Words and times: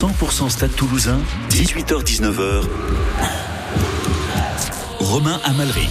100% 0.00 0.48
Stade 0.48 0.76
Toulousain, 0.76 1.18
18h-19h. 1.50 2.62
Romain 5.00 5.40
Amalric. 5.44 5.90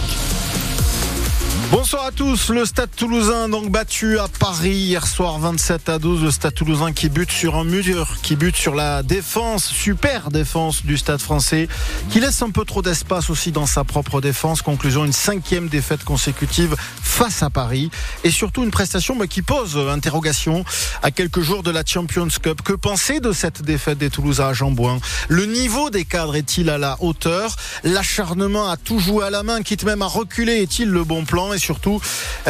Bonsoir 1.70 2.06
à 2.06 2.12
tous. 2.12 2.48
Le 2.48 2.64
Stade 2.64 2.88
Toulousain 2.96 3.50
donc 3.50 3.70
battu 3.70 4.18
à 4.18 4.26
Paris 4.26 4.70
hier 4.70 5.06
soir 5.06 5.38
27 5.38 5.90
à 5.90 5.98
12. 5.98 6.24
Le 6.24 6.30
Stade 6.30 6.54
Toulousain 6.54 6.92
qui 6.92 7.10
bute 7.10 7.30
sur 7.30 7.56
un 7.56 7.64
mur, 7.64 8.16
qui 8.22 8.36
bute 8.36 8.56
sur 8.56 8.74
la 8.74 9.02
défense, 9.02 9.66
super 9.66 10.30
défense 10.30 10.82
du 10.86 10.96
Stade 10.96 11.20
Français, 11.20 11.68
qui 12.08 12.20
laisse 12.20 12.40
un 12.40 12.48
peu 12.48 12.64
trop 12.64 12.80
d'espace 12.80 13.28
aussi 13.28 13.52
dans 13.52 13.66
sa 13.66 13.84
propre 13.84 14.22
défense. 14.22 14.62
Conclusion 14.62 15.04
une 15.04 15.12
cinquième 15.12 15.68
défaite 15.68 16.04
consécutive 16.04 16.74
face 17.02 17.42
à 17.42 17.50
Paris 17.50 17.90
et 18.24 18.30
surtout 18.30 18.64
une 18.64 18.70
prestation 18.70 19.14
bah, 19.14 19.26
qui 19.26 19.42
pose 19.42 19.76
interrogation 19.76 20.64
à 21.02 21.10
quelques 21.10 21.40
jours 21.40 21.62
de 21.62 21.70
la 21.70 21.82
Champions 21.84 22.28
Cup. 22.42 22.62
Que 22.62 22.72
penser 22.72 23.20
de 23.20 23.32
cette 23.32 23.60
défaite 23.60 23.98
des 23.98 24.08
Toulousains 24.08 24.48
à 24.48 24.52
Jambouin 24.54 25.00
Le 25.28 25.44
niveau 25.44 25.90
des 25.90 26.06
cadres 26.06 26.36
est-il 26.36 26.70
à 26.70 26.78
la 26.78 26.96
hauteur? 27.00 27.54
L'acharnement 27.84 28.70
à 28.70 28.78
tout 28.78 29.00
jouer 29.00 29.26
à 29.26 29.30
la 29.30 29.42
main, 29.42 29.60
quitte 29.60 29.84
même 29.84 30.00
à 30.00 30.06
reculer, 30.06 30.62
est-il 30.62 30.88
le 30.88 31.04
bon 31.04 31.26
plan? 31.26 31.57
Et 31.58 31.60
surtout 31.60 32.00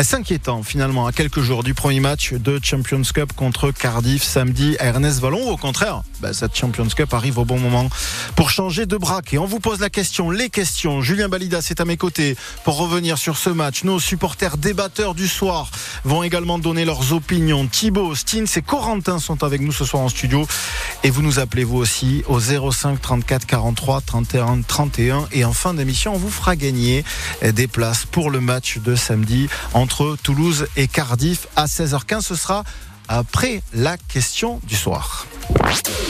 s'inquiétant 0.00 0.62
finalement 0.62 1.06
à 1.06 1.12
quelques 1.12 1.40
jours 1.40 1.62
du 1.62 1.72
premier 1.72 2.00
match 2.00 2.34
de 2.34 2.60
Champions 2.62 3.02
Cup 3.02 3.32
contre 3.34 3.70
Cardiff 3.70 4.22
samedi 4.22 4.76
à 4.78 4.86
Ernest 4.86 5.20
Vallon. 5.20 5.50
Au 5.50 5.56
contraire, 5.56 6.02
bah, 6.20 6.34
cette 6.34 6.54
Champions 6.54 6.88
Cup 6.88 7.14
arrive 7.14 7.38
au 7.38 7.46
bon 7.46 7.58
moment 7.58 7.88
pour 8.36 8.50
changer 8.50 8.84
de 8.84 8.98
braque. 8.98 9.32
Et 9.32 9.38
on 9.38 9.46
vous 9.46 9.60
pose 9.60 9.80
la 9.80 9.88
question, 9.88 10.30
les 10.30 10.50
questions. 10.50 11.00
Julien 11.00 11.30
Balida, 11.30 11.62
c'est 11.62 11.80
à 11.80 11.86
mes 11.86 11.96
côtés 11.96 12.36
pour 12.64 12.76
revenir 12.76 13.16
sur 13.16 13.38
ce 13.38 13.48
match. 13.48 13.82
Nos 13.82 13.98
supporters 13.98 14.58
débatteurs 14.58 15.14
du 15.14 15.26
soir 15.26 15.70
vont 16.04 16.22
également 16.22 16.58
donner 16.58 16.84
leurs 16.84 17.14
opinions. 17.14 17.66
Thibaut, 17.66 18.14
Stins 18.14 18.44
et 18.56 18.62
Corentin 18.62 19.18
sont 19.18 19.42
avec 19.42 19.62
nous 19.62 19.72
ce 19.72 19.86
soir 19.86 20.02
en 20.02 20.10
studio. 20.10 20.46
Et 21.02 21.08
vous 21.08 21.22
nous 21.22 21.38
appelez 21.38 21.64
vous 21.64 21.78
aussi 21.78 22.24
au 22.28 22.40
05 22.40 23.00
34 23.00 23.46
43 23.46 24.02
31 24.02 24.60
31. 24.60 25.28
Et 25.32 25.46
en 25.46 25.54
fin 25.54 25.72
d'émission, 25.72 26.14
on 26.14 26.18
vous 26.18 26.30
fera 26.30 26.56
gagner 26.56 27.04
des 27.42 27.66
places 27.66 28.04
pour 28.04 28.30
le 28.30 28.40
match 28.40 28.78
de 28.78 28.97
samedi 28.98 29.48
entre 29.74 30.16
Toulouse 30.22 30.66
et 30.76 30.88
Cardiff 30.88 31.46
à 31.56 31.66
16h15. 31.66 32.20
Ce 32.20 32.34
sera 32.34 32.64
après 33.08 33.62
la 33.72 33.96
question 33.96 34.60
du 34.64 34.76
soir. 34.76 35.26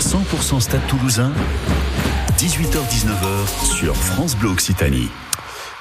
100% 0.00 0.60
Stade 0.60 0.86
Toulousain, 0.88 1.32
18h-19h 2.38 3.76
sur 3.76 3.96
France 3.96 4.34
Bleu 4.36 4.50
Occitanie. 4.50 5.08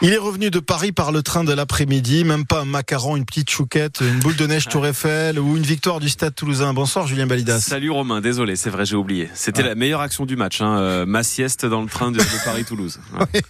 Il 0.03 0.13
est 0.13 0.17
revenu 0.17 0.51
de 0.51 0.59
Paris 0.59 0.91
par 0.91 1.11
le 1.11 1.23
train 1.23 1.43
de 1.43 1.51
l'après-midi, 1.51 2.23
même 2.23 2.45
pas 2.45 2.61
un 2.61 2.65
macaron, 2.65 3.15
une 3.15 3.25
petite 3.25 3.49
chouquette, 3.49 4.01
une 4.01 4.19
boule 4.19 4.35
de 4.35 4.45
neige 4.45 4.67
Tour 4.67 4.85
Eiffel 4.85 5.39
ou 5.39 5.57
une 5.57 5.63
victoire 5.63 5.99
du 5.99 6.07
Stade 6.07 6.35
Toulousain. 6.35 6.71
Bonsoir 6.75 7.07
Julien 7.07 7.25
Balidas. 7.25 7.59
Salut 7.61 7.89
Romain, 7.89 8.21
désolé, 8.21 8.55
c'est 8.55 8.69
vrai, 8.69 8.85
j'ai 8.85 8.95
oublié. 8.95 9.27
C'était 9.33 9.63
la 9.63 9.73
meilleure 9.73 10.01
action 10.01 10.27
du 10.27 10.35
match, 10.35 10.61
hein, 10.61 10.77
euh, 10.77 11.05
ma 11.07 11.23
sieste 11.23 11.65
dans 11.65 11.81
le 11.81 11.87
train 11.87 12.11
de, 12.11 12.19
de 12.19 12.43
Paris-Toulouse. 12.45 12.99
Ouais. 13.17 13.41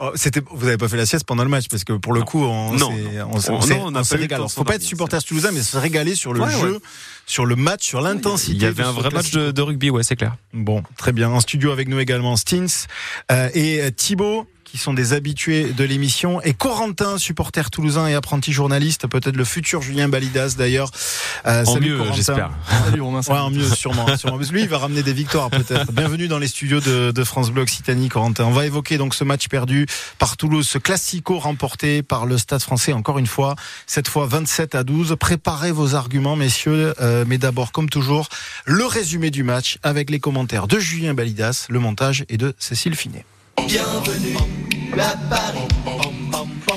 Oh, 0.00 0.10
c'était, 0.14 0.42
vous 0.50 0.66
n'avez 0.66 0.76
pas 0.76 0.88
fait 0.88 0.98
la 0.98 1.06
sieste 1.06 1.24
pendant 1.24 1.42
le 1.44 1.48
match 1.48 1.64
parce 1.70 1.84
que 1.84 1.94
pour 1.94 2.12
le 2.12 2.20
Non. 2.20 2.26
coup, 2.26 2.44
on, 2.44 2.72
Non, 2.74 2.90
s'est- 2.90 3.18
non. 3.18 3.28
on, 3.32 3.40
s'est- 3.40 3.50
On- 3.50 3.86
on 3.94 4.42
on 4.42 4.48
Faut 4.48 4.64
pas 4.64 4.74
être 4.74 4.82
supporter 4.82 5.24
toulousain, 5.24 5.50
mais 5.52 5.62
se 5.62 5.78
régaler 5.78 6.14
sur 6.14 6.34
le 6.34 6.40
Ouais, 6.42 6.50
jeu, 6.60 6.72
ouais. 6.74 6.78
sur 7.24 7.46
le 7.46 7.56
match, 7.56 7.84
sur 7.86 8.02
l'intensité. 8.02 8.52
Il 8.52 8.62
y 8.62 8.66
avait 8.66 8.82
un 8.82 8.92
vrai 8.92 9.08
match 9.10 9.30
de, 9.30 9.50
de 9.52 9.62
rugby, 9.62 9.88
ouais, 9.88 10.02
c'est 10.02 10.16
clair. 10.16 10.36
Bon, 10.52 10.82
très 10.98 11.12
bien. 11.12 11.30
En 11.30 11.40
studio 11.40 11.70
avec 11.72 11.88
nous 11.88 11.98
également 11.98 12.36
Stins 12.36 12.66
euh, 13.32 13.48
et 13.54 13.90
Thibaut 13.96 14.46
qui 14.74 14.78
sont 14.78 14.92
des 14.92 15.12
habitués 15.12 15.72
de 15.72 15.84
l'émission 15.84 16.42
et 16.42 16.52
Corentin, 16.52 17.16
supporter 17.16 17.70
toulousain 17.70 18.08
et 18.08 18.14
apprenti 18.14 18.52
journaliste, 18.52 19.06
peut-être 19.06 19.36
le 19.36 19.44
futur 19.44 19.82
Julien 19.82 20.08
Balidas 20.08 20.56
d'ailleurs. 20.58 20.90
Euh, 21.46 21.62
En 21.64 21.74
salut 21.74 21.92
mieux, 21.92 22.00
j'espère. 22.12 22.50
Salut 22.84 23.00
Romain. 23.00 23.20
Ouais, 23.28 23.38
en 23.38 23.50
mieux 23.50 23.68
sûrement, 23.68 24.04
sûrement. 24.16 24.36
Parce 24.36 24.48
que 24.48 24.52
lui, 24.52 24.62
il 24.62 24.68
va 24.68 24.78
ramener 24.78 25.04
des 25.04 25.12
victoires 25.12 25.48
peut-être. 25.48 25.92
Bienvenue 25.92 26.26
dans 26.26 26.40
les 26.40 26.48
studios 26.48 26.80
de, 26.80 27.12
de 27.12 27.22
France 27.24 27.52
Bleu 27.52 27.62
Occitanie, 27.62 28.08
Corentin. 28.08 28.46
On 28.46 28.50
va 28.50 28.66
évoquer 28.66 28.98
donc 28.98 29.14
ce 29.14 29.22
match 29.22 29.46
perdu 29.46 29.86
par 30.18 30.36
Toulouse, 30.36 30.66
ce 30.66 30.78
classico 30.78 31.38
remporté 31.38 32.02
par 32.02 32.26
le 32.26 32.36
Stade 32.36 32.60
Français 32.60 32.92
encore 32.92 33.20
une 33.20 33.28
fois, 33.28 33.54
cette 33.86 34.08
fois 34.08 34.26
27 34.26 34.74
à 34.74 34.82
12. 34.82 35.14
Préparez 35.20 35.70
vos 35.70 35.94
arguments, 35.94 36.34
messieurs. 36.34 36.94
Euh, 37.00 37.24
mais 37.28 37.38
d'abord, 37.38 37.70
comme 37.70 37.88
toujours, 37.88 38.28
le 38.64 38.86
résumé 38.86 39.30
du 39.30 39.44
match 39.44 39.78
avec 39.84 40.10
les 40.10 40.18
commentaires 40.18 40.66
de 40.66 40.80
Julien 40.80 41.14
Balidas, 41.14 41.66
le 41.70 41.78
montage 41.78 42.24
et 42.28 42.38
de 42.38 42.54
Cécile 42.58 42.96
Finet. 42.96 43.24
Bienvenue 43.66 44.63
à 45.00 45.16
Paris. 45.28 46.03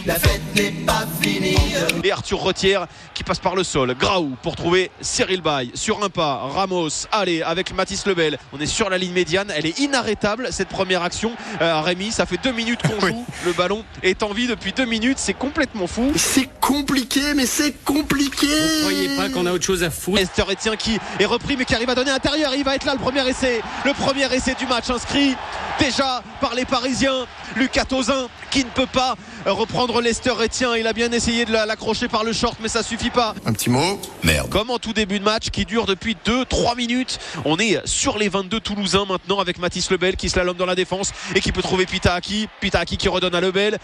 La 0.07 0.15
fête 0.15 0.39
n'est 0.55 0.71
pas 0.85 1.05
finie. 1.21 1.57
Et 2.01 2.11
Arthur 2.13 2.39
Retière 2.39 2.87
qui 3.13 3.25
passe 3.25 3.39
par 3.39 3.57
le 3.57 3.63
sol. 3.65 3.93
Graou 3.93 4.37
pour 4.41 4.55
trouver 4.55 4.89
Cyril 5.01 5.41
Bay. 5.41 5.67
Sur 5.73 6.01
un 6.01 6.07
pas, 6.07 6.47
Ramos. 6.53 7.07
Allez, 7.11 7.41
avec 7.41 7.73
Mathis 7.75 8.05
Lebel. 8.05 8.37
On 8.53 8.59
est 8.61 8.67
sur 8.67 8.89
la 8.89 8.97
ligne 8.97 9.11
médiane. 9.11 9.51
Elle 9.53 9.65
est 9.65 9.79
inarrêtable 9.79 10.47
cette 10.51 10.69
première 10.69 11.03
action. 11.03 11.33
Euh, 11.61 11.81
Rémi, 11.81 12.13
ça 12.13 12.25
fait 12.25 12.37
deux 12.41 12.53
minutes 12.53 12.79
qu'on 12.83 13.05
joue. 13.05 13.25
Le 13.45 13.51
ballon 13.51 13.83
est 14.01 14.23
en 14.23 14.31
vie 14.31 14.47
depuis 14.47 14.71
deux 14.71 14.85
minutes. 14.85 15.17
C'est 15.19 15.33
complètement 15.33 15.87
fou. 15.87 16.13
C'est 16.15 16.49
compliqué, 16.61 17.33
mais 17.35 17.45
c'est 17.45 17.73
compliqué. 17.83 18.47
Vous 18.47 18.79
croyez 18.83 19.17
pas 19.17 19.27
qu'on 19.27 19.45
a 19.45 19.51
autre 19.51 19.65
chose 19.65 19.83
à 19.83 19.89
foutre? 19.89 20.19
Esther 20.21 20.49
Etienne 20.49 20.77
qui 20.77 20.97
est 21.19 21.25
repris 21.25 21.57
mais 21.57 21.65
qui 21.65 21.75
arrive 21.75 21.89
à 21.89 21.95
donner 21.95 22.11
intérieur. 22.11 22.53
Il 22.55 22.63
va 22.63 22.75
être 22.75 22.85
là 22.85 22.93
le 22.93 22.99
premier 23.01 23.27
essai. 23.27 23.61
Le 23.83 23.91
premier 23.91 24.33
essai 24.33 24.55
du 24.57 24.67
match 24.67 24.89
inscrit 24.89 25.35
déjà 25.81 26.23
par 26.39 26.55
les 26.55 26.63
Parisiens. 26.63 27.25
Lucas 27.57 27.83
Tozin 27.85 28.27
qui 28.51 28.63
ne 28.63 28.69
peut 28.69 28.87
pas 28.87 29.15
reprendre 29.51 30.01
Lester 30.01 30.33
Etienne. 30.41 30.71
Il 30.77 30.87
a 30.87 30.93
bien 30.93 31.11
essayé 31.11 31.45
de 31.45 31.51
la- 31.51 31.65
l'accrocher 31.65 32.07
par 32.07 32.23
le 32.23 32.33
short 32.33 32.57
mais 32.61 32.67
ça 32.67 32.83
suffit 32.83 33.09
pas. 33.09 33.33
Un 33.45 33.53
petit 33.53 33.69
mot. 33.69 33.99
Merde. 34.23 34.49
Comme 34.49 34.69
en 34.69 34.79
tout 34.79 34.93
début 34.93 35.19
de 35.19 35.23
match 35.23 35.49
qui 35.49 35.65
dure 35.65 35.85
depuis 35.85 36.15
2-3 36.25 36.75
minutes. 36.75 37.19
On 37.45 37.57
est 37.59 37.85
sur 37.85 38.17
les 38.17 38.29
22 38.29 38.59
Toulousains 38.59 39.05
maintenant 39.05 39.39
avec 39.39 39.59
Mathis 39.59 39.89
Lebel 39.91 40.15
qui 40.15 40.29
slalom 40.29 40.57
dans 40.57 40.65
la 40.65 40.75
défense 40.75 41.11
et 41.35 41.39
qui 41.41 41.51
peut 41.51 41.61
trouver 41.61 41.85
Pitaki. 41.85 42.47
Pitaki 42.61 42.97
qui 42.97 43.07
redonne 43.09 43.35
à 43.35 43.41
Lebel. 43.41 43.77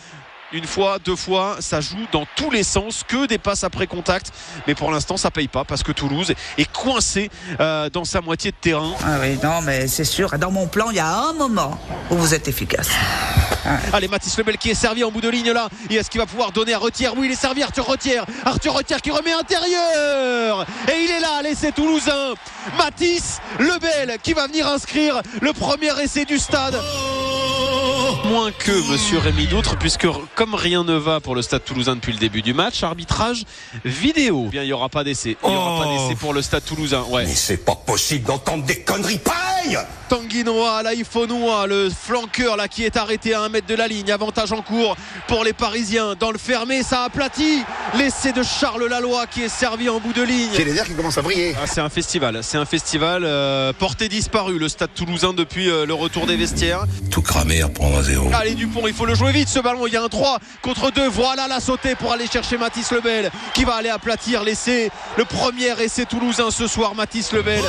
Une 0.53 0.67
fois, 0.67 0.99
deux 1.03 1.15
fois, 1.15 1.57
ça 1.61 1.81
joue 1.81 2.05
dans 2.11 2.27
tous 2.35 2.51
les 2.51 2.61
sens, 2.61 3.03
que 3.07 3.25
des 3.25 3.39
passes 3.39 3.63
après 3.63 3.87
contact. 3.87 4.31
Mais 4.67 4.75
pour 4.75 4.91
l'instant, 4.91 5.17
ça 5.17 5.31
paye 5.31 5.47
pas 5.47 5.63
parce 5.63 5.81
que 5.81 5.91
Toulouse 5.91 6.31
est 6.59 6.71
coincé 6.71 7.31
euh, 7.59 7.89
dans 7.89 8.05
sa 8.05 8.21
moitié 8.21 8.51
de 8.51 8.55
terrain. 8.57 8.93
Ah 9.03 9.17
oui, 9.19 9.39
non, 9.43 9.61
mais 9.63 9.87
c'est 9.87 10.03
sûr. 10.03 10.37
Dans 10.37 10.51
mon 10.51 10.67
plan, 10.67 10.91
il 10.91 10.97
y 10.97 10.99
a 10.99 11.11
un 11.11 11.33
moment 11.33 11.79
où 12.11 12.17
vous 12.17 12.35
êtes 12.35 12.47
efficace. 12.47 12.89
Allez, 13.93 14.07
Mathis 14.07 14.37
Lebel 14.37 14.59
qui 14.59 14.69
est 14.69 14.75
servi 14.75 15.03
en 15.03 15.09
bout 15.09 15.21
de 15.21 15.29
ligne 15.29 15.51
là. 15.51 15.69
Et 15.89 15.95
est-ce 15.95 16.11
qu'il 16.11 16.21
va 16.21 16.27
pouvoir 16.27 16.51
donner 16.51 16.75
à 16.75 16.77
Retière? 16.77 17.13
Oui, 17.17 17.25
il 17.25 17.31
est 17.31 17.35
servi, 17.35 17.63
Arthur 17.63 17.87
Retière. 17.87 18.25
Arthur 18.45 18.73
Retière 18.73 19.01
qui 19.01 19.09
remet 19.09 19.33
intérieur. 19.33 20.67
Et 20.87 21.03
il 21.03 21.09
est 21.09 21.19
là, 21.19 21.41
l'essai 21.41 21.71
toulousain. 21.71 22.33
Mathis 22.77 23.39
Lebel 23.57 24.17
qui 24.21 24.33
va 24.33 24.45
venir 24.45 24.67
inscrire 24.67 25.21
le 25.41 25.51
premier 25.53 25.99
essai 25.99 26.25
du 26.25 26.37
stade. 26.37 26.79
Moins 28.33 28.51
que 28.51 28.91
Monsieur 28.91 29.19
Rémi 29.19 29.45
Doutre, 29.45 29.77
puisque 29.77 30.07
comme 30.33 30.55
rien 30.55 30.83
ne 30.83 30.95
va 30.95 31.19
pour 31.19 31.35
le 31.35 31.43
Stade 31.43 31.63
Toulousain 31.63 31.93
depuis 31.97 32.13
le 32.13 32.17
début 32.17 32.41
du 32.41 32.55
match, 32.55 32.81
arbitrage 32.81 33.45
vidéo. 33.85 34.47
Bien, 34.49 34.63
il 34.63 34.65
n'y 34.65 34.73
aura 34.73 34.89
pas 34.89 35.03
d'essai. 35.03 35.37
Il 35.43 35.49
n'y 35.51 35.55
aura 35.55 35.83
pas 35.83 35.91
d'essai 35.91 36.15
pour 36.15 36.33
le 36.33 36.41
Stade 36.41 36.65
Toulousain. 36.65 37.03
Ouais. 37.09 37.27
Mais 37.27 37.35
c'est 37.35 37.63
pas 37.63 37.75
possible 37.75 38.25
d'entendre 38.25 38.63
des 38.63 38.79
conneries 38.79 39.19
pareilles 39.19 39.77
Faut 41.13 41.25
Noah, 41.25 41.65
le 41.67 41.89
flanqueur 41.89 42.55
là 42.55 42.67
qui 42.67 42.83
est 42.83 42.97
arrêté 42.97 43.33
à 43.33 43.41
un 43.41 43.49
mètre 43.49 43.65
de 43.65 43.73
la 43.73 43.87
ligne. 43.87 44.11
Avantage 44.11 44.51
en 44.51 44.61
cours 44.61 44.95
pour 45.27 45.43
les 45.43 45.53
Parisiens. 45.53 46.13
Dans 46.19 46.31
le 46.31 46.37
fermé, 46.37 46.83
ça 46.83 47.03
aplatit. 47.03 47.63
L'essai 47.95 48.31
de 48.31 48.43
Charles 48.43 48.85
Laloy 48.85 49.25
qui 49.31 49.41
est 49.41 49.49
servi 49.49 49.89
en 49.89 49.99
bout 49.99 50.13
de 50.13 50.21
ligne. 50.21 50.49
J'ai 50.55 50.65
les 50.65 50.77
airs 50.77 50.85
qui 50.85 50.93
commencent 50.93 51.17
à 51.17 51.23
briller. 51.23 51.55
Ah, 51.61 51.65
c'est 51.65 51.81
un 51.81 51.89
festival, 51.89 52.43
c'est 52.43 52.57
un 52.57 52.65
festival 52.65 53.23
euh, 53.25 53.73
porté 53.73 54.07
disparu 54.07 54.59
le 54.59 54.69
stade 54.69 54.93
toulousain 54.93 55.33
depuis 55.33 55.69
euh, 55.69 55.85
le 55.85 55.93
retour 55.95 56.27
des 56.27 56.35
vestiaires. 56.35 56.85
Tout 57.09 57.21
cramer 57.23 57.63
à 57.63 57.69
prendre 57.69 57.97
à 57.97 58.03
zéro. 58.03 58.29
Allez 58.33 58.53
Dupont, 58.53 58.85
il 58.85 58.93
faut 58.93 59.05
le 59.05 59.15
jouer 59.15 59.31
vite 59.31 59.49
ce 59.49 59.59
ballon, 59.59 59.87
il 59.87 59.93
y 59.93 59.97
a 59.97 60.03
un 60.03 60.09
3 60.09 60.37
contre 60.61 60.91
2. 60.91 61.07
Voilà 61.09 61.47
la 61.47 61.59
sautée 61.59 61.95
pour 61.95 62.11
aller 62.11 62.27
chercher 62.27 62.57
Mathis 62.57 62.91
Lebel 62.91 63.31
qui 63.55 63.63
va 63.63 63.75
aller 63.75 63.89
aplatir 63.89 64.43
l'essai. 64.43 64.91
Le 65.17 65.25
premier 65.25 65.71
essai 65.81 66.05
toulousain 66.05 66.51
ce 66.51 66.67
soir, 66.67 66.93
Mathis 66.93 67.31
Lebel 67.31 67.63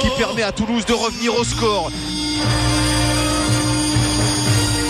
qui 0.00 0.08
permet 0.16 0.42
à 0.42 0.52
Toulouse 0.52 0.84
de 0.86 0.92
revenir 0.94 1.34
au 1.34 1.44
score. 1.44 1.90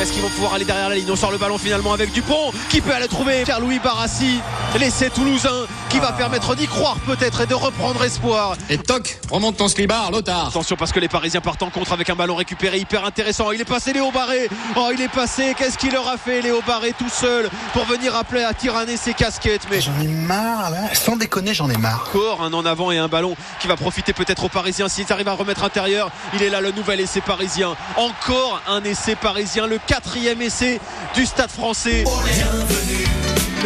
Est-ce 0.01 0.13
qu'ils 0.13 0.23
vont 0.23 0.31
pouvoir 0.31 0.55
aller 0.55 0.65
derrière 0.65 0.89
la 0.89 0.95
ligne 0.95 1.11
On 1.11 1.17
sort 1.17 1.31
le 1.31 1.37
ballon 1.37 1.59
finalement 1.59 1.93
avec 1.93 2.11
Dupont 2.13 2.53
qui 2.71 2.81
peut 2.81 2.93
aller 2.93 3.07
trouver 3.07 3.43
Pierre-Louis 3.45 3.81
Barassi, 3.81 4.41
l'essai 4.79 5.11
toulousain 5.11 5.67
qui 5.91 5.99
va 5.99 6.13
permettre 6.13 6.55
d'y 6.55 6.67
croire 6.67 6.97
peut-être 7.01 7.43
et 7.43 7.47
de 7.47 7.55
reprendre 7.55 8.03
espoir. 8.05 8.55
Et 8.71 8.79
toc, 8.79 9.19
remonte 9.31 9.57
ton 9.57 9.69
slibard, 9.69 10.11
Lothar. 10.13 10.49
Attention 10.49 10.77
parce 10.77 10.93
que 10.93 11.01
les 11.01 11.09
Parisiens 11.09 11.41
partent 11.41 11.63
en 11.65 11.71
contre 11.71 11.93
avec 11.93 12.09
un 12.09 12.15
ballon 12.15 12.37
récupéré 12.37 12.79
hyper 12.79 13.05
intéressant. 13.05 13.51
Il 13.51 13.61
est 13.61 13.65
passé 13.65 13.93
Léo 13.93 14.11
Barré. 14.13 14.49
Oh, 14.77 14.91
il 14.95 15.03
est 15.03 15.09
passé. 15.09 15.55
Qu'est-ce 15.59 15.77
qu'il 15.77 15.93
leur 15.93 16.09
a 16.09 16.17
fait 16.17 16.41
Léo 16.41 16.61
Barré 16.67 16.95
tout 16.97 17.09
seul 17.09 17.51
pour 17.73 17.85
venir 17.85 18.15
appeler 18.15 18.45
à 18.45 18.55
tyranner 18.55 18.97
ses 18.97 19.15
casquettes. 19.15 19.67
Mais 19.71 19.81
J'en 19.81 19.99
ai 20.01 20.07
marre, 20.07 20.71
là. 20.71 20.95
Sans 20.95 21.17
déconner, 21.17 21.53
j'en 21.53 21.69
ai 21.69 21.77
marre. 21.77 22.09
encore 22.09 22.43
un 22.43 22.53
en 22.53 22.65
avant 22.65 22.93
et 22.93 22.99
un 22.99 23.09
ballon 23.09 23.35
qui 23.59 23.67
va 23.67 23.77
profiter 23.77 24.13
peut-être 24.13 24.45
aux 24.45 24.49
Parisiens 24.49 24.89
s'ils 24.89 25.13
arrivent 25.13 25.29
à 25.29 25.33
remettre 25.35 25.65
intérieur. 25.65 26.11
Il 26.35 26.43
est 26.43 26.51
là 26.51 26.61
le 26.61 26.71
nouvel 26.71 27.01
essai 27.01 27.21
parisien. 27.21 27.75
Encore 27.97 28.63
un 28.69 28.83
essai 28.85 29.17
parisien, 29.17 29.67
le 29.67 29.81
quatrième 29.91 30.41
essai 30.41 30.81
du 31.17 31.27
Stade 31.27 31.51
français. 31.51 32.05
Bienvenue 32.05 33.07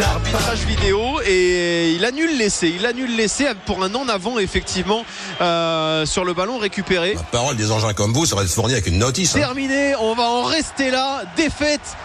Arbitrage 0.03 0.65
vidéo 0.65 1.21
et 1.23 1.91
il 1.91 2.03
annule 2.03 2.35
l'essai. 2.35 2.73
Il 2.75 2.83
annule 2.87 3.15
l'essai 3.15 3.45
pour 3.67 3.83
un 3.83 3.93
en 3.93 4.09
avant 4.09 4.39
effectivement 4.39 5.05
euh, 5.39 6.03
sur 6.07 6.25
le 6.25 6.33
ballon 6.33 6.57
récupéré. 6.57 7.13
La 7.13 7.21
parole 7.21 7.55
des 7.55 7.71
engins 7.71 7.93
comme 7.93 8.11
vous 8.11 8.25
serait 8.25 8.47
fournie 8.47 8.73
avec 8.73 8.87
une 8.87 8.97
notice. 8.97 9.35
hein. 9.35 9.39
Terminé, 9.39 9.93
on 9.97 10.15
va 10.15 10.23
en 10.23 10.43
rester 10.45 10.89
là. 10.89 11.21
Défaite 11.37 11.95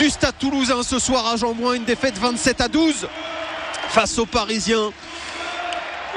du 0.00 0.10
Stade 0.10 0.34
Toulousain 0.40 0.82
ce 0.82 0.98
soir 0.98 1.24
à 1.28 1.36
Jean-Bouin, 1.36 1.74
une 1.74 1.84
défaite 1.84 2.18
27 2.18 2.60
à 2.60 2.66
12 2.66 3.06
face 3.90 4.18
aux 4.18 4.26
Parisiens. 4.26 4.90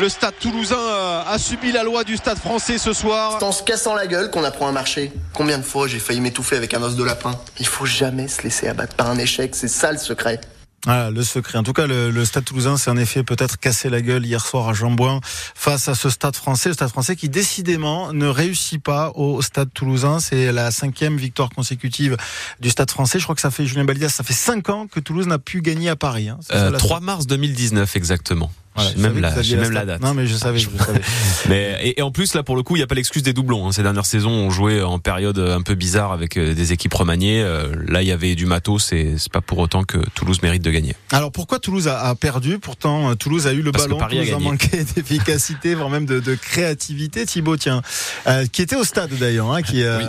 Le 0.01 0.09
Stade 0.09 0.33
Toulousain 0.39 0.79
euh, 0.79 1.21
a 1.27 1.37
subi 1.37 1.71
la 1.71 1.83
loi 1.83 2.03
du 2.03 2.17
Stade 2.17 2.39
Français 2.39 2.79
ce 2.79 2.91
soir. 2.91 3.35
C'est 3.37 3.45
en 3.45 3.51
se 3.51 3.61
cassant 3.61 3.93
la 3.93 4.07
gueule 4.07 4.31
qu'on 4.31 4.43
apprend 4.43 4.67
à 4.67 4.71
marcher. 4.71 5.11
Combien 5.31 5.59
de 5.59 5.63
fois 5.63 5.87
j'ai 5.87 5.99
failli 5.99 6.21
m'étouffer 6.21 6.55
avec 6.55 6.73
un 6.73 6.81
os 6.81 6.95
de 6.95 7.03
lapin? 7.03 7.39
Il 7.59 7.67
faut 7.67 7.85
jamais 7.85 8.27
se 8.27 8.41
laisser 8.41 8.67
abattre 8.67 8.95
par 8.95 9.11
un 9.11 9.19
échec, 9.19 9.53
c'est 9.53 9.67
ça 9.67 9.91
le 9.91 9.99
secret. 9.99 10.41
Voilà, 10.85 11.11
le 11.11 11.21
secret. 11.21 11.59
En 11.59 11.63
tout 11.63 11.73
cas, 11.73 11.85
le, 11.85 12.09
le 12.09 12.25
Stade 12.25 12.43
Toulousain 12.45 12.77
s'est 12.77 12.89
en 12.89 12.97
effet 12.97 13.21
peut-être 13.21 13.59
cassé 13.59 13.91
la 13.91 14.01
gueule 14.01 14.25
hier 14.25 14.43
soir 14.43 14.67
à 14.69 14.73
Jambouin 14.73 15.19
face 15.23 15.87
à 15.87 15.93
ce 15.93 16.09
Stade 16.09 16.35
Français, 16.35 16.69
le 16.69 16.73
Stade 16.73 16.89
Français 16.89 17.15
qui 17.15 17.29
décidément 17.29 18.11
ne 18.11 18.25
réussit 18.25 18.81
pas 18.81 19.11
au 19.13 19.43
Stade 19.43 19.69
Toulousain. 19.71 20.19
C'est 20.19 20.51
la 20.51 20.71
cinquième 20.71 21.17
victoire 21.17 21.51
consécutive 21.51 22.17
du 22.59 22.71
Stade 22.71 22.89
Français. 22.89 23.19
Je 23.19 23.25
crois 23.25 23.35
que 23.35 23.41
ça 23.41 23.51
fait 23.51 23.67
Julien 23.67 23.85
Balidas, 23.85 24.09
ça 24.09 24.23
fait 24.23 24.33
cinq 24.33 24.69
ans 24.69 24.87
que 24.87 24.99
Toulouse 24.99 25.27
n'a 25.27 25.37
pu 25.37 25.61
gagner 25.61 25.89
à 25.89 25.95
Paris. 25.95 26.29
hein. 26.29 26.39
Ça, 26.41 26.55
Euh, 26.55 26.71
la 26.71 26.79
3 26.79 26.99
mars 27.01 27.27
2019 27.27 27.95
exactement. 27.95 28.51
Voilà, 28.75 28.91
même, 28.97 29.19
la, 29.19 29.29
vous 29.31 29.37
aviez 29.39 29.49
j'ai 29.49 29.55
la 29.57 29.61
même 29.63 29.71
la 29.73 29.79
stat. 29.81 29.85
date. 29.85 30.01
Non, 30.01 30.13
mais 30.13 30.27
je 30.27 30.35
savais, 30.35 30.59
je 30.59 30.69
savais. 30.77 31.01
Mais, 31.49 31.77
et, 31.83 31.99
et 31.99 32.01
en 32.01 32.11
plus, 32.11 32.33
là, 32.35 32.43
pour 32.43 32.55
le 32.55 32.63
coup, 32.63 32.75
il 32.75 32.79
n'y 32.79 32.83
a 32.83 32.87
pas 32.87 32.95
l'excuse 32.95 33.23
des 33.23 33.33
doublons. 33.33 33.67
hein. 33.67 33.71
Ces 33.71 33.83
dernières 33.83 34.05
saisons, 34.05 34.31
on 34.31 34.49
jouait 34.49 34.81
en 34.81 34.99
période 34.99 35.39
un 35.39 35.61
peu 35.61 35.75
bizarre 35.75 36.11
avec 36.11 36.37
euh, 36.37 36.53
des 36.53 36.71
équipes 36.73 36.93
remaniées. 36.93 37.41
Euh, 37.41 37.67
Là, 37.87 38.01
il 38.01 38.07
y 38.07 38.11
avait 38.11 38.35
du 38.35 38.45
matos 38.45 38.93
et 38.93 39.15
c'est 39.17 39.31
pas 39.31 39.41
pour 39.41 39.57
autant 39.59 39.83
que 39.83 39.97
Toulouse 40.15 40.41
mérite 40.41 40.61
de 40.63 40.71
gagner. 40.71 40.95
Alors 41.11 41.31
pourquoi 41.31 41.59
Toulouse 41.59 41.87
a, 41.87 41.99
a 41.99 42.15
perdu? 42.15 42.59
Pourtant, 42.59 43.09
euh, 43.11 43.15
Toulouse 43.15 43.47
a 43.47 43.53
eu 43.53 43.61
le 43.61 43.71
Parce 43.71 43.85
ballon, 43.85 43.97
Paris 43.97 44.19
a 44.19 44.21
Toulouse 44.21 44.33
a, 44.33 44.37
gagné. 44.37 44.51
manqué 44.51 44.83
d'efficacité, 44.95 45.75
voire 45.75 45.89
même 45.89 46.05
de, 46.05 46.19
de 46.19 46.35
créativité. 46.35 47.25
Thibaut, 47.25 47.57
tiens, 47.57 47.81
euh, 48.27 48.45
qui 48.45 48.61
était 48.61 48.75
au 48.75 48.83
stade 48.83 49.11
d'ailleurs, 49.19 49.51
hein, 49.51 49.61
qui, 49.61 49.83
euh, 49.83 49.99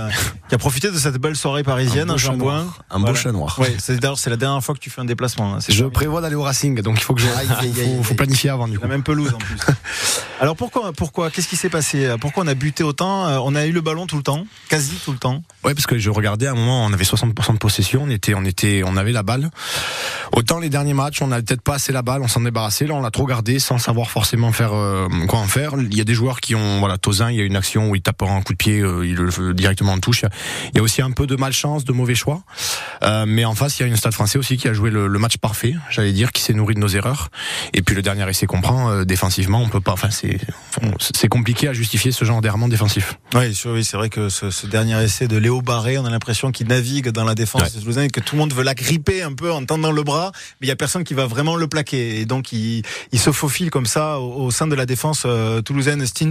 qui 0.48 0.54
a 0.54 0.58
profité 0.58 0.90
de 0.90 0.96
cette 0.98 1.16
belle 1.18 1.36
soirée 1.36 1.62
parisienne 1.64 2.10
Un 2.10 2.14
beau 2.14 2.18
chat 2.18 2.36
noir. 2.36 2.78
Un 2.90 3.00
beau 3.00 3.14
chat 3.14 3.32
noir. 3.32 3.58
Ouais, 3.58 3.74
c'est 3.78 3.98
d'ailleurs 3.98 4.18
c'est 4.18 4.30
la 4.30 4.36
dernière 4.36 4.62
fois 4.62 4.74
que 4.74 4.80
tu 4.80 4.90
fais 4.90 5.00
un 5.00 5.04
déplacement. 5.06 5.54
hein. 5.54 5.58
C'est 5.60 5.72
Je 5.72 5.84
prévois 5.84 6.20
d'aller 6.20 6.34
au 6.36 6.42
Racing, 6.42 6.80
donc 6.82 6.98
il 6.98 7.02
faut 7.02 7.14
que 7.14 7.20
je. 7.22 7.26
Aïe, 7.28 7.72
faut, 8.02 8.14
planifier 8.14 8.50
avant 8.52 8.69
du 8.69 8.78
coup. 8.78 8.82
La 8.84 8.88
même 8.88 9.02
pelouse 9.02 9.32
en 9.34 9.38
plus. 9.38 9.58
Alors 10.40 10.56
pourquoi 10.56 10.93
pourquoi 10.93 11.31
qu'est-ce 11.31 11.49
qui 11.49 11.56
s'est 11.56 11.69
passé? 11.69 12.14
Pourquoi 12.20 12.44
on 12.44 12.46
a 12.46 12.54
buté 12.54 12.82
autant? 12.82 13.26
Euh, 13.28 13.38
On 13.43 13.54
a 13.54 13.66
eu 13.66 13.72
le 13.72 13.81
ballon 13.81 14.06
tout 14.06 14.16
le 14.16 14.22
temps, 14.22 14.46
quasi 14.69 14.94
tout 15.04 15.12
le 15.12 15.19
temps? 15.19 15.43
Ouais, 15.64 15.75
parce 15.75 15.87
que 15.87 15.99
je 15.99 16.10
regardais 16.10 16.46
à 16.46 16.52
un 16.52 16.54
moment, 16.54 16.84
on 16.84 16.93
avait 16.93 17.04
60% 17.04 17.52
de 17.52 17.58
possession, 17.58 18.02
on 18.04 18.10
était, 18.10 18.34
on 18.34 18.44
était, 18.44 18.82
on 18.84 18.96
avait 18.96 19.12
la 19.12 19.22
balle. 19.22 19.50
Autant 20.32 20.58
les 20.58 20.69
derniers 20.69 20.94
matchs, 20.94 21.22
on 21.22 21.28
n'avait 21.28 21.43
peut-être 21.43 21.62
pas 21.62 21.75
assez 21.75 21.93
la 21.93 22.02
balle, 22.02 22.22
on 22.22 22.28
s'en 22.28 22.40
débarrassait. 22.40 22.87
Là, 22.87 22.94
on 22.94 23.02
l'a 23.02 23.10
trop 23.10 23.26
gardé 23.26 23.58
sans 23.58 23.78
savoir 23.78 24.10
forcément 24.10 24.50
faire 24.52 24.72
euh, 24.72 25.08
quoi 25.28 25.38
en 25.40 25.46
faire. 25.46 25.75
Il 25.78 25.96
y 25.96 26.00
a 26.00 26.05
des 26.05 26.14
joueurs 26.14 26.40
qui 26.40 26.55
ont, 26.55 26.81
voilà, 26.81 26.98
Tozin, 26.98 27.31
il 27.31 27.37
y 27.37 27.40
a 27.40 27.44
une 27.44 27.56
action 27.56 27.90
où 27.90 27.94
il 27.94 28.02
tape 28.02 28.22
un 28.22 28.43
coup 28.43 28.52
de 28.52 28.58
pied, 28.58 28.81
euh, 28.81 29.06
il 29.06 29.14
le 29.14 29.31
fait 29.31 29.55
directement 29.55 29.93
en 29.93 29.98
touche. 29.98 30.25
Il 30.72 30.76
y 30.76 30.81
a 30.81 30.82
aussi 30.82 31.02
un 31.02 31.10
peu 31.10 31.26
de 31.26 31.37
malchance, 31.37 31.84
de 31.84 31.93
mauvais 31.93 32.14
choix. 32.14 32.43
Euh, 33.02 33.25
mais 33.26 33.44
en 33.44 33.55
face, 33.55 33.78
il 33.78 33.82
y 33.82 33.84
a 33.84 33.88
une 33.88 33.96
Stade 33.96 34.14
Français 34.14 34.38
aussi 34.38 34.56
qui 34.56 34.69
a 34.69 34.72
joué 34.72 34.90
le, 34.90 35.06
le 35.06 35.19
match 35.19 35.37
parfait, 35.37 35.75
j'allais 35.90 36.12
dire, 36.12 36.32
qui 36.32 36.43
s'est 36.43 36.55
nourri 36.55 36.75
de 36.75 36.81
nos 36.81 36.88
erreurs. 36.88 37.28
Et 37.75 37.82
puis 37.82 37.94
le 37.94 38.02
dernier 38.02 38.28
essai 38.28 38.41
qu'on 38.46 38.60
prend, 38.60 38.90
euh, 38.90 39.04
défensivement, 39.04 39.60
on 39.62 39.68
peut 39.68 39.80
pas. 39.80 39.92
Enfin, 39.92 40.10
c'est, 40.10 40.38
c'est 41.14 41.28
compliqué 41.28 41.68
à 41.68 41.72
justifier 41.72 42.12
ce 42.12 42.24
genre 42.24 42.40
d'errement 42.40 42.68
défensif. 42.68 43.18
Oui, 43.34 43.54
c'est 43.54 43.96
vrai 43.96 44.08
que 44.08 44.28
ce, 44.28 44.50
ce 44.50 44.66
dernier 44.66 45.02
essai 45.02 45.28
de 45.28 45.36
Léo 45.36 45.62
Barré, 45.62 45.98
on 45.98 46.04
a 46.04 46.10
l'impression 46.10 46.50
qu'il 46.52 46.68
navigue 46.68 47.08
dans 47.10 47.24
la 47.24 47.34
défense 47.34 47.62
Ouais. 47.62 47.70
des 47.70 47.80
Toulousains 47.80 48.02
et 48.04 48.10
que 48.10 48.20
tout 48.20 48.34
le 48.36 48.40
monde 48.40 48.52
veut 48.54 48.62
l'agripper 48.64 49.22
un 49.22 49.32
peu 49.34 49.52
en 49.52 49.64
tendant 49.64 49.92
le 49.92 50.02
bras, 50.02 50.32
mais 50.60 50.66
il 50.66 50.68
y 50.68 50.72
a 50.72 50.76
personne 50.76 51.04
qui 51.04 51.14
va 51.14 51.26
vraiment 51.26 51.56
le 51.56 51.66
plaquer. 51.68 52.20
Et 52.20 52.24
donc 52.26 52.52
il, 52.52 52.82
il 53.12 53.18
se 53.18 53.30
faufile 53.32 53.70
comme 53.70 53.86
ça 53.86 54.18
au, 54.20 54.44
au 54.44 54.50
sein 54.50 54.66
de 54.66 54.74
la 54.74 54.86
défense 54.86 55.22
euh, 55.26 55.60
toulousaine. 55.62 56.04
Stins, 56.06 56.30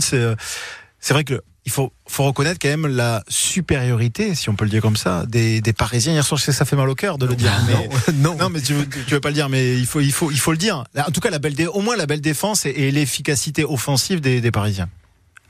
c'est, 1.01 1.13
vrai 1.13 1.23
que 1.25 1.41
il 1.65 1.71
faut, 1.71 1.91
faut 2.07 2.23
reconnaître 2.23 2.59
quand 2.61 2.69
même 2.69 2.87
la 2.87 3.23
supériorité, 3.27 4.33
si 4.33 4.49
on 4.49 4.55
peut 4.55 4.63
le 4.65 4.71
dire 4.71 4.81
comme 4.81 4.95
ça, 4.97 5.25
des, 5.27 5.61
des 5.61 5.73
Parisiens. 5.73 6.13
Hier 6.13 6.23
soir, 6.25 6.39
je 6.39 6.45
sais 6.45 6.51
que 6.51 6.57
ça 6.57 6.65
fait 6.65 6.75
mal 6.75 6.89
au 6.89 6.95
cœur 6.95 7.17
de 7.17 7.25
le 7.27 7.35
dire, 7.35 7.51
mais 7.67 7.89
non. 8.15 8.35
non, 8.35 8.49
mais 8.49 8.61
tu 8.61 8.73
tu 9.07 9.13
veux 9.13 9.19
pas 9.19 9.29
le 9.29 9.35
dire, 9.35 9.49
mais 9.49 9.77
il 9.77 9.85
faut, 9.85 9.99
il 9.99 10.11
faut, 10.11 10.31
il 10.31 10.39
faut 10.39 10.51
le 10.51 10.57
dire. 10.57 10.83
En 10.97 11.11
tout 11.11 11.19
cas, 11.21 11.29
la 11.29 11.39
belle, 11.39 11.53
au 11.73 11.81
moins 11.81 11.95
la 11.97 12.05
belle 12.07 12.21
défense 12.21 12.65
et, 12.65 12.69
et 12.69 12.91
l'efficacité 12.91 13.63
offensive 13.65 14.21
des, 14.21 14.41
des 14.41 14.51
Parisiens. 14.51 14.89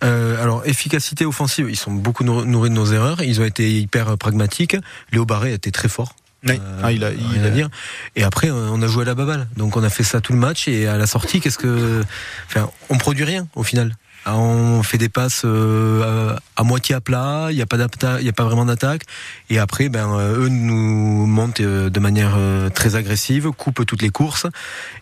Euh, 0.04 0.42
alors, 0.42 0.66
efficacité 0.66 1.26
offensive, 1.26 1.68
ils 1.70 1.76
sont 1.76 1.92
beaucoup 1.92 2.24
nour- 2.24 2.46
nourris 2.46 2.70
de 2.72 2.76
nos 2.76 2.92
erreurs. 2.92 3.22
Ils 3.22 3.40
ont 3.40 3.46
été 3.46 3.72
hyper 3.80 4.18
pragmatiques. 4.18 4.76
Léo 5.12 5.26
Barré 5.26 5.54
était 5.54 5.70
très 5.72 5.88
fort. 5.90 6.16
Oui. 6.44 6.54
Euh, 6.60 6.82
Ah, 6.84 6.92
il 6.92 7.04
a- 7.04 7.10
rien 7.10 7.18
il 7.36 7.44
à 7.44 7.48
a- 7.48 7.50
dire. 7.52 7.70
Et 8.16 8.24
après, 8.24 8.50
euh, 8.50 8.70
on 8.72 8.82
a 8.82 8.88
joué 8.88 9.04
à 9.04 9.06
la 9.06 9.14
baballe. 9.14 9.48
Donc, 9.58 9.78
on 9.78 9.84
a 9.84 9.92
fait 9.92 10.04
ça 10.04 10.20
tout 10.20 10.34
le 10.34 10.40
match. 10.40 10.68
Et 10.68 10.88
à 10.88 10.98
la 10.98 11.06
sortie, 11.06 11.40
qu'est-ce 11.40 11.60
que, 11.60 12.04
enfin, 12.48 12.70
on 12.90 12.98
produit 12.98 13.24
rien 13.26 13.48
au 13.56 13.62
final. 13.64 13.96
Ah, 14.26 14.38
On 14.38 14.84
fait 14.84 14.98
des 14.98 15.10
passes 15.10 15.42
euh, 15.46 16.36
à, 16.56 16.62
à 16.62 16.64
moitié 16.64 16.94
à 16.96 17.02
plat. 17.02 17.48
Il 17.50 17.56
n'y 17.56 17.62
a 17.62 17.66
pas 17.66 17.78
y 17.78 18.30
a 18.30 18.34
pas 18.34 18.44
vraiment 18.44 18.66
d'attaque. 18.66 19.04
Et 19.50 19.58
après, 19.58 19.90
ben, 19.90 20.14
euh, 20.18 20.46
eux 20.46 20.50
nous 20.50 21.26
montent 21.26 21.60
euh, 21.62 21.90
de 21.90 22.00
manière 22.00 22.36
euh, 22.38 22.70
très 22.70 22.96
agressive, 22.96 23.50
coupent 23.52 23.86
toutes 23.86 24.02
les 24.04 24.10
courses. 24.12 24.46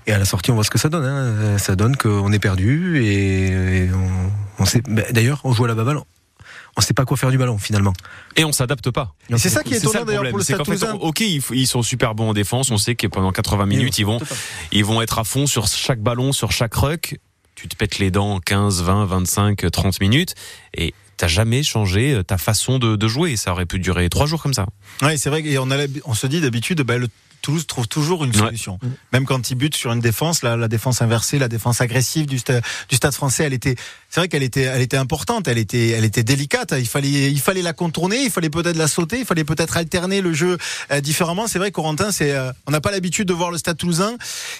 Et 0.07 0.13
à 0.13 0.17
la 0.17 0.25
sortie, 0.25 0.51
on 0.51 0.55
voit 0.55 0.63
ce 0.63 0.69
que 0.69 0.77
ça 0.79 0.89
donne. 0.89 1.05
hein. 1.05 1.57
Ça 1.57 1.75
donne 1.75 1.97
qu'on 1.97 2.31
est 2.31 2.39
perdu 2.39 3.03
et, 3.03 3.47
et 3.85 3.89
on, 3.93 4.31
on 4.63 4.65
sait. 4.65 4.81
ben, 4.87 5.03
D'ailleurs, 5.11 5.41
on 5.43 5.51
joue 5.51 5.65
à 5.65 5.67
la 5.67 5.75
baballe. 5.75 5.99
On 6.77 6.81
sait 6.81 6.93
pas 6.93 7.03
quoi 7.03 7.17
faire 7.17 7.31
du 7.31 7.37
ballon 7.37 7.57
finalement. 7.57 7.91
Et 8.37 8.45
on 8.45 8.53
s'adapte 8.53 8.89
pas. 8.91 9.13
C'est 9.35 9.49
ça 9.49 9.63
qui 9.63 9.73
est 9.73 9.77
étonnant 9.77 10.05
d'ailleurs 10.05 10.21
problème. 10.23 10.31
pour 10.31 10.37
le 10.37 10.43
Stade 10.45 10.63
Toulousain. 10.63 10.93
ok, 10.93 11.19
ils, 11.19 11.67
sont 11.67 11.81
super 11.81 12.15
bons 12.15 12.29
en 12.29 12.33
défense. 12.33 12.71
On 12.71 12.77
sait 12.77 12.95
que 12.95 13.07
pendant 13.07 13.33
80 13.33 13.65
minutes, 13.65 13.97
ils 13.99 14.05
vont, 14.05 14.19
ils 14.71 14.85
vont 14.85 15.01
être 15.01 15.19
à 15.19 15.25
fond 15.25 15.45
sur 15.45 15.67
chaque 15.67 15.99
ballon, 15.99 16.31
sur 16.31 16.53
chaque 16.53 16.73
ruck. 16.75 17.17
Tu 17.61 17.67
te 17.67 17.75
pètes 17.75 17.99
les 17.99 18.09
dents 18.11 18.39
15, 18.39 18.83
20, 18.83 19.05
25, 19.05 19.69
30 19.71 19.99
minutes 19.99 20.33
et 20.73 20.93
t'as 21.17 21.27
jamais 21.27 21.61
changé 21.63 22.13
euh, 22.13 22.23
ta 22.23 22.37
façon 22.37 22.79
de, 22.79 22.95
de 22.95 23.07
jouer. 23.09 23.35
Ça 23.35 23.51
aurait 23.51 23.65
pu 23.65 23.79
durer 23.79 24.07
trois 24.09 24.25
jours 24.27 24.41
comme 24.41 24.53
ça. 24.53 24.65
Oui, 25.01 25.17
c'est 25.17 25.29
vrai. 25.29 25.41
Et 25.45 25.57
on, 25.57 25.69
a 25.69 25.75
l'hab- 25.75 25.99
on 26.05 26.13
se 26.13 26.25
dit 26.27 26.39
d'habitude, 26.39 26.81
bah, 26.83 26.97
le 26.97 27.09
Toulouse 27.41 27.67
trouve 27.67 27.87
toujours 27.87 28.23
une 28.25 28.31
Ouais. 28.31 28.37
solution. 28.37 28.79
Même 29.13 29.25
quand 29.25 29.49
il 29.51 29.55
bute 29.55 29.75
sur 29.75 29.91
une 29.93 29.99
défense, 30.01 30.41
la, 30.41 30.55
la 30.57 30.67
défense 30.67 31.01
inversée, 31.01 31.39
la 31.39 31.47
défense 31.47 31.79
agressive 31.81 32.25
du, 32.27 32.37
sta- 32.37 32.61
du 32.89 32.95
Stade 32.95 33.13
Français, 33.13 33.43
elle 33.43 33.53
était, 33.53 33.75
c'est 34.09 34.21
vrai 34.21 34.27
qu'elle 34.27 34.43
était, 34.43 34.61
elle 34.61 34.81
était 34.81 34.97
importante, 34.97 35.47
elle 35.47 35.59
était, 35.59 35.89
elle 35.89 36.03
était 36.03 36.23
délicate. 36.23 36.73
Il 36.77 36.87
fallait, 36.87 37.31
il 37.31 37.39
fallait 37.39 37.61
la 37.61 37.73
contourner, 37.73 38.23
il 38.23 38.31
fallait 38.31 38.49
peut-être 38.49 38.75
la 38.75 38.87
sauter, 38.87 39.19
il 39.19 39.25
fallait 39.25 39.43
peut-être 39.43 39.77
alterner 39.77 40.21
le 40.21 40.33
jeu 40.33 40.57
euh, 40.91 40.99
différemment. 40.99 41.45
C'est 41.47 41.59
vrai, 41.59 41.69
Corentin, 41.69 42.11
c'est, 42.11 42.31
euh, 42.31 42.51
on 42.65 42.71
n'a 42.71 42.81
pas 42.81 42.89
l'habitude 42.89 43.27
de 43.27 43.33
voir 43.33 43.51
le 43.51 43.59
Stade 43.59 43.77
Toulousain 43.77 44.15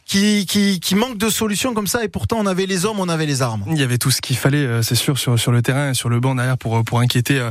qui, 0.06 0.46
qui, 0.46 0.80
qui 0.80 0.94
manque 0.94 1.18
de 1.18 1.30
solutions 1.30 1.74
comme 1.74 1.88
ça. 1.88 2.04
Et 2.04 2.10
pourtant, 2.10 2.38
on 2.40 2.46
avait 2.46 2.68
les 2.68 2.86
hommes, 2.86 3.00
on 3.00 3.10
avait 3.10 3.25
les 3.25 3.42
armes. 3.42 3.63
Il 3.72 3.80
y 3.80 3.84
avait 3.84 3.98
tout 3.98 4.12
ce 4.12 4.22
qu'il 4.22 4.38
fallait, 4.38 4.57
euh, 4.57 4.81
c'est 4.84 4.96
sûr, 4.96 5.18
sur, 5.18 5.40
sur 5.40 5.52
le 5.52 5.63
terrain 5.63 5.92
et 5.92 5.94
sur 5.95 6.10
le 6.10 6.19
banc 6.19 6.36
derrière 6.36 6.57
pour, 6.57 6.84
pour 6.84 7.00
inquiéter, 7.00 7.42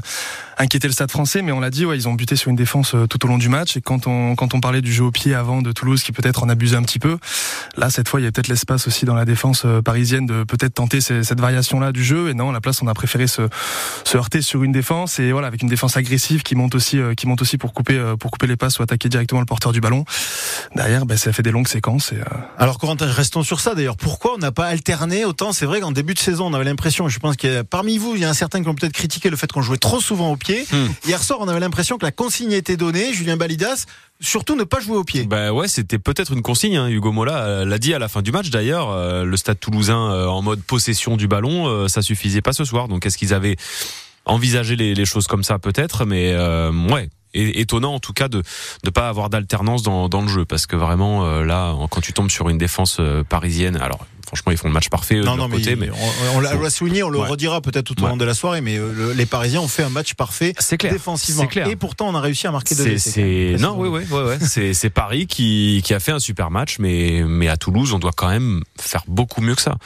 inquiéter 0.57 0.87
le 0.87 0.93
stade 0.93 1.11
français. 1.11 1.43
Mais 1.43 1.51
on 1.51 1.59
l'a 1.59 1.71
dit, 1.71 1.85
ouais, 1.85 1.97
ils 1.97 2.07
ont 2.07 2.15
buté 2.15 2.37
sur 2.37 2.51
une 2.51 2.57
défense 2.57 2.95
tout 3.11 3.25
au 3.25 3.29
long 3.29 3.39
du 3.39 3.49
match. 3.49 3.77
Et 3.77 3.81
quand 3.81 4.07
on, 4.07 4.37
quand 4.37 4.55
on 4.55 4.61
parlait 4.61 4.83
du 4.83 4.93
jeu 4.93 5.03
au 5.03 5.11
pied 5.11 5.35
avant 5.35 5.63
de 5.63 5.73
Toulouse, 5.73 6.05
qui 6.05 6.13
peut-être 6.13 6.45
en 6.45 6.49
abusait 6.49 6.77
un 6.77 6.83
petit 6.83 7.01
peu, 7.01 7.19
là, 7.77 7.91
cette 7.91 8.09
fois, 8.09 8.21
il 8.21 8.25
y 8.25 8.27
a 8.27 8.31
peut-être 8.33 8.49
l'espace 8.49 8.87
aussi 8.87 9.05
dans 9.05 9.15
la 9.15 9.25
défense 9.25 9.67
parisienne 9.85 10.27
de 10.27 10.45
peut-être 10.45 10.75
tenter 10.75 11.01
cette 11.01 11.41
du 11.93 12.05
jeu. 12.05 12.29
Et 12.29 12.35
non, 12.35 12.51
à 12.51 12.53
la 12.53 12.61
place, 12.61 12.83
on 12.83 12.87
a 12.87 12.95
préféré 12.95 13.27
se, 13.27 13.43
se 14.05 14.17
heurter 14.17 14.43
sur 14.43 14.63
une 14.63 14.73
défense 14.73 15.19
et 15.19 15.33
voilà, 15.33 15.47
avec 15.47 15.63
une 15.63 15.69
défense 15.69 15.97
agressive 15.97 16.43
qui 16.43 16.55
monte 16.55 16.75
aussi, 16.75 16.99
euh, 16.99 17.15
qui 17.15 17.27
monte 17.27 17.43
aussi 17.43 17.59
pour 17.59 17.73
couper, 17.73 17.99
euh, 17.99 18.17
pour 18.17 18.31
couper 18.31 18.47
les 18.47 18.57
passes 18.57 18.79
ou 18.79 18.83
attaquer 18.83 19.09
directement 19.09 19.41
le 19.41 19.47
porteur 19.47 19.73
du 19.73 19.81
ballon. 19.81 20.05
Derrière, 20.75 21.07
ben, 21.07 21.17
ça 21.17 21.33
fait 21.33 21.43
des 21.43 21.51
longues 21.51 21.69
séquences. 21.69 22.13
Et, 22.13 22.17
euh, 22.17 22.25
Alors 22.59 22.79
Corentin, 22.79 23.07
restons 23.07 23.43
sur 23.43 23.61
ça 23.61 23.75
d'ailleurs. 23.75 23.97
Pourquoi 23.97 24.35
on 24.35 24.39
n'a 24.39 24.53
pas 24.53 24.67
alterné 24.67 25.25
autant? 25.25 25.53
C'est 25.53 25.67
vrai 25.67 25.81
qu'en 25.81 25.93
début 25.93 26.15
de 26.15 26.19
saison, 26.19 26.47
on 26.47 26.55
avait 26.55 26.65
l'impression, 26.65 27.09
je 27.09 27.19
pense 27.19 27.37
qu'il 27.37 27.53
y 27.53 27.57
a 27.57 27.65
parmi 27.65 27.99
vous, 27.99 28.15
il 28.15 28.23
y 28.23 28.25
a 28.25 28.31
un 28.31 28.35
certain 28.35 28.63
qui 28.63 28.69
ont 28.69 28.75
peut-être 28.75 28.93
critiqué 28.93 29.31
le 29.31 29.37
fait 29.37 29.51
qu'on 29.51 29.63
jouait 29.63 29.79
trop 29.79 30.01
souvent 30.01 30.31
au 30.31 30.37
pied. 30.37 30.67
Hier 31.07 31.23
soir, 31.23 31.39
on 31.41 31.49
avait 31.49 31.61
l'impression 31.61 31.99
que 31.99 32.05
la 32.05 32.13
consigne 32.13 32.53
était 32.53 32.77
donnée. 32.77 33.13
Julien 33.13 33.37
Balidas, 33.37 33.87
surtout 34.21 34.57
ne 34.57 34.65
pas 34.65 34.81
jouer 34.81 34.97
au 34.97 35.05
pied. 35.05 35.25
Bah 35.25 35.53
ouais, 35.53 35.69
c'était 35.69 35.99
peut-être 35.99 36.33
une 36.33 36.43
consigne. 36.43 36.77
hein. 36.77 36.89
Hugo 36.89 37.13
Mola 37.13 37.45
euh, 37.45 37.65
l'a 37.65 37.79
dit 37.79 37.95
à 37.95 37.99
la 37.99 38.09
fin 38.09 38.23
du 38.23 38.33
match 38.33 38.51
d'ailleurs. 38.51 38.91
euh, 38.91 39.25
le 39.25 39.37
Stade 39.37 39.61
Toulousain 39.61 40.11
euh, 40.11 40.27
en 40.27 40.43
mode 40.43 40.63
possession 40.63 41.17
du 41.17 41.29
ballon, 41.29 41.89
ça 41.89 42.03
suffisait 42.03 42.43
pas 42.43 42.53
ce 42.53 42.65
soir. 42.65 42.89
Donc 42.89 43.07
est-ce 43.07 43.19
qu'ils 43.19 43.35
avaient 43.35 43.57
envisagé 44.25 44.77
les, 44.77 45.05
choses 45.05 45.27
comme 45.27 45.43
ça 45.43 45.59
peut-être? 45.59 46.05
Mais 46.05 46.37
ouais. 46.91 47.09
Étonnant 47.35 47.95
en 47.95 48.01
tout 48.01 48.15
cas 48.15 48.29
de 48.29 48.43
ne 48.85 48.91
pas 48.91 49.09
avoir 49.09 49.29
d'alternance 49.29 49.83
dans, 49.83 50.09
dans 50.09 50.23
le 50.23 50.29
jeu 50.29 50.47
parce 50.47 50.67
que 50.67 50.77
vraiment 50.77 51.43
là 51.43 51.75
quand 51.91 52.01
tu 52.01 52.15
tombes 52.15 52.31
sur 52.31 52.49
une 52.49 52.57
défense 52.57 53.03
parisienne 53.29 53.77
alors 53.77 54.07
franchement 54.29 54.53
ils 54.53 54.59
font 54.59 54.69
le 54.69 54.75
match 54.75 54.89
parfait 54.89 55.17
Non, 55.17 55.21
de 55.21 55.27
leur 55.27 55.37
non, 55.37 55.49
mais, 55.49 55.57
côté 55.57 55.75
mais 55.77 55.91
on, 55.91 56.37
on 56.37 56.41
l'a 56.41 56.71
souligné, 56.71 57.03
on 57.03 57.11
le 57.11 57.19
Ouais. 57.19 57.27
redira 57.29 57.61
peut-être 57.61 57.85
tout 57.87 58.01
au 58.01 58.05
Ouais. 58.05 58.11
long 58.11 58.17
de 58.17 58.25
la 58.25 58.35
soirée, 58.35 58.61
mais 58.61 58.77
euh, 58.79 58.93
le- 58.93 59.13
les 59.13 59.27
Parisiens 59.27 59.61
ont 59.61 59.69
fait 59.69 59.83
un 59.83 59.89
match 59.89 60.15
parfait 60.15 60.55
c'est 60.61 60.77
clair 60.79 60.93
défensivement. 60.93 61.43
c'est 61.43 61.49
clair 61.49 61.67
Et 61.69 61.75
pourtant, 61.77 62.09
on 62.09 62.15
a 62.15 62.21
réussi 62.21 62.47
à 62.47 62.53
marquer 62.53 62.75
deux 62.77 62.87
essais, 62.89 63.57
non, 63.59 63.75
oui, 63.77 63.89
oui, 63.89 64.03
ouais, 64.11 64.23
ouais. 64.23 64.39
c'est, 64.41 64.75
c'est 64.75 64.91
Paris 64.91 65.27
qui, 65.27 65.81
qui 65.85 65.95
a 65.95 66.01
fait 66.01 66.13
un 66.13 66.21
super 66.21 66.51
match, 66.51 66.77
mais, 66.79 67.23
mais 67.27 67.49
à 67.49 67.57
Toulouse, 67.57 67.93
on 67.93 67.99
doit 67.99 68.13
quand 68.15 68.29
même 68.29 68.63
faire 68.79 69.03
beaucoup 69.09 69.41
mieux 69.41 69.55
que 69.57 69.63
ça. 69.63 69.77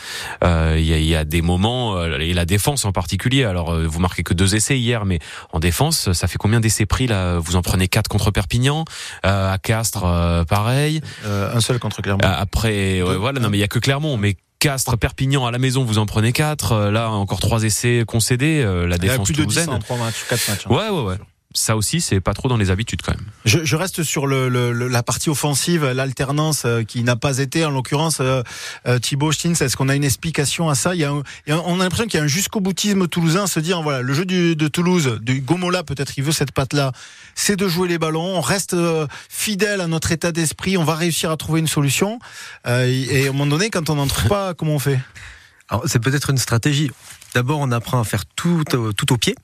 Euh, 0.45 0.77
Il 0.79 0.85
y, 0.87 0.93
a, 0.93 0.99
il 0.99 1.07
y 1.07 1.15
a 1.17 1.25
des 1.25 1.43
moments, 1.43 1.97
euh, 1.97 2.19
et 2.19 2.33
la 2.35 2.45
défense 2.45 2.85
en 2.85 2.93
particulier. 2.93 3.45
Alors, 3.45 3.73
euh, 3.73 3.87
vous 3.87 4.01
marquez 4.01 4.23
que 4.23 4.35
deux 4.35 4.55
essais 4.55 4.79
hier, 4.79 5.05
mais 5.05 5.19
en 5.53 5.61
défense, 5.61 6.13
ça 6.13 6.27
fait 6.29 6.39
combien 6.39 6.61
d'essais 6.61 6.87
pris 6.87 7.07
là? 7.07 7.39
Vous 7.39 7.57
en 7.57 7.63
prenez 7.63 7.89
quatre 7.89 8.09
contre 8.09 8.31
Perpignan. 8.31 8.85
Euh, 9.25 9.53
à 9.53 9.59
Castres, 9.59 10.05
euh, 10.05 10.45
pareil. 10.45 11.01
un 11.25 11.61
seul 11.61 11.79
contre 11.79 12.03
Clermont. 12.03 12.21
après, 12.25 13.03
ouais, 13.03 13.17
voilà, 13.17 13.41
non 13.41 13.49
mais 13.51 13.59
il 13.59 13.61
y 13.61 13.65
a 13.65 13.69
que 13.69 13.79
Clermont, 13.79 14.17
mais 14.17 14.32
Castres, 14.63 14.97
Perpignan 14.97 15.45
à 15.45 15.51
la 15.51 15.59
maison, 15.59 15.85
vous 15.85 15.99
en 15.99 16.07
prenez 16.07 16.33
quatre. 16.33 16.77
Là, 16.91 17.11
encore 17.11 17.41
trois 17.41 17.65
essais 17.65 18.05
concédés. 18.07 18.65
La 18.89 18.97
défense 18.97 19.19
a 19.19 19.23
plus 19.25 19.35
toulousaine. 19.35 19.67
de 19.67 19.71
10 19.71 19.77
en 19.77 19.79
trois 19.81 19.97
matchs, 19.97 20.25
quatre 20.29 20.49
matchs. 20.49 20.67
hein. 20.67 20.73
Ouais, 20.73 20.89
ouais, 20.89 21.03
ouais 21.05 21.17
ça 21.55 21.77
aussi, 21.77 22.01
c'est 22.01 22.21
pas 22.21 22.35
trop 22.35 22.49
dans 22.49 22.57
les 22.57 22.71
habitudes 22.71 23.03
quand 23.03 23.13
même. 23.13 23.27
Je, 23.45 23.65
je 23.65 23.77
reste 23.77 24.03
sur 24.03 24.27
le, 24.27 24.49
le, 24.49 24.73
la 24.73 25.03
partie 25.03 25.31
offensive, 25.31 25.85
l'alternance 25.85 26.63
euh, 26.65 26.83
qui 26.83 27.03
n'a 27.03 27.17
pas 27.17 27.39
été, 27.39 27.65
en 27.65 27.71
l'occurrence, 27.71 28.19
euh, 28.21 28.43
euh, 28.87 28.99
Thibaut 28.99 29.33
Stins. 29.33 29.55
Est-ce 29.55 29.77
qu'on 29.77 29.89
a 29.89 29.95
une 29.95 30.05
explication 30.05 30.69
à 30.69 30.75
ça? 30.75 30.95
Il 30.95 31.01
y 31.01 31.05
a 31.05 31.11
un, 31.11 31.23
il 31.47 31.51
y 31.51 31.53
a, 31.53 31.61
On 31.65 31.81
a 31.81 31.85
l'impression 31.85 32.07
qu'il 32.07 32.19
y 32.19 32.21
a 32.21 32.25
un 32.25 32.29
jusqu'au 32.29 32.61
boutisme 32.61 33.09
toulousain, 33.09 33.47
se 33.47 33.61
dire 33.61 33.83
voilà, 33.83 34.03
le 34.03 34.15
jeu 34.15 34.25
du, 34.25 34.57
de 34.57 34.69
Toulouse, 34.69 35.19
du 35.23 35.41
Gomola, 35.41 35.83
peut-être, 35.83 36.17
il 36.17 36.25
veut 36.25 36.33
cette 36.33 36.53
patte-là, 36.53 36.93
c'est 37.35 37.57
de 37.57 37.69
jouer 37.69 37.89
les 37.89 37.99
ballons. 37.99 38.37
On 38.37 38.41
reste 38.41 38.75
euh, 38.75 39.07
fidèle 39.29 39.81
à 39.81 39.87
notre 39.87 40.13
état 40.13 40.33
d'esprit. 40.33 40.77
On 40.77 40.85
va 40.85 40.95
réussir 40.95 41.31
à 41.31 41.37
trouver 41.37 41.61
une 41.61 41.69
solution. 41.69 42.19
Euh, 42.67 42.87
et 42.87 43.27
à 43.27 43.29
un 43.29 43.33
moment 43.33 43.47
donné, 43.47 43.71
quand 43.71 43.91
on 43.91 43.97
n'en 43.97 44.07
trouve 44.07 44.29
pas, 44.29 44.55
comment 44.55 44.75
on 44.75 44.79
fait? 44.79 45.01
C'est 45.87 46.01
peut-être 46.01 46.31
une 46.31 46.39
stratégie. 46.39 46.91
D'abord, 47.35 47.61
on 47.61 47.71
apprend 47.73 48.01
à 48.01 48.05
faire 48.05 48.27
tout, 48.27 48.63
euh, 48.75 48.93
tout 48.93 49.13
au 49.13 49.17
pied. 49.17 49.35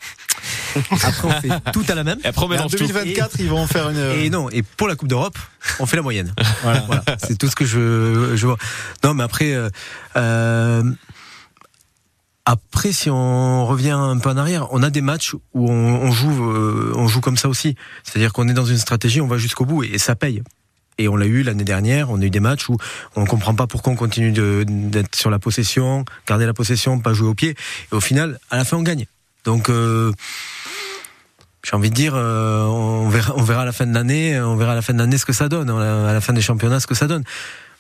Après, 0.91 1.25
on 1.25 1.41
fait 1.41 1.49
tout 1.73 1.85
à 1.89 1.95
la 1.95 2.05
même. 2.05 2.19
Et 2.23 2.29
après, 2.29 2.45
on 2.47 2.51
en 2.51 2.67
2024, 2.67 3.41
et, 3.41 3.43
ils 3.43 3.49
vont 3.49 3.67
faire 3.67 3.91
une. 3.91 3.99
Et 3.99 4.31
non, 4.31 4.51
et 4.51 4.63
pour 4.63 4.89
la 4.89 4.97
Coupe 4.97 5.09
d'Europe, 5.09 5.39
on 5.81 5.87
fait 5.87 5.97
la 5.97 6.03
moyenne. 6.03 6.35
voilà, 6.63 6.81
voilà. 6.81 7.05
c'est 7.27 7.39
tout 7.39 7.49
ce 7.49 7.57
que 7.57 7.65
je, 7.65 8.37
je 8.37 8.47
vois. 8.47 8.59
Non, 9.05 9.15
mais 9.15 9.25
après, 9.25 9.57
euh, 10.17 10.83
après, 12.45 12.93
si 12.93 13.11
on 13.11 13.67
revient 13.67 13.91
un 13.91 14.19
peu 14.19 14.31
en 14.31 14.37
arrière, 14.37 14.69
on 14.73 14.83
a 14.83 14.91
des 14.91 15.03
matchs 15.03 15.35
où 15.55 15.71
on, 15.71 16.03
on 16.03 16.11
joue, 16.11 16.51
euh, 16.51 16.93
on 16.97 17.07
joue 17.07 17.21
comme 17.21 17.37
ça 17.37 17.49
aussi. 17.49 17.75
C'est-à-dire 18.05 18.33
qu'on 18.33 18.49
est 18.49 18.55
dans 18.55 18.65
une 18.65 18.79
stratégie, 18.79 19.21
on 19.21 19.27
va 19.27 19.39
jusqu'au 19.39 19.67
bout 19.67 19.85
et, 19.85 19.89
et 19.95 19.99
ça 19.99 20.15
paye. 20.15 20.43
Et 20.99 21.09
on 21.09 21.17
l'a 21.17 21.27
eu 21.27 21.43
l'année 21.43 21.65
dernière. 21.65 22.11
On 22.11 22.21
a 22.21 22.25
eu 22.25 22.31
des 22.31 22.41
matchs 22.41 22.69
où 22.69 22.77
on 23.17 23.23
ne 23.23 23.27
comprend 23.27 23.55
pas 23.55 23.67
pourquoi 23.67 23.93
on 23.93 23.97
continue 23.97 24.33
d'être 24.33 25.15
sur 25.15 25.31
la 25.31 25.39
possession, 25.39 26.05
garder 26.27 26.45
la 26.45 26.55
possession, 26.55 26.99
pas 26.99 27.13
jouer 27.13 27.29
au 27.29 27.35
pied. 27.35 27.51
Et 27.51 27.95
au 27.95 28.01
final, 28.01 28.39
à 28.51 28.57
la 28.57 28.65
fin, 28.65 28.77
on 28.77 28.83
gagne. 28.83 29.07
Donc, 29.45 29.71
euh, 29.71 30.13
j'ai 31.65 31.77
envie 31.77 31.91
de 31.91 31.95
dire, 31.95 32.15
euh, 32.17 32.65
on, 32.65 33.09
verra, 33.09 33.35
on 33.37 33.43
verra 33.43 33.63
à 33.63 33.65
la 33.65 33.73
fin 33.73 33.87
de 33.87 33.95
l'année, 33.95 34.41
on 34.41 34.57
verra 34.57 34.73
à 34.73 34.75
la 34.75 34.83
fin 34.83 34.93
de 34.93 34.99
l'année 34.99 35.19
ce 35.19 35.25
que 35.25 35.33
ça 35.33 35.49
donne, 35.49 35.71
à 35.71 36.13
la 36.13 36.21
fin 36.21 36.33
des 36.33 36.41
championnats 36.41 36.81
ce 36.81 36.87
que 36.87 36.95
ça 36.95 37.07
donne. 37.07 37.25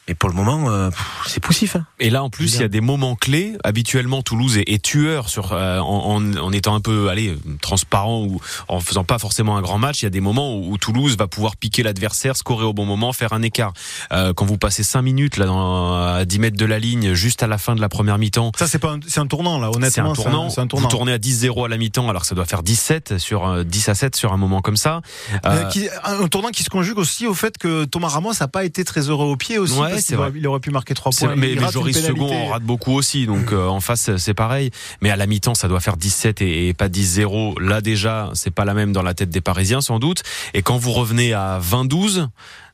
Mais 0.08 0.14
pour 0.14 0.30
le 0.30 0.34
moment, 0.34 0.70
euh, 0.70 0.90
c'est 1.26 1.40
poussif. 1.40 1.76
Hein. 1.76 1.84
Et 2.00 2.08
là, 2.08 2.22
en 2.22 2.30
plus, 2.30 2.54
il 2.54 2.60
y 2.62 2.64
a 2.64 2.68
des 2.68 2.80
moments 2.80 3.14
clés. 3.14 3.56
Habituellement, 3.62 4.22
Toulouse 4.22 4.56
est, 4.56 4.66
est 4.66 4.82
tueur 4.82 5.28
sur 5.28 5.52
euh, 5.52 5.78
en, 5.80 6.34
en, 6.34 6.52
étant 6.52 6.74
un 6.74 6.80
peu, 6.80 7.10
allez, 7.10 7.36
transparent 7.60 8.24
ou 8.24 8.40
en 8.68 8.80
faisant 8.80 9.04
pas 9.04 9.18
forcément 9.18 9.58
un 9.58 9.60
grand 9.60 9.78
match. 9.78 10.00
Il 10.00 10.06
y 10.06 10.06
a 10.06 10.10
des 10.10 10.22
moments 10.22 10.56
où, 10.56 10.72
où 10.72 10.78
Toulouse 10.78 11.16
va 11.18 11.26
pouvoir 11.26 11.56
piquer 11.56 11.82
l'adversaire, 11.82 12.36
scorer 12.36 12.64
au 12.64 12.72
bon 12.72 12.86
moment, 12.86 13.12
faire 13.12 13.34
un 13.34 13.42
écart. 13.42 13.74
Euh, 14.12 14.32
quand 14.32 14.46
vous 14.46 14.56
passez 14.56 14.82
5 14.82 15.02
minutes 15.02 15.36
là, 15.36 15.44
dans, 15.44 15.94
à 15.94 16.24
10 16.24 16.38
mètres 16.38 16.56
de 16.56 16.64
la 16.64 16.78
ligne, 16.78 17.12
juste 17.12 17.42
à 17.42 17.46
la 17.46 17.58
fin 17.58 17.74
de 17.74 17.80
la 17.80 17.90
première 17.90 18.16
mi-temps. 18.16 18.52
Ça, 18.56 18.66
c'est 18.66 18.78
pas, 18.78 18.96
c'est 19.06 19.20
un 19.20 19.26
tournant 19.26 19.58
là. 19.58 19.68
Honnêtement, 19.68 19.90
c'est 19.90 20.00
un 20.00 20.12
tournant. 20.12 20.48
C'est 20.48 20.60
un, 20.60 20.64
un, 20.64 20.66
tournant. 20.68 20.88
Vous 20.88 20.90
tournez 20.90 21.12
à 21.12 21.18
10-0 21.18 21.66
à 21.66 21.68
la 21.68 21.76
mi-temps, 21.76 22.08
alors 22.08 22.22
que 22.22 22.28
ça 22.28 22.34
doit 22.34 22.46
faire 22.46 22.62
17 22.62 23.18
sur 23.18 23.62
10 23.62 23.88
à 23.90 23.94
7 23.94 24.16
sur 24.16 24.32
un 24.32 24.38
moment 24.38 24.62
comme 24.62 24.78
ça. 24.78 25.02
Euh, 25.44 25.64
qui, 25.64 25.86
un 26.04 26.28
tournant 26.28 26.48
qui 26.48 26.62
se 26.62 26.70
conjugue 26.70 26.98
aussi 26.98 27.26
au 27.26 27.34
fait 27.34 27.58
que 27.58 27.84
Thomas 27.84 28.08
Ramos 28.08 28.32
n'a 28.40 28.48
pas 28.48 28.64
été 28.64 28.84
très 28.84 29.10
heureux 29.10 29.26
au 29.26 29.36
pied 29.36 29.58
aussi. 29.58 29.78
Ouais, 29.78 29.97
c'est 30.00 30.16
vrai. 30.16 30.32
Il 30.34 30.46
aurait 30.46 30.60
pu 30.60 30.70
marquer 30.70 30.94
3 30.94 31.12
points. 31.12 31.36
Mais, 31.36 31.54
mais 31.54 31.70
Joris 31.70 32.00
Second 32.00 32.32
en 32.32 32.46
rate 32.48 32.62
beaucoup 32.62 32.94
aussi, 32.94 33.26
donc 33.26 33.52
euh, 33.52 33.66
en 33.66 33.80
face 33.80 34.16
c'est 34.16 34.34
pareil. 34.34 34.70
Mais 35.00 35.10
à 35.10 35.16
la 35.16 35.26
mi-temps, 35.26 35.54
ça 35.54 35.68
doit 35.68 35.80
faire 35.80 35.96
17 35.96 36.42
et, 36.42 36.68
et 36.68 36.74
pas 36.74 36.88
10-0. 36.88 37.60
Là 37.60 37.80
déjà, 37.80 38.30
c'est 38.34 38.50
pas 38.50 38.64
la 38.64 38.74
même 38.74 38.92
dans 38.92 39.02
la 39.02 39.14
tête 39.14 39.30
des 39.30 39.40
Parisiens 39.40 39.80
sans 39.80 39.98
doute. 39.98 40.22
Et 40.54 40.62
quand 40.62 40.78
vous 40.78 40.92
revenez 40.92 41.32
à 41.32 41.60
20-12 41.60 42.28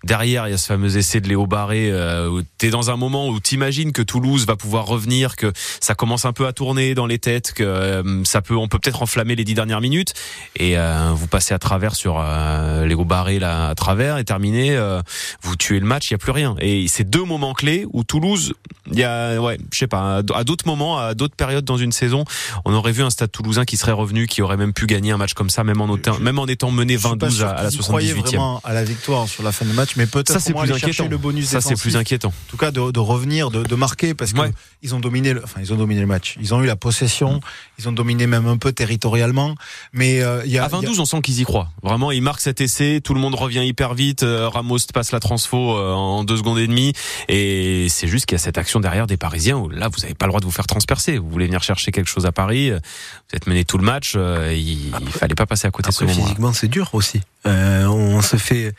Derrière, 0.05 0.47
il 0.47 0.51
y 0.51 0.55
a 0.55 0.59
ce 0.59 0.67
fameux 0.67 0.97
essai 0.99 1.23
de 1.23 1.29
Léo 1.29 1.47
Barré 1.47 1.91
euh, 1.91 2.29
où 2.29 2.43
tu 2.59 2.67
es 2.67 2.71
dans 2.71 2.91
un 2.91 2.97
moment 2.97 3.29
où 3.29 3.41
t'imagines 3.41 3.93
que 3.93 4.03
Toulouse 4.03 4.47
va 4.47 4.55
pouvoir 4.55 4.85
revenir, 4.85 5.35
que 5.35 5.51
ça 5.81 5.95
commence 5.95 6.27
un 6.27 6.35
peu 6.35 6.47
à 6.47 6.53
tourner 6.53 6.95
dans 6.95 7.07
les 7.07 7.19
têtes, 7.19 7.53
que 7.55 7.63
euh, 7.63 8.23
ça 8.25 8.43
peut, 8.43 8.55
on 8.55 8.69
peut 8.69 8.79
peut-être 8.79 9.03
enflammer 9.03 9.35
les 9.35 9.45
dix 9.45 9.55
dernières 9.55 9.81
minutes. 9.81 10.13
Et 10.57 10.77
euh, 10.77 11.11
vous 11.15 11.27
passez 11.27 11.55
à 11.55 11.59
travers 11.59 11.95
sur 11.95 12.21
euh, 12.21 12.85
Léo 12.85 13.05
Barré 13.05 13.39
là 13.39 13.69
à 13.69 13.75
travers 13.75 14.19
et 14.19 14.25
terminé, 14.25 14.77
euh, 14.77 15.01
vous 15.43 15.57
tuez 15.57 15.81
le 15.81 15.87
match, 15.87 16.11
il 16.11 16.13
y 16.13 16.17
a 16.17 16.19
plus 16.19 16.33
rien. 16.33 16.55
Et 16.61 16.87
c'est 16.89 17.09
deux 17.09 17.25
moments 17.25 17.55
clés 17.55 17.87
où 17.93 18.05
Toulouse, 18.05 18.53
il 18.93 18.99
y 18.99 19.05
a, 19.05 19.41
ouais, 19.41 19.59
je 19.73 19.79
sais 19.79 19.87
pas, 19.87 20.23
à 20.35 20.45
d'autres 20.45 20.67
moments, 20.67 20.99
à 20.99 21.15
d'autres 21.15 21.37
périodes 21.37 21.65
dans 21.65 21.79
une 21.79 21.93
saison, 21.93 22.25
on 22.67 22.75
aurait 22.75 22.93
vu 22.93 23.03
un 23.03 23.11
Stade 23.11 23.33
Toulousain 23.33 23.65
qui 23.65 23.79
serait 23.79 23.93
revenu, 23.93 24.27
qui 24.27 24.43
aurait 24.43 24.59
même 24.59 24.75
pu 24.75 24.85
gagner 24.87 25.13
un 25.13 25.17
match 25.17 25.33
comme 25.33 25.49
ça, 25.49 25.65
même 25.65 25.81
en, 25.81 25.97
étant, 25.97 26.19
même 26.19 26.39
en 26.39 26.47
étant 26.47 26.71
mené 26.71 26.99
20-12 26.99 27.43
à, 27.43 27.51
à 27.51 27.63
la 27.63 27.71
78e. 27.71 28.13
vraiment 28.13 28.61
à 28.65 28.75
la 28.75 28.85
victoire 28.85 29.29
sur 29.29 29.43
la 29.43 29.53
fin 29.53 29.65
du 29.65 29.73
match 29.73 29.94
mais 29.97 30.07
peut-être 30.07 30.33
ça 30.33 30.41
c'est 30.41 30.53
plus 30.55 30.73
inquiétant. 30.73 31.09
Le 31.09 31.19
bonus 31.19 31.49
ça 31.49 31.61
c'est 31.61 31.77
plus 31.77 31.97
inquiétant. 31.97 32.29
En 32.29 32.51
tout 32.51 32.57
cas 32.57 32.71
de, 32.71 32.91
de 32.91 33.01
revenir, 33.01 33.51
de, 33.51 33.63
de, 33.63 33.75
marquer 33.75 34.15
parce 34.15 34.33
que 34.33 34.41
ouais. 34.41 34.53
ils 34.83 34.95
ont 34.95 35.01
dominé, 35.01 35.33
le, 35.33 35.43
enfin 35.43 35.61
ils 35.61 35.73
ont 35.73 35.77
dominé 35.77 36.01
le 36.01 36.07
match. 36.07 36.37
Ils 36.41 36.55
ont 36.55 36.63
eu 36.63 36.67
la 36.67 36.77
possession, 36.77 37.35
mmh. 37.35 37.41
ils 37.79 37.89
ont 37.89 37.93
dominé 37.93 38.27
même 38.27 38.47
un 38.47 38.57
peu 38.57 38.73
territorialement. 38.73 39.55
Mais 39.93 40.23
euh, 40.23 40.45
y 40.47 40.59
a 40.59 40.65
à 40.65 40.69
22 40.69 40.93
y 40.93 40.99
a... 40.99 41.01
on 41.01 41.05
sent 41.05 41.21
qu'ils 41.23 41.41
y 41.41 41.45
croient. 41.45 41.71
Vraiment, 41.83 42.11
ils 42.11 42.23
marquent 42.23 42.41
cet 42.41 42.61
essai, 42.61 43.01
tout 43.03 43.15
le 43.15 43.21
monde 43.21 43.35
revient 43.35 43.65
hyper 43.65 43.95
vite. 43.95 44.23
Euh, 44.23 44.49
Ramos 44.49 44.79
passe 44.93 45.13
la 45.13 45.21
transfo 45.21 45.77
euh, 45.77 45.93
en 45.93 46.25
deux 46.25 46.37
secondes 46.37 46.59
et 46.59 46.67
demie 46.67 46.93
et 47.29 47.89
c'est 47.89 48.09
juste 48.09 48.27
qu'il 48.27 48.37
y 48.37 48.41
a 48.41 48.43
cette 48.43 48.59
action 48.59 48.81
derrière 48.81 49.07
des 49.07 49.17
Parisiens 49.17 49.57
où 49.57 49.69
là 49.69 49.89
vous 49.89 50.01
n'avez 50.01 50.15
pas 50.15 50.27
le 50.27 50.31
droit 50.31 50.41
de 50.41 50.47
vous 50.47 50.51
faire 50.51 50.67
transpercer. 50.67 51.19
Vous 51.19 51.29
voulez 51.29 51.47
venir 51.47 51.63
chercher 51.63 51.93
quelque 51.93 52.09
chose 52.09 52.27
à 52.27 52.33
Paris, 52.33 52.71
vous 52.71 53.37
êtes 53.37 53.47
mené 53.47 53.65
tout 53.65 53.79
le 53.79 53.85
match, 53.85 54.15
euh, 54.17 54.53
il, 54.55 54.89
il 55.01 55.11
fallait 55.11 55.35
pas 55.35 55.47
passer 55.47 55.67
à 55.67 55.71
côté 55.71 55.89
Après, 55.89 56.07
de 56.07 56.11
ce. 56.13 56.21
Physiquement, 56.21 56.53
c'est 56.53 56.69
dur 56.69 56.91
aussi. 56.93 57.21
Euh, 57.47 57.87
on 57.87 58.23
se 58.23 58.37
fait, 58.37 58.75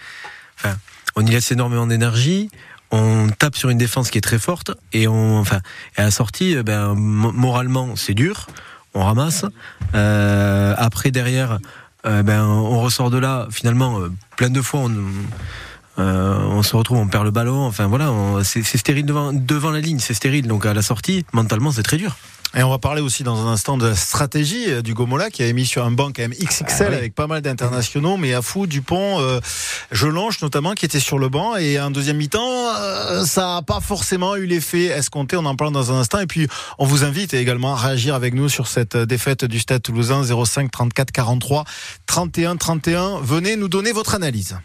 enfin 0.57 0.75
on 1.15 1.25
y 1.25 1.29
laisse 1.31 1.51
énormément 1.51 1.87
d'énergie. 1.87 2.49
On 2.91 3.27
tape 3.29 3.55
sur 3.55 3.69
une 3.69 3.77
défense 3.77 4.09
qui 4.11 4.17
est 4.17 4.21
très 4.21 4.39
forte 4.39 4.71
et 4.93 5.07
on, 5.07 5.39
enfin, 5.39 5.59
à 5.97 6.03
la 6.03 6.11
sortie, 6.11 6.55
ben, 6.63 6.93
moralement, 6.95 7.95
c'est 7.95 8.13
dur. 8.13 8.47
On 8.93 9.03
ramasse. 9.03 9.45
Euh, 9.95 10.73
après, 10.77 11.11
derrière, 11.11 11.59
euh, 12.05 12.23
ben, 12.23 12.45
on 12.45 12.79
ressort 12.79 13.09
de 13.09 13.17
là. 13.17 13.47
Finalement, 13.51 13.99
euh, 13.99 14.11
plein 14.37 14.49
de 14.49 14.61
fois, 14.61 14.81
on, 14.81 14.93
on 15.97 16.63
se 16.63 16.75
retrouve, 16.75 16.99
on 16.99 17.07
perd 17.07 17.25
le 17.25 17.31
ballon. 17.31 17.65
Enfin 17.65 17.87
voilà, 17.87 18.13
c'est 18.43 18.63
stérile 18.63 19.05
devant, 19.05 19.33
devant 19.33 19.71
la 19.71 19.81
ligne, 19.81 19.99
c'est 19.99 20.13
stérile. 20.13 20.47
Donc 20.47 20.65
à 20.65 20.73
la 20.73 20.81
sortie, 20.81 21.25
mentalement, 21.33 21.71
c'est 21.71 21.83
très 21.83 21.97
dur. 21.97 22.15
Et 22.57 22.63
on 22.63 22.69
va 22.69 22.79
parler 22.79 23.01
aussi 23.01 23.23
dans 23.23 23.45
un 23.45 23.51
instant 23.51 23.77
de 23.77 23.87
la 23.87 23.95
stratégie 23.95 24.81
du 24.81 24.93
Gomola 24.93 25.29
qui 25.29 25.43
a 25.43 25.51
mis 25.51 25.65
sur 25.65 25.83
un 25.83 25.91
banc 25.91 26.11
quand 26.15 26.21
même 26.21 26.33
XXL 26.33 26.65
ah 26.69 26.85
oui. 26.89 26.95
avec 26.95 27.13
pas 27.13 27.27
mal 27.27 27.41
d'internationaux, 27.41 28.15
mais 28.15 28.33
à 28.33 28.41
fou 28.41 28.65
Dupont, 28.65 29.19
euh, 29.19 29.41
Jelonche 29.91 30.41
notamment 30.41 30.73
qui 30.73 30.85
était 30.85 31.01
sur 31.01 31.19
le 31.19 31.27
banc 31.27 31.57
et 31.57 31.79
en 31.81 31.91
deuxième 31.91 32.15
mi-temps, 32.15 32.73
euh, 32.77 33.25
ça 33.25 33.55
n'a 33.55 33.61
pas 33.61 33.81
forcément 33.81 34.37
eu 34.37 34.45
l'effet 34.45 34.85
escompté. 34.85 35.35
On 35.35 35.45
en 35.45 35.57
parle 35.57 35.73
dans 35.73 35.91
un 35.91 35.99
instant 35.99 36.19
et 36.19 36.27
puis 36.27 36.47
on 36.79 36.85
vous 36.85 37.03
invite 37.03 37.33
également 37.33 37.73
à 37.73 37.77
réagir 37.77 38.15
avec 38.15 38.33
nous 38.33 38.47
sur 38.47 38.67
cette 38.67 38.95
défaite 38.95 39.43
du 39.43 39.59
Stade 39.59 39.81
Toulousain 39.81 40.23
05 40.23 40.71
34 40.71 41.11
43 41.11 41.65
31 42.07 42.55
31. 42.55 43.19
Venez 43.21 43.57
nous 43.57 43.67
donner 43.67 43.91
votre 43.91 44.15
analyse. 44.15 44.57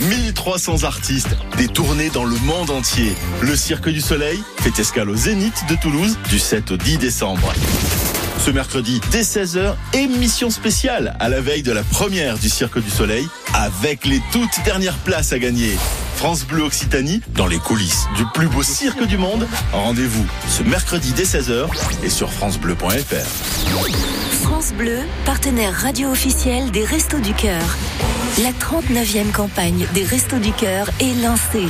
1300 0.00 0.84
artistes, 0.84 1.36
des 1.58 1.68
tournées 1.68 2.10
dans 2.10 2.24
le 2.24 2.36
monde 2.38 2.70
entier. 2.70 3.14
Le 3.42 3.54
Cirque 3.54 3.88
du 3.88 4.00
Soleil 4.00 4.42
fait 4.60 4.78
escale 4.78 5.10
au 5.10 5.16
Zénith 5.16 5.64
de 5.68 5.74
Toulouse 5.76 6.18
du 6.28 6.38
7 6.38 6.70
au 6.70 6.76
10 6.76 6.98
décembre. 6.98 7.52
Ce 8.40 8.50
mercredi, 8.50 9.02
dès 9.10 9.20
16h, 9.20 9.74
émission 9.92 10.48
spéciale 10.48 11.14
à 11.20 11.28
la 11.28 11.42
veille 11.42 11.62
de 11.62 11.72
la 11.72 11.82
première 11.82 12.38
du 12.38 12.48
Cirque 12.48 12.82
du 12.82 12.88
Soleil 12.88 13.28
avec 13.52 14.06
les 14.06 14.22
toutes 14.32 14.64
dernières 14.64 14.96
places 14.96 15.34
à 15.34 15.38
gagner. 15.38 15.76
France 16.16 16.46
Bleu 16.46 16.62
Occitanie, 16.62 17.20
dans 17.34 17.46
les 17.46 17.58
coulisses 17.58 18.06
du 18.16 18.24
plus 18.32 18.48
beau 18.48 18.62
cirque 18.62 19.06
du 19.06 19.18
monde. 19.18 19.46
Rendez-vous 19.74 20.24
ce 20.48 20.62
mercredi 20.62 21.12
dès 21.12 21.24
16h 21.24 21.66
et 22.02 22.08
sur 22.08 22.32
FranceBleu.fr. 22.32 23.26
France 24.42 24.72
Bleu, 24.72 25.00
partenaire 25.26 25.74
radio 25.74 26.10
officiel 26.10 26.70
des 26.70 26.84
Restos 26.84 27.20
du 27.20 27.34
Cœur. 27.34 27.62
La 28.42 28.52
39e 28.52 29.32
campagne 29.32 29.86
des 29.92 30.04
Restos 30.04 30.38
du 30.38 30.52
Cœur 30.52 30.88
est 31.00 31.14
lancée. 31.22 31.68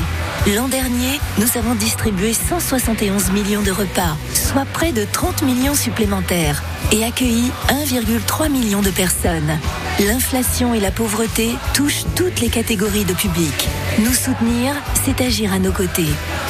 L'an 0.54 0.68
dernier, 0.68 1.20
nous 1.38 1.58
avons 1.58 1.74
distribué 1.74 2.32
171 2.32 3.30
millions 3.32 3.62
de 3.62 3.70
repas, 3.70 4.16
soit 4.32 4.66
près 4.72 4.90
de 4.92 5.04
30 5.04 5.42
millions 5.42 5.74
supplémentaires, 5.74 6.59
et 6.92 7.04
accueilli 7.04 7.50
1,3 7.68 8.50
million 8.50 8.82
de 8.82 8.90
personnes. 8.90 9.58
L'inflation 10.00 10.74
et 10.74 10.80
la 10.80 10.90
pauvreté 10.90 11.50
touchent 11.74 12.04
toutes 12.16 12.40
les 12.40 12.48
catégories 12.48 13.04
de 13.04 13.14
public. 13.14 13.68
Nous 13.98 14.12
soutenir, 14.12 14.74
c'est 15.04 15.20
agir 15.20 15.52
à 15.52 15.58
nos 15.58 15.72
côtés. 15.72 16.08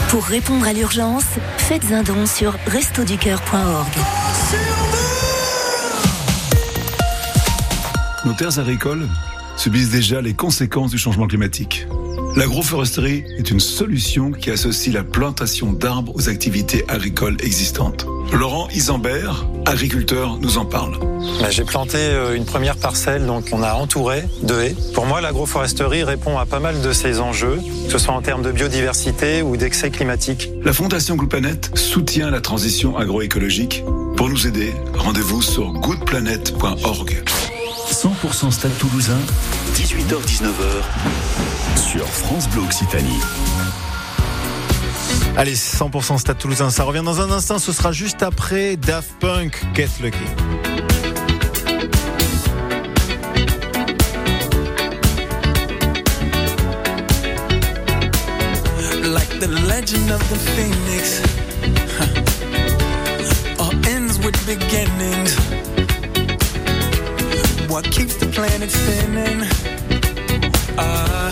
Pour 0.09 0.25
répondre 0.25 0.67
à 0.67 0.73
l'urgence, 0.73 1.25
faites 1.59 1.93
un 1.93 2.03
don 2.03 2.27
sur 2.27 2.57
restoducœur.org. 2.67 3.89
Nos 8.25 8.33
terres 8.35 8.59
agricoles 8.59 9.09
subissent 9.57 9.91
déjà 9.91 10.21
les 10.21 10.35
conséquences 10.35 10.91
du 10.91 10.99
changement 10.99 11.27
climatique. 11.27 11.87
L'agroforesterie 12.37 13.25
est 13.37 13.51
une 13.51 13.61
solution 13.61 14.31
qui 14.31 14.51
associe 14.51 14.95
la 14.95 15.03
plantation 15.03 15.73
d'arbres 15.73 16.15
aux 16.15 16.29
activités 16.29 16.85
agricoles 16.89 17.37
existantes. 17.43 18.07
Laurent 18.33 18.69
Isambert, 18.73 19.45
agriculteurs 19.67 20.39
nous 20.41 20.59
en 20.59 20.65
parlent. 20.65 20.97
Bah, 21.41 21.51
J'ai 21.51 21.65
planté 21.65 21.99
euh, 21.99 22.37
une 22.37 22.45
première 22.45 22.77
parcelle, 22.77 23.27
donc 23.27 23.47
on 23.53 23.63
a 23.63 23.75
entouré 23.75 24.23
de 24.43 24.55
haies. 24.55 24.77
Pour 24.95 25.07
moi, 25.07 25.21
l'agroforesterie 25.21 26.05
répond 26.05 26.39
à 26.39 26.47
pas 26.47 26.61
mal 26.61 26.81
de 26.81 26.93
ces 26.93 27.21
enjeux, 27.21 27.61
que 27.87 27.93
ce 27.93 27.99
soit 27.99 28.15
en 28.15 28.23
termes 28.23 28.43
de 28.43 28.53
biodiversité 28.53 29.43
ou 29.43 29.57
d'excès 29.57 29.91
climatique. 29.91 30.49
La 30.63 30.73
Fondation 30.73 31.17
Good 31.17 31.29
Planet 31.29 31.71
soutient 31.75 32.31
la 32.31 32.41
transition 32.41 32.97
agroécologique. 32.97 33.83
Pour 34.17 34.29
nous 34.29 34.47
aider, 34.47 34.73
rendez-vous 34.95 35.43
sur 35.43 35.73
goodplanet.org. 35.73 37.23
100% 37.91 38.51
Stade 38.53 38.79
Toulousain, 38.79 39.19
18h-19h 39.75 41.77
sur 41.77 42.07
France 42.07 42.49
Bleu 42.51 42.63
Occitanie. 42.63 43.19
Allez, 45.37 45.55
100% 45.55 46.19
Stade 46.19 46.39
Toulousain, 46.39 46.71
ça 46.71 46.85
revient 46.85 47.03
dans 47.05 47.21
un 47.21 47.31
instant, 47.31 47.59
ce 47.59 47.73
sera 47.73 47.93
juste 47.93 48.23
après 48.23 48.77
Daft 48.77 49.13
Punk, 49.21 49.61
Get 49.75 49.89
Lucky. 50.03 50.19
like 59.13 59.41
the 59.41 59.49
legend 59.67 60.11
of 60.11 60.21
the 60.31 60.37
phoenix. 60.55 61.21
All 63.59 63.73
ends 63.87 64.19
with 64.19 64.37
beginnings. 64.47 65.35
What 67.69 67.85
keeps 67.91 68.17
the 68.17 68.27
planet 68.27 68.71
spinning? 68.71 69.47
Ah, 70.79 71.31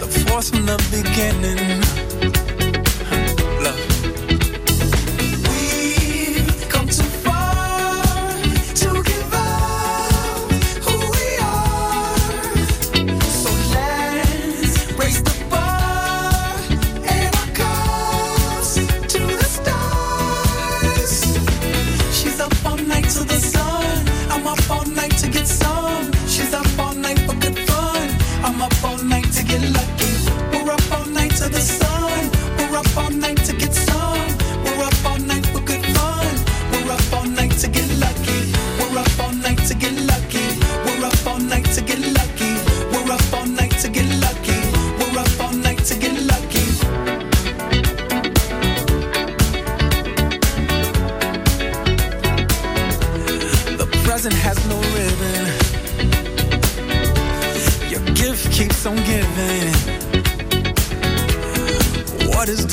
the 0.00 0.06
force 0.26 0.50
from 0.50 0.66
the 0.66 0.78
beginning. 0.90 2.07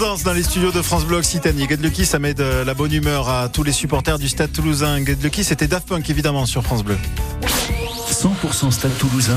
Dans 0.00 0.32
les 0.32 0.42
studios 0.42 0.72
de 0.72 0.80
France 0.80 1.04
Bleu 1.04 1.18
Occitanie. 1.18 1.66
Get 1.68 1.76
Lucky, 1.76 2.06
ça 2.06 2.18
met 2.18 2.32
de 2.32 2.64
la 2.64 2.72
bonne 2.72 2.90
humeur 2.90 3.28
à 3.28 3.50
tous 3.50 3.62
les 3.62 3.72
supporters 3.72 4.18
du 4.18 4.28
Stade 4.28 4.50
Toulousain. 4.50 5.04
Get 5.04 5.18
Lucky, 5.22 5.44
c'était 5.44 5.66
Daft 5.66 5.86
Punk 5.86 6.08
évidemment 6.08 6.46
sur 6.46 6.62
France 6.62 6.82
Bleu. 6.82 6.96
100% 8.10 8.70
Stade 8.70 8.96
Toulousain, 8.96 9.36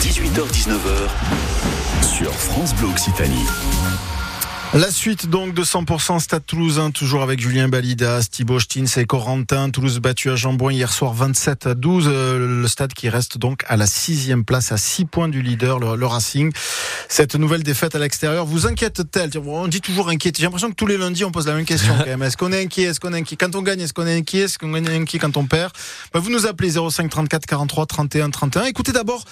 18h-19h 0.00 2.06
sur 2.06 2.32
France 2.32 2.72
Bleu 2.76 2.88
Occitanie. 2.88 3.46
La 4.76 4.90
suite 4.90 5.30
donc 5.30 5.54
de 5.54 5.64
100% 5.64 6.20
Stade 6.20 6.44
Toulousain, 6.44 6.90
toujours 6.90 7.22
avec 7.22 7.40
Julien 7.40 7.66
Balidas, 7.66 8.28
Thibaut 8.30 8.60
Stins 8.60 8.84
et 8.98 9.06
Corentin. 9.06 9.70
Toulouse 9.70 10.00
battu 10.00 10.28
à 10.30 10.36
Jambouin 10.36 10.70
hier 10.70 10.92
soir 10.92 11.14
27 11.14 11.66
à 11.66 11.74
12. 11.74 12.04
Euh, 12.08 12.60
Le 12.60 12.68
stade 12.68 12.92
qui 12.92 13.08
reste 13.08 13.38
donc 13.38 13.62
à 13.68 13.78
la 13.78 13.86
sixième 13.86 14.44
place, 14.44 14.72
à 14.72 14.76
6 14.76 15.06
points 15.06 15.28
du 15.28 15.40
leader, 15.40 15.78
le, 15.78 16.04
Racing. 16.04 16.52
Cette 17.08 17.36
nouvelle 17.36 17.62
défaite 17.62 17.94
à 17.94 17.98
l'extérieur 17.98 18.44
vous 18.44 18.66
inquiète-t-elle? 18.66 19.30
On 19.46 19.66
dit 19.66 19.80
toujours 19.80 20.10
inquiété. 20.10 20.40
J'ai 20.40 20.44
l'impression 20.46 20.68
que 20.68 20.74
tous 20.74 20.86
les 20.86 20.98
lundis 20.98 21.24
on 21.24 21.30
pose 21.30 21.46
la 21.46 21.54
même 21.54 21.64
question 21.64 21.96
quand 21.96 22.04
même. 22.04 22.22
Est-ce 22.22 22.36
qu'on 22.36 22.52
est 22.52 22.62
inquiet? 22.62 22.82
Est-ce 22.82 23.00
qu'on 23.00 23.14
est 23.14 23.18
inquiet? 23.18 23.36
Quand 23.36 23.54
on 23.54 23.62
gagne, 23.62 23.80
est-ce 23.80 23.94
qu'on 23.94 24.06
est 24.06 24.14
inquiet? 24.18 24.40
Est-ce 24.40 24.58
qu'on 24.58 24.74
est 24.74 24.94
inquiet 24.94 25.18
quand 25.18 25.38
on 25.38 25.46
perd? 25.46 25.72
Bah, 26.12 26.20
Vous 26.20 26.30
nous 26.30 26.44
appelez 26.44 26.72
05 26.72 27.08
34 27.08 27.46
43 27.46 27.86
31 27.86 28.28
31. 28.28 28.64
Écoutez 28.64 28.92
d'abord 28.92 29.24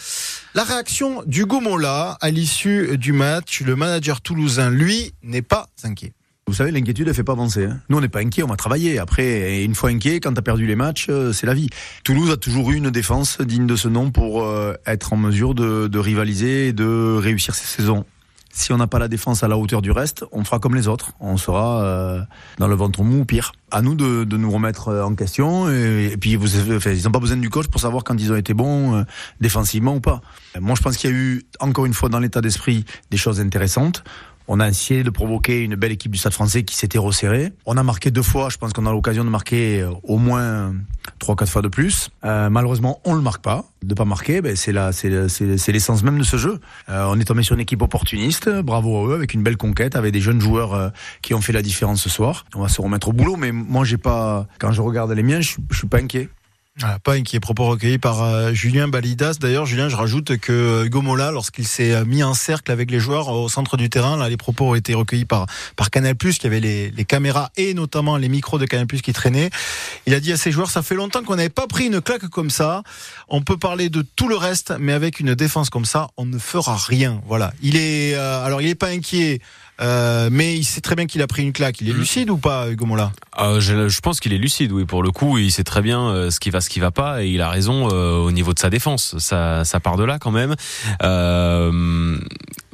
la 0.54 0.64
réaction 0.64 1.22
d'Hugo 1.26 1.60
Mola 1.60 2.16
à 2.22 2.30
l'issue 2.30 2.96
du 2.96 3.12
match. 3.12 3.60
Le 3.60 3.76
manager 3.76 4.22
toulousain, 4.22 4.70
lui, 4.70 5.12
n'est 5.34 5.42
pas 5.42 5.68
inquiet. 5.82 6.12
Vous 6.46 6.54
savez, 6.54 6.70
l'inquiétude, 6.70 7.08
elle 7.08 7.14
fait 7.14 7.24
pas 7.24 7.32
avancer. 7.32 7.64
hein. 7.64 7.80
Nous, 7.88 7.96
on 7.96 8.00
n'est 8.00 8.08
pas 8.08 8.20
inquiet, 8.20 8.42
on 8.42 8.48
va 8.48 8.56
travailler. 8.56 8.98
Après, 8.98 9.64
une 9.64 9.74
fois 9.74 9.90
inquiet, 9.90 10.20
quand 10.20 10.34
t'as 10.34 10.42
perdu 10.42 10.66
les 10.66 10.76
matchs, 10.76 11.06
euh, 11.08 11.32
c'est 11.32 11.46
la 11.46 11.54
vie. 11.54 11.70
Toulouse 12.04 12.30
a 12.30 12.36
toujours 12.36 12.70
eu 12.70 12.76
une 12.76 12.90
défense 12.90 13.40
digne 13.40 13.66
de 13.66 13.76
ce 13.76 13.88
nom 13.88 14.10
pour 14.10 14.44
euh, 14.44 14.74
être 14.86 15.14
en 15.14 15.16
mesure 15.16 15.54
de, 15.54 15.98
rivaliser 15.98 16.68
et 16.68 16.72
de 16.72 17.16
réussir 17.16 17.54
ses 17.54 17.64
saisons. 17.64 18.04
Si 18.52 18.72
on 18.72 18.76
n'a 18.76 18.86
pas 18.86 18.98
la 18.98 19.08
défense 19.08 19.42
à 19.42 19.48
la 19.48 19.56
hauteur 19.56 19.82
du 19.82 19.90
reste, 19.90 20.24
on 20.30 20.44
fera 20.44 20.58
comme 20.58 20.74
les 20.76 20.86
autres. 20.86 21.12
On 21.18 21.38
sera 21.38 21.82
euh, 21.82 22.20
dans 22.58 22.68
le 22.68 22.74
ventre 22.76 23.02
mou 23.02 23.20
ou 23.20 23.24
pire. 23.24 23.52
À 23.72 23.82
nous 23.82 23.94
de, 23.96 24.36
nous 24.36 24.50
remettre 24.50 24.92
en 24.94 25.14
question. 25.16 25.68
Et, 25.70 26.16
puis, 26.20 26.32
ils 26.34 27.04
n'ont 27.04 27.10
pas 27.10 27.18
besoin 27.18 27.38
du 27.38 27.50
coach 27.50 27.66
pour 27.66 27.80
savoir 27.80 28.04
quand 28.04 28.20
ils 28.20 28.32
ont 28.32 28.36
été 28.36 28.54
bons 28.54 29.04
défensivement 29.40 29.96
ou 29.96 30.00
pas. 30.00 30.20
Moi, 30.60 30.76
je 30.76 30.82
pense 30.82 30.96
qu'il 30.96 31.10
y 31.10 31.12
a 31.12 31.16
eu, 31.16 31.42
encore 31.58 31.86
une 31.86 31.94
fois, 31.94 32.10
dans 32.10 32.20
l'état 32.20 32.40
d'esprit, 32.40 32.84
des 33.10 33.16
choses 33.16 33.40
intéressantes. 33.40 34.04
On 34.46 34.60
a 34.60 34.68
essayé 34.68 35.02
de 35.02 35.10
provoquer 35.10 35.62
une 35.62 35.74
belle 35.74 35.92
équipe 35.92 36.12
du 36.12 36.18
Stade 36.18 36.34
français 36.34 36.64
qui 36.64 36.76
s'était 36.76 36.98
resserrée. 36.98 37.52
On 37.64 37.78
a 37.78 37.82
marqué 37.82 38.10
deux 38.10 38.22
fois. 38.22 38.50
Je 38.50 38.58
pense 38.58 38.74
qu'on 38.74 38.84
a 38.84 38.92
l'occasion 38.92 39.24
de 39.24 39.30
marquer 39.30 39.80
euh, 39.80 39.90
au 40.02 40.18
moins 40.18 40.74
trois, 41.18 41.34
quatre 41.34 41.50
fois 41.50 41.62
de 41.62 41.68
plus. 41.68 42.10
Euh, 42.24 42.50
malheureusement, 42.50 43.00
on 43.04 43.14
le 43.14 43.22
marque 43.22 43.42
pas. 43.42 43.64
De 43.82 43.94
pas 43.94 44.04
marquer, 44.04 44.42
ben, 44.42 44.54
c'est 44.54 44.72
l'essence 44.72 46.02
même 46.02 46.18
de 46.18 46.24
ce 46.24 46.36
jeu. 46.36 46.60
Euh, 46.90 47.06
on 47.08 47.18
est 47.18 47.24
tombé 47.24 47.42
sur 47.42 47.54
une 47.54 47.60
équipe 47.60 47.80
opportuniste. 47.80 48.50
Bravo 48.50 48.98
à 48.98 49.08
eux, 49.08 49.14
avec 49.14 49.32
une 49.32 49.42
belle 49.42 49.56
conquête, 49.56 49.96
avec 49.96 50.12
des 50.12 50.20
jeunes 50.20 50.40
joueurs 50.40 50.92
qui 51.22 51.32
ont 51.32 51.40
fait 51.40 51.52
la 51.52 51.62
différence 51.62 52.02
ce 52.02 52.10
soir. 52.10 52.44
On 52.54 52.60
va 52.60 52.68
se 52.68 52.82
remettre 52.82 53.08
au 53.08 53.12
boulot, 53.12 53.36
mais 53.36 53.50
moi, 53.50 53.84
j'ai 53.84 53.98
pas. 53.98 54.46
Quand 54.58 54.72
je 54.72 54.82
regarde 54.82 55.10
les 55.12 55.22
miens, 55.22 55.40
je, 55.40 55.56
je 55.70 55.78
suis 55.78 55.86
pas 55.86 55.98
inquiet. 55.98 56.28
Voilà, 56.80 56.98
pas 56.98 57.12
inquiet. 57.12 57.38
Propos 57.38 57.66
recueillis 57.66 57.98
par 57.98 58.22
euh, 58.24 58.52
Julien 58.52 58.88
Balidas. 58.88 59.36
D'ailleurs, 59.40 59.64
Julien, 59.64 59.88
je 59.88 59.94
rajoute 59.94 60.38
que 60.38 60.52
euh, 60.52 60.84
Hugo 60.86 61.02
Mola, 61.02 61.30
lorsqu'il 61.30 61.68
s'est 61.68 61.92
euh, 61.92 62.04
mis 62.04 62.24
en 62.24 62.34
cercle 62.34 62.72
avec 62.72 62.90
les 62.90 62.98
joueurs 62.98 63.28
au 63.28 63.48
centre 63.48 63.76
du 63.76 63.88
terrain, 63.88 64.16
là, 64.16 64.28
les 64.28 64.36
propos 64.36 64.70
ont 64.70 64.74
été 64.74 64.92
recueillis 64.92 65.24
par 65.24 65.46
par 65.76 65.90
Canal+, 65.90 66.16
qui 66.16 66.46
avait 66.48 66.58
les, 66.58 66.90
les 66.90 67.04
caméras 67.04 67.52
et 67.56 67.74
notamment 67.74 68.16
les 68.16 68.28
micros 68.28 68.58
de 68.58 68.66
Canal+, 68.66 68.88
qui 68.88 69.12
traînaient. 69.12 69.50
Il 70.06 70.14
a 70.14 70.20
dit 70.20 70.32
à 70.32 70.36
ses 70.36 70.50
joueurs, 70.50 70.68
ça 70.68 70.82
fait 70.82 70.96
longtemps 70.96 71.22
qu'on 71.22 71.36
n'avait 71.36 71.48
pas 71.48 71.68
pris 71.68 71.86
une 71.86 72.00
claque 72.00 72.26
comme 72.26 72.50
ça. 72.50 72.82
On 73.28 73.40
peut 73.40 73.56
parler 73.56 73.88
de 73.88 74.02
tout 74.02 74.26
le 74.26 74.36
reste, 74.36 74.74
mais 74.80 74.92
avec 74.92 75.20
une 75.20 75.36
défense 75.36 75.70
comme 75.70 75.84
ça, 75.84 76.08
on 76.16 76.26
ne 76.26 76.38
fera 76.38 76.76
rien. 76.76 77.20
Voilà. 77.28 77.52
Il 77.62 77.76
est, 77.76 78.14
euh, 78.16 78.44
alors, 78.44 78.60
il 78.60 78.68
est 78.68 78.74
pas 78.74 78.88
inquiet. 78.88 79.40
Euh, 79.80 80.28
mais 80.30 80.54
il 80.54 80.64
sait 80.64 80.80
très 80.80 80.94
bien 80.94 81.06
qu'il 81.06 81.22
a 81.22 81.26
pris 81.26 81.42
une 81.42 81.52
claque. 81.52 81.80
Il 81.80 81.88
est 81.88 81.92
lucide 81.92 82.30
ou 82.30 82.36
pas, 82.36 82.70
Hugo 82.70 82.86
Mola 82.86 83.12
Euh, 83.40 83.60
je, 83.60 83.88
je 83.88 84.00
pense 84.00 84.20
qu'il 84.20 84.32
est 84.32 84.38
lucide, 84.38 84.72
oui, 84.72 84.84
pour 84.84 85.02
le 85.02 85.10
coup, 85.10 85.38
il 85.38 85.50
sait 85.50 85.64
très 85.64 85.82
bien 85.82 86.08
euh, 86.08 86.30
ce 86.30 86.40
qui 86.40 86.50
va, 86.50 86.60
ce 86.60 86.68
qui 86.68 86.80
va 86.80 86.90
pas, 86.90 87.24
et 87.24 87.28
il 87.28 87.40
a 87.40 87.50
raison 87.50 87.88
au 87.88 88.30
niveau 88.30 88.54
de 88.54 88.58
sa 88.58 88.70
défense. 88.70 89.18
Ça, 89.18 89.64
ça 89.64 89.80
part 89.80 89.96
de 89.96 90.04
là 90.04 90.18
quand 90.18 90.30
même. 90.30 90.54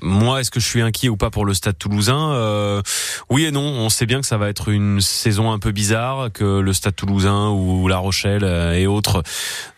Moi, 0.02 0.40
est-ce 0.40 0.50
que 0.50 0.60
je 0.60 0.66
suis 0.66 0.80
inquiet 0.82 1.08
ou 1.08 1.16
pas 1.16 1.30
pour 1.30 1.44
le 1.44 1.54
Stade 1.54 1.78
Toulousain? 1.78 2.32
Euh, 2.32 2.82
Oui 3.28 3.44
et 3.44 3.50
non. 3.50 3.60
On 3.62 3.88
sait 3.88 4.06
bien 4.06 4.20
que 4.20 4.26
ça 4.26 4.36
va 4.38 4.48
être 4.48 4.68
une 4.68 5.00
saison 5.00 5.52
un 5.52 5.58
peu 5.58 5.72
bizarre, 5.72 6.30
que 6.32 6.60
le 6.60 6.72
Stade 6.72 6.96
Toulousain 6.96 7.48
ou 7.50 7.88
La 7.88 7.98
Rochelle 7.98 8.44
euh, 8.44 8.72
et 8.74 8.86
autres 8.86 9.22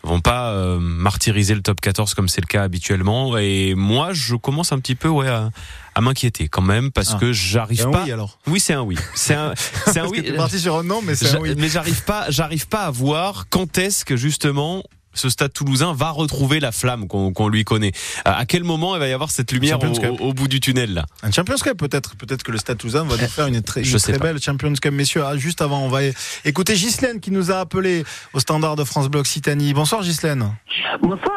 vont 0.03 0.19
pas 0.21 0.51
euh, 0.51 0.79
martyriser 0.79 1.55
le 1.55 1.61
top 1.61 1.81
14 1.81 2.13
comme 2.13 2.27
c'est 2.27 2.41
le 2.41 2.47
cas 2.47 2.63
habituellement. 2.63 3.37
Et 3.37 3.73
moi, 3.75 4.09
je 4.13 4.35
commence 4.35 4.71
un 4.71 4.79
petit 4.79 4.95
peu, 4.95 5.07
ouais. 5.09 5.27
À, 5.27 5.49
à 5.95 6.01
m'inquiéter 6.01 6.47
quand 6.47 6.63
même 6.63 6.91
parce 6.91 7.11
Ah. 7.13 7.17
que 7.19 7.31
j'arrive 7.33 7.89
pas. 7.91 8.03
oui, 8.05 8.11
alors 8.11 8.39
Oui, 8.47 8.59
c'est 8.59 8.73
un 8.73 8.81
oui. 8.81 8.97
C'est 9.13 9.35
un, 9.35 9.53
c'est 9.87 9.99
un 9.99 10.07
oui. 10.07 10.31
parti 10.35 10.59
sur 10.59 10.75
un 10.77 10.83
non, 10.83 11.01
mais 11.03 11.13
c'est 11.15 11.35
un 11.35 11.39
oui. 11.39 11.53
Mais 11.55 11.69
j'arrive 11.69 12.03
pas, 12.03 12.25
j'arrive 12.29 12.67
pas 12.67 12.85
à 12.85 12.91
voir 12.91 13.45
quand 13.51 13.77
est-ce 13.77 14.03
que 14.03 14.15
justement 14.17 14.83
ce 15.13 15.29
stade 15.29 15.53
toulousain 15.53 15.93
va 15.93 16.11
retrouver 16.11 16.59
la 16.59 16.71
flamme 16.71 17.07
qu'on 17.07 17.47
lui 17.47 17.63
connaît. 17.63 17.91
À 18.25 18.45
quel 18.45 18.63
moment 18.63 18.95
il 18.95 18.99
va 18.99 19.07
y 19.07 19.13
avoir 19.13 19.31
cette 19.31 19.51
lumière 19.51 19.79
au, 20.19 20.33
bout 20.33 20.47
du 20.47 20.59
tunnel 20.59 20.93
là? 20.93 21.05
Un 21.21 21.31
Champions 21.31 21.55
Cup 21.55 21.77
peut-être, 21.77 22.15
peut-être 22.15 22.43
que 22.43 22.51
le 22.51 22.57
Stade 22.57 22.77
Toulousain 22.77 23.03
va 23.03 23.17
nous 23.17 23.27
faire 23.27 23.47
une 23.47 23.61
très, 23.61 23.81
une 23.81 24.17
belle 24.17 24.41
Champions 24.41 24.73
Cup, 24.73 24.93
messieurs. 24.93 25.23
Ah, 25.25 25.37
juste 25.37 25.61
avant, 25.61 25.81
on 25.81 25.89
va 25.89 25.99
écouter 26.45 26.73
Ghislaine 26.73 27.19
qui 27.19 27.31
nous 27.31 27.51
a 27.51 27.59
appelé 27.59 28.03
au 28.33 28.39
standard 28.39 28.75
de 28.75 28.83
France 28.83 29.09
Bleu 29.09 29.21
Occitanie. 29.21 29.73
Bonsoir 29.73 30.01
Ghislaine. 30.01 30.55
Bonsoir. 31.01 31.33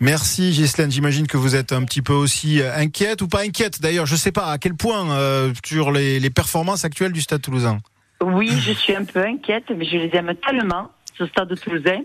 Merci 0.00 0.50
Ghislaine. 0.50 0.90
J'imagine 0.90 1.26
que 1.26 1.36
vous 1.36 1.56
êtes 1.56 1.72
un 1.72 1.82
petit 1.84 2.02
peu 2.02 2.12
aussi 2.12 2.60
euh, 2.60 2.76
inquiète 2.76 3.22
ou 3.22 3.28
pas 3.28 3.42
inquiète. 3.42 3.80
D'ailleurs, 3.80 4.04
je 4.04 4.16
sais 4.16 4.32
pas 4.32 4.50
à 4.50 4.58
quel 4.58 4.74
point 4.74 5.10
euh, 5.10 5.52
sur 5.64 5.90
les, 5.90 6.20
les 6.20 6.30
performances 6.30 6.84
actuelles 6.84 7.12
du 7.12 7.22
Stade 7.22 7.40
Toulousain. 7.40 7.78
Oui, 8.22 8.50
je 8.60 8.72
suis 8.72 8.94
un 8.94 9.04
peu 9.04 9.20
inquiète, 9.20 9.64
mais 9.74 9.84
je 9.84 9.96
les 9.96 10.10
aime 10.14 10.32
tellement, 10.46 10.90
ce 11.18 11.26
stade 11.26 11.58
toulousain, 11.60 12.00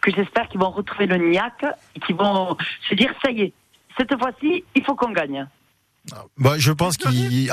que 0.00 0.10
j'espère 0.10 0.48
qu'ils 0.48 0.60
vont 0.60 0.70
retrouver 0.70 1.06
le 1.06 1.18
niaque 1.30 1.64
et 1.94 2.00
qu'ils 2.00 2.16
vont 2.16 2.56
se 2.88 2.94
dire, 2.94 3.12
ça 3.24 3.30
y 3.30 3.42
est, 3.42 3.52
cette 3.96 4.16
fois-ci, 4.18 4.64
il 4.74 4.84
faut 4.84 4.94
qu'on 4.94 5.12
gagne. 5.12 5.46
Bah, 6.38 6.54
je 6.56 6.72
pense 6.72 6.96
qu'en 6.96 7.10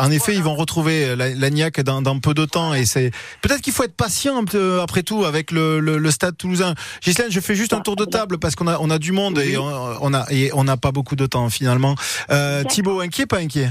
effet, 0.10 0.34
ils 0.34 0.42
vont 0.42 0.56
retrouver 0.56 1.16
la, 1.18 1.36
la 1.36 1.50
niaque 1.50 1.82
dans, 1.82 2.02
dans 2.02 2.18
peu 2.20 2.34
de 2.34 2.46
temps. 2.46 2.74
Et 2.74 2.86
c'est 2.86 3.12
peut-être 3.42 3.62
qu'il 3.62 3.74
faut 3.74 3.84
être 3.84 3.96
patient 3.96 4.44
après 4.82 5.04
tout 5.04 5.26
avec 5.26 5.52
le, 5.52 5.82
le, 5.82 5.98
le 5.98 6.12
Stade 6.12 6.38
Toulousain. 6.38 6.74
Ghislaine, 7.04 7.30
je 7.30 7.42
fais 7.42 7.56
juste 7.56 7.74
un 7.74 7.82
tour 7.82 7.98
de 7.98 8.06
table 8.06 8.40
parce 8.40 8.56
qu'on 8.56 8.68
a 8.68 8.80
on 8.80 8.90
a 8.90 9.00
du 9.00 9.12
monde 9.12 9.38
et 9.40 9.58
on, 9.58 9.68
on 10.02 10.14
a 10.14 10.26
et 10.32 10.50
on 10.54 10.64
n'a 10.64 10.78
pas 10.78 10.94
beaucoup 10.94 11.18
de 11.18 11.26
temps 11.26 11.50
finalement. 11.50 11.96
Euh, 12.30 12.64
Thibaut, 12.64 13.02
inquiet, 13.02 13.26
pas 13.26 13.40
inquiet? 13.40 13.70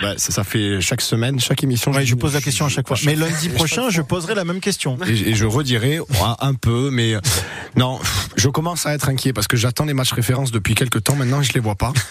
Bah, 0.00 0.14
ça, 0.16 0.32
ça 0.32 0.44
fait 0.44 0.80
chaque 0.80 1.00
semaine, 1.00 1.40
chaque 1.40 1.62
émission. 1.64 1.90
Ouais, 1.92 2.06
je 2.06 2.14
pose 2.14 2.34
la 2.34 2.40
question 2.40 2.66
à 2.66 2.68
chaque 2.68 2.86
fois. 2.86 2.96
Mais 3.04 3.16
lundi 3.16 3.48
prochain, 3.48 3.90
je 3.90 4.00
poserai 4.02 4.34
la 4.34 4.44
même 4.44 4.60
question. 4.60 4.96
Et, 5.06 5.30
et 5.30 5.34
je 5.34 5.44
redirai 5.44 5.98
un 6.40 6.54
peu, 6.54 6.90
mais 6.90 7.14
euh, 7.14 7.20
non, 7.76 7.98
je 8.36 8.48
commence 8.48 8.86
à 8.86 8.94
être 8.94 9.08
inquiet 9.08 9.32
parce 9.32 9.48
que 9.48 9.56
j'attends 9.56 9.84
les 9.86 9.94
matchs 9.94 10.12
références 10.12 10.52
depuis 10.52 10.74
quelques 10.76 11.02
temps. 11.02 11.16
Maintenant, 11.16 11.42
je 11.42 11.52
les 11.52 11.60
vois 11.60 11.74
pas. 11.76 11.92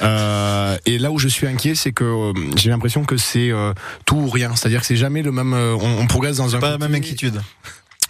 Euh, 0.00 0.76
et 0.86 0.98
là 0.98 1.10
où 1.10 1.18
je 1.18 1.28
suis 1.28 1.46
inquiet, 1.46 1.74
c'est 1.74 1.92
que 1.92 2.04
euh, 2.04 2.32
j'ai 2.56 2.70
l'impression 2.70 3.04
que 3.04 3.16
c'est 3.16 3.50
euh, 3.50 3.72
tout 4.04 4.16
ou 4.16 4.28
rien. 4.28 4.54
C'est-à-dire 4.54 4.80
que 4.80 4.86
c'est 4.86 4.96
jamais 4.96 5.22
le 5.22 5.32
même. 5.32 5.52
euh, 5.54 5.74
on, 5.80 5.98
on 6.02 6.06
progresse 6.06 6.36
dans 6.36 6.54
un. 6.54 6.60
Pas 6.60 6.70
la 6.70 6.78
même 6.78 6.94
inquiétude. 6.94 7.40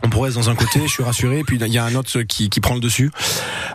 On 0.02 0.10
progresse 0.10 0.34
dans 0.34 0.50
un 0.50 0.54
côté, 0.54 0.80
je 0.82 0.92
suis 0.92 1.02
rassuré, 1.02 1.42
puis 1.44 1.58
il 1.60 1.66
y 1.72 1.78
a 1.78 1.84
un 1.84 1.94
autre 1.94 2.22
qui, 2.22 2.50
qui 2.50 2.60
prend 2.60 2.74
le 2.74 2.80
dessus. 2.80 3.10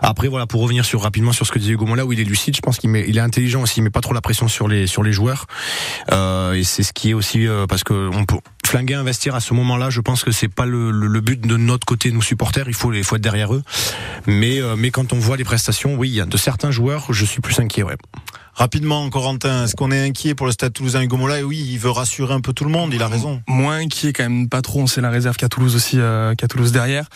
Après 0.02 0.28
voilà, 0.28 0.46
pour 0.46 0.62
revenir 0.62 0.84
sur 0.84 1.02
rapidement 1.02 1.32
sur 1.32 1.46
ce 1.46 1.52
que 1.52 1.58
disait 1.58 1.72
Hugo 1.72 1.86
Mola, 1.86 2.04
où 2.06 2.12
il 2.12 2.20
est 2.20 2.24
lucide, 2.24 2.56
je 2.56 2.60
pense 2.60 2.78
qu'il 2.78 2.90
met, 2.90 3.04
il 3.08 3.16
est 3.16 3.20
intelligent 3.20 3.62
aussi, 3.62 3.80
il 3.80 3.82
met 3.82 3.90
pas 3.90 4.00
trop 4.00 4.14
la 4.14 4.20
pression 4.20 4.48
sur 4.48 4.68
les 4.68 4.86
sur 4.86 5.02
les 5.02 5.12
joueurs. 5.12 5.46
Euh, 6.12 6.54
et 6.54 6.64
c'est 6.64 6.82
ce 6.82 6.92
qui 6.92 7.10
est 7.10 7.14
aussi 7.14 7.46
euh, 7.46 7.66
parce 7.66 7.84
que 7.84 8.10
on 8.12 8.24
peut 8.24 8.36
flinguer 8.64 8.94
investir 8.94 9.34
à 9.34 9.40
ce 9.40 9.54
moment-là. 9.54 9.90
Je 9.90 10.00
pense 10.00 10.24
que 10.24 10.30
c'est 10.30 10.48
pas 10.48 10.66
le, 10.66 10.90
le, 10.90 11.06
le 11.06 11.20
but 11.20 11.40
de 11.40 11.56
notre 11.56 11.86
côté, 11.86 12.10
nous 12.10 12.22
supporters. 12.22 12.68
Il 12.68 12.74
faut 12.74 12.92
il 12.92 13.04
faut 13.04 13.16
être 13.16 13.22
derrière 13.22 13.54
eux. 13.54 13.62
Mais 14.26 14.60
euh, 14.60 14.76
mais 14.76 14.90
quand 14.90 15.12
on 15.12 15.18
voit 15.18 15.36
les 15.36 15.44
prestations, 15.44 15.94
oui, 15.94 16.20
de 16.26 16.36
certains 16.36 16.70
joueurs, 16.70 17.12
je 17.12 17.24
suis 17.24 17.40
plus 17.40 17.58
inquiet. 17.60 17.82
Ouais. 17.82 17.96
Rapidement, 18.54 19.10
Corentin, 19.10 19.64
est-ce 19.64 19.74
qu'on 19.74 19.90
est 19.90 20.06
inquiet 20.06 20.36
pour 20.36 20.46
le 20.46 20.52
Stade 20.52 20.72
Toulousain 20.72 21.02
Hugo 21.02 21.16
Mola? 21.16 21.40
Et 21.40 21.42
oui, 21.42 21.58
il 21.58 21.78
veut 21.78 21.90
rassurer 21.90 22.32
un 22.34 22.40
peu 22.40 22.52
tout 22.52 22.64
le 22.64 22.70
monde. 22.70 22.94
Il 22.94 23.02
a 23.02 23.08
raison. 23.08 23.42
Moins 23.48 23.78
inquiet 23.78 24.12
quand 24.12 24.22
même 24.22 24.48
pas 24.48 24.62
trop. 24.62 24.80
On 24.80 24.86
sait 24.86 25.00
la 25.00 25.10
réserve 25.10 25.36
qu'à 25.36 25.48
Toulouse 25.48 25.74
aussi, 25.74 25.98
euh, 25.98 26.36
qu'à 26.36 26.46
Toulouse 26.46 26.70
derrière. 26.70 27.08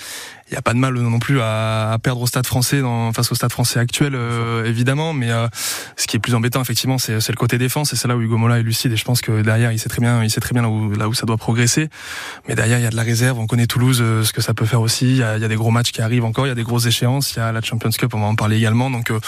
Il 0.50 0.54
n'y 0.54 0.58
a 0.58 0.62
pas 0.62 0.72
de 0.72 0.78
mal 0.78 0.94
non 0.94 1.18
plus 1.18 1.40
à, 1.40 1.92
à 1.92 1.98
perdre 1.98 2.22
au 2.22 2.26
Stade 2.26 2.46
Français 2.46 2.80
dans, 2.80 3.12
face 3.12 3.30
au 3.30 3.34
Stade 3.34 3.52
Français 3.52 3.78
actuel, 3.78 4.14
euh, 4.14 4.64
évidemment. 4.64 5.12
Mais 5.12 5.30
euh, 5.30 5.46
ce 5.96 6.06
qui 6.06 6.16
est 6.16 6.20
plus 6.20 6.34
embêtant, 6.34 6.62
effectivement, 6.62 6.96
c'est 6.98 7.20
c'est 7.20 7.32
le 7.32 7.36
côté 7.36 7.58
défense. 7.58 7.92
Et 7.92 7.96
c'est 7.96 8.08
là 8.08 8.16
où 8.16 8.20
Hugo 8.22 8.38
Mola 8.38 8.58
est 8.58 8.62
lucide. 8.62 8.92
Et 8.92 8.96
je 8.96 9.04
pense 9.04 9.20
que 9.20 9.42
derrière, 9.42 9.72
il 9.72 9.78
sait 9.78 9.88
très 9.90 10.00
bien, 10.00 10.24
il 10.24 10.30
sait 10.30 10.40
très 10.40 10.54
bien 10.54 10.62
là 10.62 10.68
où, 10.68 10.90
là 10.94 11.08
où 11.08 11.14
ça 11.14 11.26
doit 11.26 11.36
progresser. 11.36 11.88
Mais 12.48 12.54
derrière, 12.54 12.78
il 12.78 12.82
y 12.82 12.86
a 12.86 12.90
de 12.90 12.96
la 12.96 13.02
réserve. 13.02 13.38
On 13.38 13.46
connaît 13.46 13.66
Toulouse, 13.66 13.98
euh, 14.00 14.24
ce 14.24 14.32
que 14.32 14.40
ça 14.40 14.54
peut 14.54 14.64
faire 14.66 14.80
aussi. 14.80 15.06
Il 15.06 15.16
y, 15.16 15.22
a, 15.22 15.36
il 15.36 15.42
y 15.42 15.44
a 15.44 15.48
des 15.48 15.56
gros 15.56 15.70
matchs 15.70 15.92
qui 15.92 16.00
arrivent 16.00 16.24
encore. 16.24 16.46
Il 16.46 16.48
y 16.48 16.52
a 16.52 16.54
des 16.56 16.62
grosses 16.62 16.86
échéances. 16.86 17.34
Il 17.34 17.40
y 17.40 17.42
a 17.42 17.52
la 17.52 17.60
Champions 17.60 17.90
Cup. 17.90 18.14
On 18.14 18.20
va 18.20 18.26
en 18.26 18.34
parler 18.34 18.56
également. 18.56 18.90
Donc 18.90 19.10
euh, 19.10 19.20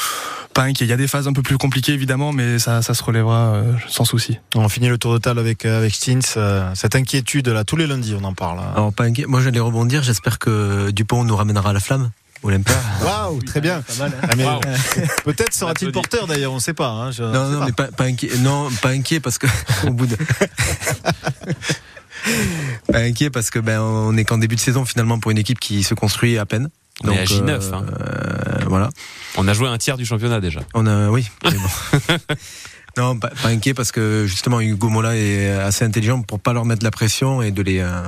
pas 0.55 0.63
inquiet. 0.63 0.87
Il 0.87 0.89
y 0.89 0.93
a 0.93 0.97
des 0.97 1.07
phases 1.07 1.29
un 1.29 1.33
peu 1.33 1.43
plus 1.43 1.59
compliquées, 1.59 1.93
évidemment, 1.93 2.33
mais 2.33 2.59
ça, 2.59 2.83
ça 2.83 2.95
se 2.95 3.03
relèvera 3.03 3.55
euh, 3.55 3.73
sans 3.89 4.05
souci. 4.05 4.39
On 4.55 4.69
finit 4.69 4.89
le 4.89 4.97
tour 4.99 5.13
de 5.13 5.19
table 5.19 5.39
avec 5.39 5.65
avec 5.67 5.95
Stins. 5.95 6.19
Euh, 6.39 6.71
cette 6.75 6.97
inquiétude 6.97 7.49
là, 7.49 7.65
tous 7.65 7.77
les 7.77 7.87
lundis, 7.87 8.17
on 8.19 8.25
en 8.25 8.33
parle. 8.35 8.59
hein. 8.59 8.73
Alors, 8.75 8.93
pas 8.93 9.05
inquiet. 9.05 9.27
Moi, 9.27 9.41
j'allais 9.43 9.61
rebondir. 9.61 10.03
J'espère 10.03 10.39
que 10.39 10.91
Dupont 11.11 11.25
nous 11.25 11.35
ramènera 11.35 11.73
la 11.73 11.81
flamme. 11.81 12.11
Olympia. 12.45 12.77
Waouh, 13.03 13.43
très 13.43 13.61
bien. 13.61 13.83
Ah, 14.01 14.07
mais, 14.37 14.47
euh, 14.47 14.61
Peut-être 15.25 15.53
sera-t-il 15.53 15.91
porteur 15.91 16.29
d'ailleurs, 16.29 16.53
on 16.53 16.57
ne 16.57 16.61
sait 16.61 16.73
pas. 16.73 16.87
hein, 16.89 17.11
je- 17.11 17.25
Non, 17.25 17.49
non, 17.51 17.59
pas. 17.59 17.67
mais 17.67 17.73
pas, 17.73 17.87
pas 17.89 18.05
inquiet. 18.05 18.31
Non, 18.39 18.69
pas 18.81 18.91
inquiet 18.91 19.19
parce 19.19 19.37
que 19.39 19.49
au 19.89 19.91
bout 19.91 20.07
de. 20.07 20.17
pas 22.93 22.99
inquiet 23.01 23.29
parce 23.29 23.51
que 23.51 23.59
ben 23.59 23.81
on 23.81 24.17
est 24.17 24.25
qu'en 24.25 24.39
début 24.39 24.55
de 24.55 24.61
saison 24.61 24.85
finalement 24.85 25.19
pour 25.19 25.33
une 25.33 25.39
équipe 25.39 25.59
qui 25.59 25.83
se 25.83 25.95
construit 25.95 26.39
à 26.39 26.47
peine. 26.47 26.71
On 27.03 27.11
est 27.11 27.19
à 27.19 27.25
J9, 27.25 27.49
euh, 27.51 27.73
hein. 27.75 27.85
euh, 27.89 28.65
voilà. 28.69 28.89
On 29.37 29.49
a 29.49 29.53
joué 29.53 29.67
un 29.69 29.79
tiers 29.79 29.97
du 29.97 30.07
championnat 30.07 30.41
déjà. 30.41 30.61
On 30.75 30.87
a 30.87 31.09
oui. 31.09 31.29
mais 31.45 31.51
bon. 31.51 32.15
non, 32.97 33.19
pas, 33.19 33.31
pas 33.43 33.49
inquiet 33.49 33.75
parce 33.75 33.91
que 33.91 34.27
justement 34.29 34.61
Hugo 34.61 34.89
Mola 34.89 35.17
est 35.17 35.51
assez 35.51 35.85
intelligent 35.85 36.23
pour 36.23 36.39
pas 36.39 36.53
leur 36.53 36.65
mettre 36.65 36.85
la 36.85 36.93
pression 36.93 37.43
et 37.43 37.51
de 37.51 37.63
les. 37.63 37.81
euh, 37.81 38.01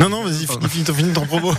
Non, 0.00 0.08
non, 0.08 0.24
vas-y, 0.24 0.46
finis, 0.46 0.68
finis 0.68 0.84
ton, 0.84 0.94
finis 0.94 1.12
ton 1.12 1.26
propos. 1.26 1.54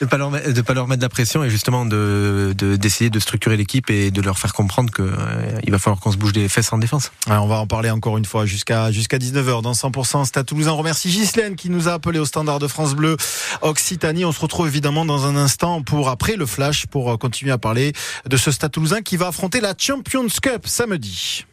de 0.00 0.06
pas 0.06 0.16
leur 0.16 0.30
de 0.30 0.60
pas 0.62 0.74
leur 0.74 0.88
mettre 0.88 1.00
de 1.00 1.04
la 1.04 1.08
pression 1.10 1.44
et 1.44 1.50
justement 1.50 1.84
de 1.84 2.54
de- 2.56 2.76
d'essayer 2.76 3.10
de, 3.10 3.18
structurer 3.20 3.56
l'équipe 3.56 3.90
et 3.90 4.10
de 4.10 4.22
leur 4.22 4.38
faire 4.38 4.52
comprendre 4.54 4.90
que 4.90 5.02
euh, 5.02 5.60
il 5.64 5.70
va 5.70 5.78
falloir 5.78 6.00
qu'on 6.00 6.12
se 6.12 6.16
bouge 6.16 6.32
les 6.32 6.48
fesses 6.48 6.72
en 6.72 6.78
défense. 6.78 7.12
Ouais, 7.28 7.36
on 7.36 7.46
va 7.46 7.56
en 7.56 7.66
parler 7.66 7.90
encore 7.90 8.16
une 8.16 8.24
fois 8.24 8.46
jusqu'à 8.46 8.90
jusqu'à 8.90 9.18
19h 9.18 9.62
dans 9.62 9.72
100% 9.72 10.24
Stade 10.24 10.46
Toulousain. 10.46 10.72
On 10.72 10.76
remercie 10.76 11.08
Ghislaine 11.10 11.56
qui 11.56 11.68
nous 11.70 11.88
a 11.88 11.92
appelé 11.92 12.18
au 12.18 12.24
standard 12.24 12.58
de 12.58 12.68
France 12.68 12.94
Bleu 12.94 13.16
Occitanie. 13.62 14.24
On 14.24 14.32
se 14.32 14.40
retrouve 14.40 14.66
évidemment 14.66 15.04
dans 15.04 15.26
un 15.26 15.36
instant 15.36 15.82
pour 15.82 16.08
après 16.08 16.36
le 16.36 16.46
flash 16.46 16.86
pour 16.86 17.10
euh, 17.12 17.16
continuer 17.16 17.52
à 17.52 17.58
parler 17.58 17.92
de 18.26 18.36
ce 18.36 18.50
Stade 18.50 18.72
Toulousain 18.72 19.02
qui 19.02 19.16
va 19.18 19.28
affronter 19.28 19.60
la 19.60 19.74
Champions 19.76 20.26
Cup 20.42 20.66
samedi. 20.66 21.44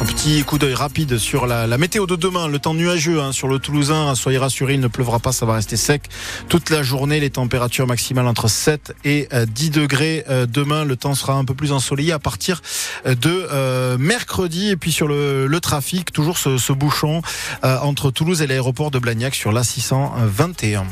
Un 0.00 0.06
petit 0.06 0.42
coup 0.42 0.58
d'œil 0.58 0.74
rapide 0.74 1.18
sur 1.18 1.46
la, 1.46 1.78
météo 1.78 2.06
de 2.06 2.16
demain, 2.16 2.48
le 2.48 2.58
temps 2.58 2.74
nuageux 2.74 3.20
hein, 3.20 3.32
sur 3.32 3.46
le 3.46 3.58
Toulousain. 3.58 4.14
Soyez 4.14 4.38
rassurés, 4.38 4.74
il 4.74 4.80
ne 4.80 4.88
pleuvra 4.88 5.20
pas, 5.20 5.30
ça 5.30 5.46
va 5.46 5.54
rester 5.54 5.76
sec 5.76 6.08
toute 6.48 6.70
la 6.70 6.82
journée. 6.82 7.20
Les 7.20 7.30
températures 7.30 7.86
maximales 7.86 8.26
entre 8.26 8.48
7 8.48 8.94
et 9.04 9.28
euh, 9.32 9.46
10 9.46 9.70
degrés. 9.70 10.24
Euh, 10.28 10.46
Demain, 10.46 10.84
le 10.84 10.96
temps 10.96 11.14
sera 11.14 11.34
un 11.34 11.44
peu 11.44 11.54
plus 11.54 11.72
ensoleillé 11.72 12.12
à 12.12 12.18
partir 12.18 12.60
euh, 13.06 13.14
de 13.14 13.46
euh, 13.52 13.96
mercredi. 13.96 14.70
Et 14.70 14.76
puis 14.76 14.90
sur 14.92 15.06
le, 15.06 15.58
trafic, 15.62 16.12
toujours 16.12 16.38
ce, 16.38 16.58
ce 16.58 16.72
bouchon 16.72 17.22
euh, 17.64 17.78
entre 17.78 18.10
Toulouse 18.10 18.42
et 18.42 18.46
l'aéroport 18.46 18.90
de 18.90 18.98
Blagnac 18.98 19.34
sur 19.34 19.52
l'A621. 19.52 20.84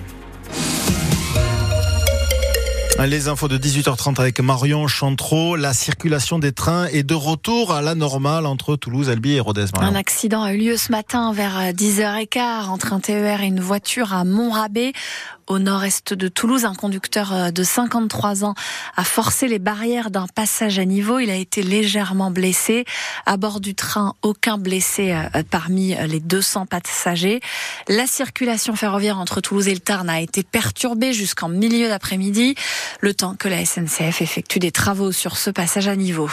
Les 2.98 3.26
infos 3.28 3.48
de 3.48 3.59
18h30 3.59 4.20
avec 4.20 4.38
Marion 4.40 4.87
Chantreau. 4.87 5.57
La 5.57 5.72
circulation 5.72 6.38
des 6.38 6.52
trains 6.52 6.87
est 6.87 7.02
de 7.02 7.14
retour 7.14 7.72
à 7.72 7.83
la 7.83 7.94
normale 7.94 8.46
entre 8.46 8.76
Toulouse, 8.76 9.09
Albi 9.09 9.33
et 9.33 9.40
Rodez. 9.40 9.66
Un 9.81 9.94
accident 9.94 10.42
a 10.42 10.52
eu 10.52 10.59
lieu 10.59 10.76
ce 10.76 10.92
matin 10.92 11.33
vers 11.33 11.72
10h15 11.72 12.66
entre 12.68 12.92
un 12.92 13.00
TER 13.00 13.40
et 13.40 13.46
une 13.46 13.61
voiture 13.61 14.12
à 14.12 14.24
Montrabé. 14.24 14.92
Au 15.53 15.59
nord-est 15.59 16.15
de 16.15 16.29
Toulouse, 16.29 16.65
un 16.65 16.75
conducteur 16.75 17.35
euh, 17.35 17.51
de 17.51 17.62
53 17.62 18.43
ans 18.43 18.55
a 18.97 19.05
forcé 19.05 19.49
les 19.49 19.59
barrières 19.59 20.11
d'un 20.11 20.27
passage 20.27 20.79
à 20.79 20.87
niveau. 20.87 21.19
Il 21.19 21.29
a 21.29 21.35
été 21.35 21.62
légèrement 21.62 22.31
blessé. 22.31 22.87
À 23.27 23.37
bord 23.37 23.61
du 23.61 23.75
train, 23.75 24.15
aucun 24.23 24.57
blessé 24.57 25.12
euh, 25.12 25.43
parmi 25.51 25.95
les 26.09 26.21
200 26.21 26.65
passagers. 26.65 27.41
La 27.87 28.07
circulation 28.07 28.77
ferroviaire 28.77 29.19
entre 29.19 29.43
Toulouse 29.43 29.69
et 29.69 29.75
le 29.75 29.81
Tarn 29.81 30.09
a 30.09 30.23
été 30.23 30.43
perturbée 30.43 31.12
jusqu'en 31.12 31.51
milieu 31.51 31.87
d'après-midi, 31.87 32.55
le 33.01 33.12
temps 33.12 33.35
que 33.35 33.49
la 33.49 33.62
SNCF 33.62 34.23
effectue 34.23 34.59
des 34.59 34.73
travaux 34.73 35.12
sur 35.12 35.37
ce 35.37 35.51
passage 35.51 35.87
à 35.87 35.97
niveau. 35.97 36.31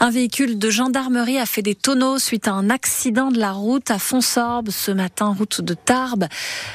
Un 0.00 0.10
véhicule 0.10 0.58
de 0.58 0.70
gendarmerie 0.70 1.38
a 1.38 1.46
fait 1.46 1.62
des 1.62 1.74
tonneaux 1.74 2.18
suite 2.18 2.48
à 2.48 2.52
un 2.52 2.70
accident 2.70 3.30
de 3.30 3.38
la 3.38 3.52
route 3.52 3.90
à 3.90 3.98
Fonsorbe 3.98 4.70
ce 4.70 4.90
matin, 4.90 5.34
route 5.36 5.60
de 5.60 5.74
Tarbes. 5.74 6.26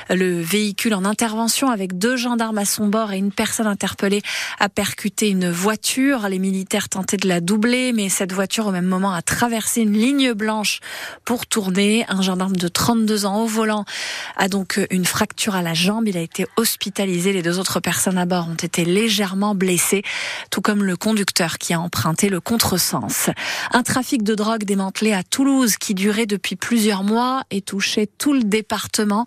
Le 0.10 0.42
véhicule 0.42 0.94
en 0.94 1.06
intervention 1.06 1.70
avec 1.76 1.98
deux 1.98 2.16
gendarmes 2.16 2.58
à 2.58 2.64
son 2.64 2.88
bord 2.88 3.12
et 3.12 3.18
une 3.18 3.34
personne 3.34 3.68
interpellée 3.68 4.22
a 4.60 4.70
percuté 4.70 5.30
une 5.30 5.52
voiture. 5.52 6.30
Les 6.30 6.40
militaires 6.40 6.88
tentaient 6.88 7.18
de 7.18 7.28
la 7.28 7.42
doubler, 7.42 7.92
mais 7.92 8.08
cette 8.08 8.32
voiture 8.32 8.68
au 8.68 8.72
même 8.72 8.86
moment 8.86 9.14
a 9.14 9.22
traversé 9.22 9.82
une 9.82 9.92
ligne 9.92 10.32
blanche 10.32 10.80
pour 11.26 11.46
tourner. 11.46 12.06
Un 12.08 12.22
gendarme 12.22 12.56
de 12.56 12.70
32 12.70 13.26
ans 13.26 13.42
au 13.42 13.46
volant 13.46 13.84
a 14.38 14.48
donc 14.48 14.80
une 14.90 15.04
fracture 15.04 15.54
à 15.54 15.62
la 15.62 15.74
jambe. 15.74 16.08
Il 16.08 16.16
a 16.16 16.22
été 16.22 16.48
hospitalisé. 16.56 17.34
Les 17.34 17.42
deux 17.42 17.60
autres 17.60 17.82
personnes 17.82 18.18
à 18.18 18.26
bord 18.26 18.48
ont 18.48 18.54
été 18.54 18.86
légèrement 18.86 19.54
blessées, 19.54 20.04
tout 20.52 20.62
comme 20.62 20.82
le 20.82 20.96
conducteur 20.96 21.58
qui 21.58 21.74
a 21.74 21.80
emprunté 21.82 22.30
le 22.30 22.40
contresens. 22.40 23.30
Un 23.74 23.84
trafic 23.84 24.24
de 24.24 24.34
drogue 24.34 24.64
démantelé 24.64 25.12
à 25.12 25.24
Toulouse 25.24 25.76
qui 25.76 25.94
durait 25.94 26.26
depuis 26.26 26.56
plusieurs 26.56 27.04
mois 27.04 27.44
et 27.52 27.62
touchait 27.62 28.08
tout 28.18 28.32
le 28.32 28.44
département. 28.44 29.26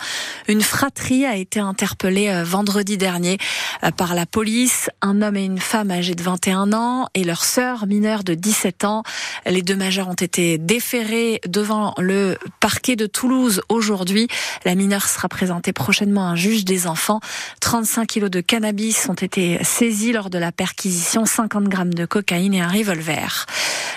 Une 0.48 0.62
fratrie 0.62 1.26
a 1.26 1.36
été 1.36 1.60
interpellée 1.60 2.27
euh, 2.32 2.44
vendredi 2.44 2.96
dernier 2.96 3.38
euh, 3.84 3.90
par 3.90 4.14
la 4.14 4.26
police. 4.26 4.90
Un 5.02 5.22
homme 5.22 5.36
et 5.36 5.44
une 5.44 5.58
femme 5.58 5.90
âgés 5.90 6.14
de 6.14 6.22
21 6.22 6.72
ans 6.72 7.08
et 7.14 7.24
leur 7.24 7.44
sœur 7.44 7.86
mineure 7.86 8.24
de 8.24 8.34
17 8.34 8.84
ans. 8.84 9.02
Les 9.46 9.62
deux 9.62 9.76
majeurs 9.76 10.08
ont 10.08 10.14
été 10.14 10.58
déférés 10.58 11.40
devant 11.46 11.94
le 11.98 12.36
parquet 12.60 12.96
de 12.96 13.06
Toulouse 13.06 13.62
aujourd'hui. 13.68 14.28
La 14.64 14.74
mineure 14.74 15.08
sera 15.08 15.28
présentée 15.28 15.72
prochainement 15.72 16.28
à 16.28 16.32
un 16.32 16.36
juge 16.36 16.64
des 16.64 16.86
enfants. 16.86 17.20
35 17.60 18.06
kilos 18.06 18.30
de 18.30 18.40
cannabis 18.40 19.08
ont 19.08 19.14
été 19.14 19.62
saisis 19.62 20.12
lors 20.12 20.30
de 20.30 20.38
la 20.38 20.52
perquisition, 20.52 21.24
50 21.24 21.64
grammes 21.64 21.94
de 21.94 22.06
cocaïne 22.06 22.54
et 22.54 22.60
un 22.60 22.68
revolver. 22.68 23.46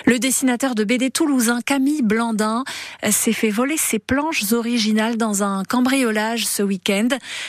Le 0.04 0.18
dessinateur 0.18 0.74
de 0.74 0.84
BD 0.84 1.10
toulousain 1.10 1.60
Camille 1.64 2.02
Blandin 2.02 2.64
s'est 3.10 3.32
fait 3.32 3.50
voler 3.50 3.76
ses 3.76 3.98
planches 3.98 4.52
originales 4.52 5.16
dans 5.16 5.42
un 5.42 5.62
cambriolage 5.64 6.46
ce 6.46 6.62
week-end. 6.62 7.08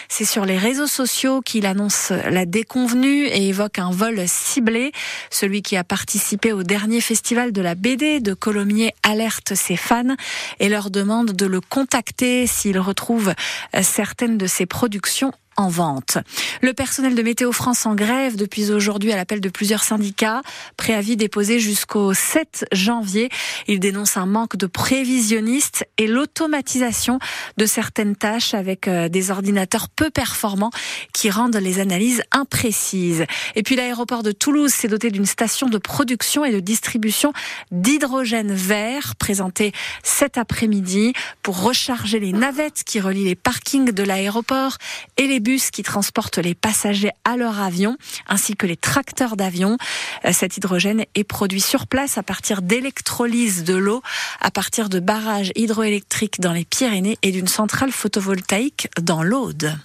C'est 0.09 0.25
sur 0.25 0.45
les 0.45 0.57
réseaux 0.57 0.72
sociaux 0.73 1.41
qu'il 1.41 1.65
annonce 1.65 2.11
la 2.11 2.45
déconvenue 2.45 3.25
et 3.25 3.47
évoque 3.47 3.79
un 3.79 3.91
vol 3.91 4.21
ciblé. 4.27 4.91
Celui 5.29 5.61
qui 5.61 5.77
a 5.77 5.83
participé 5.83 6.51
au 6.51 6.63
dernier 6.63 7.01
festival 7.01 7.51
de 7.51 7.61
la 7.61 7.75
BD 7.75 8.19
de 8.19 8.33
Colomiers 8.33 8.93
alerte 9.03 9.55
ses 9.55 9.77
fans 9.77 10.15
et 10.59 10.69
leur 10.69 10.89
demande 10.89 11.31
de 11.31 11.45
le 11.45 11.61
contacter 11.61 12.47
s'il 12.47 12.79
retrouve 12.79 13.33
certaines 13.81 14.37
de 14.37 14.47
ses 14.47 14.65
productions 14.65 15.31
en 15.57 15.69
vente. 15.69 16.17
Le 16.61 16.73
personnel 16.73 17.15
de 17.15 17.21
Météo 17.21 17.51
France 17.51 17.85
en 17.85 17.95
grève 17.95 18.35
depuis 18.35 18.71
aujourd'hui 18.71 19.11
à 19.11 19.15
l'appel 19.15 19.41
de 19.41 19.49
plusieurs 19.49 19.83
syndicats. 19.83 20.41
Préavis 20.77 21.17
déposé 21.17 21.59
jusqu'au 21.59 22.13
7 22.13 22.65
janvier. 22.71 23.29
Il 23.67 23.79
dénonce 23.79 24.17
un 24.17 24.25
manque 24.25 24.55
de 24.55 24.67
prévisionnistes 24.67 25.85
et 25.97 26.07
l'automatisation 26.07 27.19
de 27.57 27.65
certaines 27.65 28.15
tâches 28.15 28.53
avec 28.53 28.87
euh, 28.87 29.09
des 29.09 29.31
ordinateurs 29.31 29.89
peu 29.89 30.09
performants 30.09 30.71
qui 31.13 31.29
rendent 31.29 31.55
les 31.55 31.79
analyses 31.79 32.23
imprécises. 32.31 33.25
Et 33.55 33.63
puis 33.63 33.75
l'aéroport 33.75 34.23
de 34.23 34.31
Toulouse 34.31 34.71
s'est 34.71 34.87
doté 34.87 35.11
d'une 35.11 35.25
station 35.25 35.67
de 35.67 35.77
production 35.77 36.45
et 36.45 36.51
de 36.51 36.59
distribution 36.59 37.33
d'hydrogène 37.71 38.53
vert 38.53 39.15
présentée 39.17 39.71
cet 40.03 40.37
après-midi 40.37 41.13
pour 41.41 41.61
recharger 41.61 42.19
les 42.19 42.33
navettes 42.33 42.83
qui 42.85 42.99
relient 42.99 43.25
les 43.25 43.35
parkings 43.35 43.91
de 43.91 44.03
l'aéroport 44.03 44.77
et 45.17 45.27
les 45.27 45.39
bus 45.43 45.69
qui 45.69 45.83
transportent 45.83 46.39
les 46.39 46.55
passagers 46.55 47.11
à 47.25 47.37
leur 47.37 47.59
avion, 47.59 47.97
ainsi 48.27 48.55
que 48.55 48.65
les 48.65 48.77
tracteurs 48.77 49.35
d'avion. 49.35 49.77
Euh, 50.25 50.31
Cet 50.33 50.57
hydrogène 50.57 51.05
est 51.13 51.23
produit 51.23 51.61
sur 51.61 51.85
place 51.85 52.17
à 52.17 52.23
partir 52.23 52.61
d'électrolyse 52.61 53.63
de 53.63 53.75
l'eau, 53.75 54.01
à 54.41 54.49
partir 54.49 54.89
de 54.89 54.99
barrages 54.99 55.51
hydroélectriques 55.55 56.39
dans 56.39 56.53
les 56.53 56.65
Pyrénées 56.65 57.17
et 57.21 57.31
d'une 57.31 57.47
centrale 57.47 57.91
photovoltaïque 57.91 58.87
dans 59.01 59.21
l'Aude. 59.21 59.77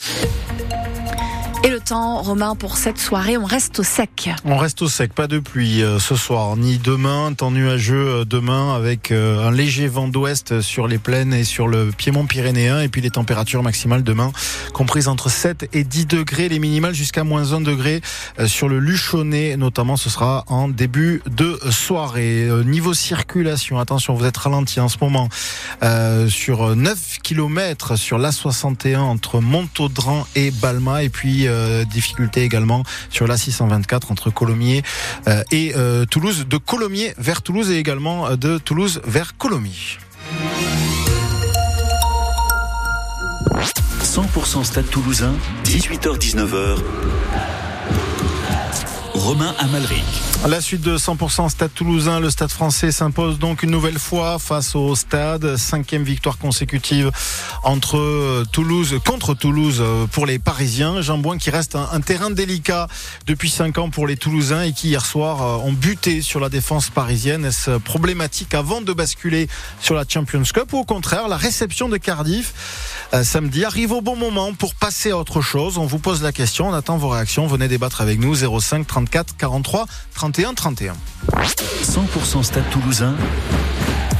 Et 1.65 1.71
le 1.71 1.81
temps, 1.81 2.23
Romain, 2.23 2.55
pour 2.55 2.77
cette 2.77 2.99
soirée, 2.99 3.37
on 3.37 3.45
reste 3.45 3.81
au 3.81 3.83
sec. 3.83 4.31
On 4.45 4.57
reste 4.57 4.81
au 4.81 4.89
sec, 4.89 5.13
pas 5.13 5.27
de 5.27 5.41
pluie 5.41 5.83
euh, 5.83 5.99
ce 5.99 6.15
soir, 6.15 6.57
ni 6.57 6.79
demain, 6.79 7.33
temps 7.33 7.51
nuageux 7.51 8.09
euh, 8.09 8.25
demain 8.25 8.77
avec 8.77 9.11
euh, 9.11 9.45
un 9.47 9.51
léger 9.51 9.89
vent 9.89 10.07
d'ouest 10.07 10.61
sur 10.61 10.87
les 10.87 10.99
plaines 10.99 11.35
et 11.35 11.43
sur 11.43 11.67
le 11.67 11.91
piémont 11.91 12.27
pyrénéen 12.27 12.81
et 12.81 12.89
puis 12.89 13.01
les 13.01 13.11
températures 13.11 13.65
maximales 13.65 14.05
demain 14.05 14.31
comprises 14.73 15.09
entre 15.09 15.31
7 15.31 15.69
et 15.73 15.83
10 15.83 16.07
degrés, 16.07 16.49
les 16.49 16.61
minimales 16.61 16.95
jusqu'à 16.95 17.25
moins 17.25 17.53
1 17.53 17.61
degré 17.63 18.03
sur 18.47 18.69
le 18.69 18.79
Luchonnet 18.79 19.57
notamment, 19.57 19.97
ce 19.97 20.11
sera 20.11 20.45
en 20.47 20.69
début 20.69 21.23
de 21.29 21.59
soirée. 21.71 22.49
Niveau 22.65 22.95
circulation, 22.95 23.81
attention, 23.81 24.15
vous 24.15 24.27
êtes 24.27 24.37
ralenti 24.37 24.79
en 24.79 24.89
ce 24.89 24.99
moment 25.01 25.29
euh, 25.83 26.29
sur 26.29 26.77
9 26.77 27.19
km 27.23 27.97
sur 27.97 28.19
l'A61 28.19 28.99
entre 28.99 29.41
Montaudran 29.41 30.27
et 30.37 30.51
Balma 30.51 31.03
et 31.03 31.09
puis 31.09 31.48
euh, 31.49 31.85
difficulté 31.85 32.43
également 32.43 32.83
sur 33.11 33.27
l'A624 33.27 34.11
entre 34.11 34.31
Colomiers 34.31 34.83
euh, 35.27 35.43
et 35.51 35.73
euh, 35.77 36.05
Toulouse, 36.05 36.47
de 36.49 36.57
Colomiers 36.57 37.15
vers 37.19 37.43
Toulouse 37.43 37.71
et 37.71 37.79
également 37.79 38.27
euh, 38.27 38.37
de 38.37 38.59
Toulouse 38.59 39.01
vers 39.05 39.37
Colomiers. 39.37 39.99
100% 44.03 44.65
Stade 44.65 44.89
Toulousain, 44.91 45.35
18h-19h. 45.65 46.79
Romain 49.19 49.55
Amalric. 49.59 50.05
La 50.47 50.61
suite 50.61 50.83
de 50.83 50.97
100% 50.97 51.49
Stade 51.49 51.75
Toulousain, 51.75 52.21
le 52.21 52.31
Stade 52.31 52.51
Français 52.51 52.93
s'impose 52.93 53.41
donc 53.41 53.65
une 53.65 53.71
nouvelle 53.71 53.99
fois 53.99 54.39
face 54.39 54.77
au 54.77 54.95
Stade, 54.95 55.57
cinquième 55.57 56.05
victoire 56.05 56.39
consécutive 56.39 57.11
entre 57.65 57.99
euh, 57.99 58.45
Toulouse 58.53 58.95
contre 59.05 59.35
Toulouse 59.35 59.79
euh, 59.81 60.07
pour 60.07 60.27
les 60.27 60.39
Parisiens. 60.39 61.01
Jean 61.03 61.19
Boin 61.19 61.39
qui 61.39 61.51
reste 61.51 61.75
un, 61.75 62.01
terrain 62.01 62.31
délicat 62.31 62.87
depuis 63.27 63.51
cinq 63.51 63.79
ans 63.79 63.91
pour 63.91 64.07
les 64.07 64.17
Toulousains 64.17 64.63
et 64.63 64.73
qui 64.73 64.89
hier 64.89 65.05
soir 65.05 65.43
euh, 65.43 65.69
ont 65.69 65.73
buté 65.73 66.23
sur 66.23 66.39
la 66.39 66.49
défense 66.49 66.89
parisienne. 66.89 67.45
Est-ce 67.45 67.79
problématique 67.79 68.55
avant 68.55 68.81
de 68.81 68.93
basculer 68.93 69.49
sur 69.81 69.97
la 69.97 70.05
Champions 70.09 70.45
Cup? 70.45 70.73
Ou 70.73 70.79
au 70.79 70.85
contraire 70.85 71.27
la 71.27 71.37
réception 71.37 71.89
de 71.89 71.97
Cardiff 71.97 72.55
samedi 73.23 73.65
arrive 73.65 73.93
au 73.93 74.03
bon 74.03 74.17
moment 74.17 74.55
pour 74.55 74.77
passer 74.77 75.11
à 75.11 75.17
autre 75.17 75.41
chose? 75.41 75.79
On 75.79 75.87
vous 75.87 75.99
pose 75.99 76.23
la 76.23 76.31
question, 76.31 76.69
on 76.69 76.75
attend 76.75 76.97
vos 76.97 77.09
réactions. 77.09 77.47
Venez 77.49 77.67
débattre 77.67 78.01
avec 78.01 78.21
nous 78.21 78.35
05 78.35 78.87
34 79.11 79.37
43 79.39 79.87
31 80.15 80.55
31. 80.55 80.95
100% 81.83 82.43
Stade 82.43 82.69
Toulousain, 82.71 83.15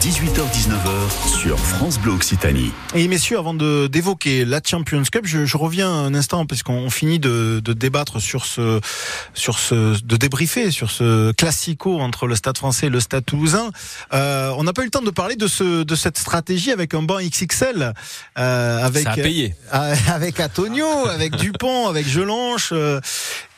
18h-19h 0.01 1.29
sur 1.41 1.59
France 1.59 1.99
Bleu 1.99 2.13
Occitanie. 2.13 2.71
Et 2.95 3.07
messieurs, 3.09 3.39
avant 3.39 3.53
de 3.53 3.87
d'évoquer 3.89 4.45
la 4.47 4.61
Champions 4.65 5.03
Cup, 5.11 5.23
je, 5.27 5.45
je 5.45 5.57
reviens 5.57 5.91
un 5.91 6.15
instant 6.15 6.47
parce 6.47 6.63
qu'on 6.63 6.89
finit 6.89 7.19
de, 7.19 7.61
de 7.63 7.73
débattre 7.75 8.21
sur 8.21 8.47
ce, 8.47 8.81
sur 9.35 9.59
ce, 9.59 10.01
de 10.03 10.17
débriefer 10.17 10.71
sur 10.71 10.91
ce 10.91 11.33
classico 11.33 12.01
entre 12.01 12.27
le 12.27 12.35
Stade 12.37 12.57
Français 12.57 12.87
et 12.87 12.91
le 12.91 13.01
Stade 13.01 13.25
Toulousain. 13.27 13.71
Euh, 14.15 14.53
on 14.57 14.65
n'a 14.65 14.73
pas 14.73 14.83
eu 14.83 14.87
le 14.87 14.91
temps 14.91 15.03
de 15.03 15.11
parler 15.11 15.37
de 15.37 15.47
ce, 15.49 15.83
de 15.83 15.95
cette 15.95 16.17
stratégie 16.19 16.73
avec 16.73 16.95
un 16.95 17.03
banc 17.03 17.19
XXL, 17.21 17.93
euh, 18.39 18.85
avec 18.87 19.03
Ça 19.05 19.11
a 19.13 19.17
payé. 19.17 19.55
euh, 19.75 19.95
avec 20.09 20.41
Antonio, 20.41 20.87
avec 21.09 21.37
Dupont, 21.37 21.89
avec 21.89 22.09
Gelonche. 22.09 22.73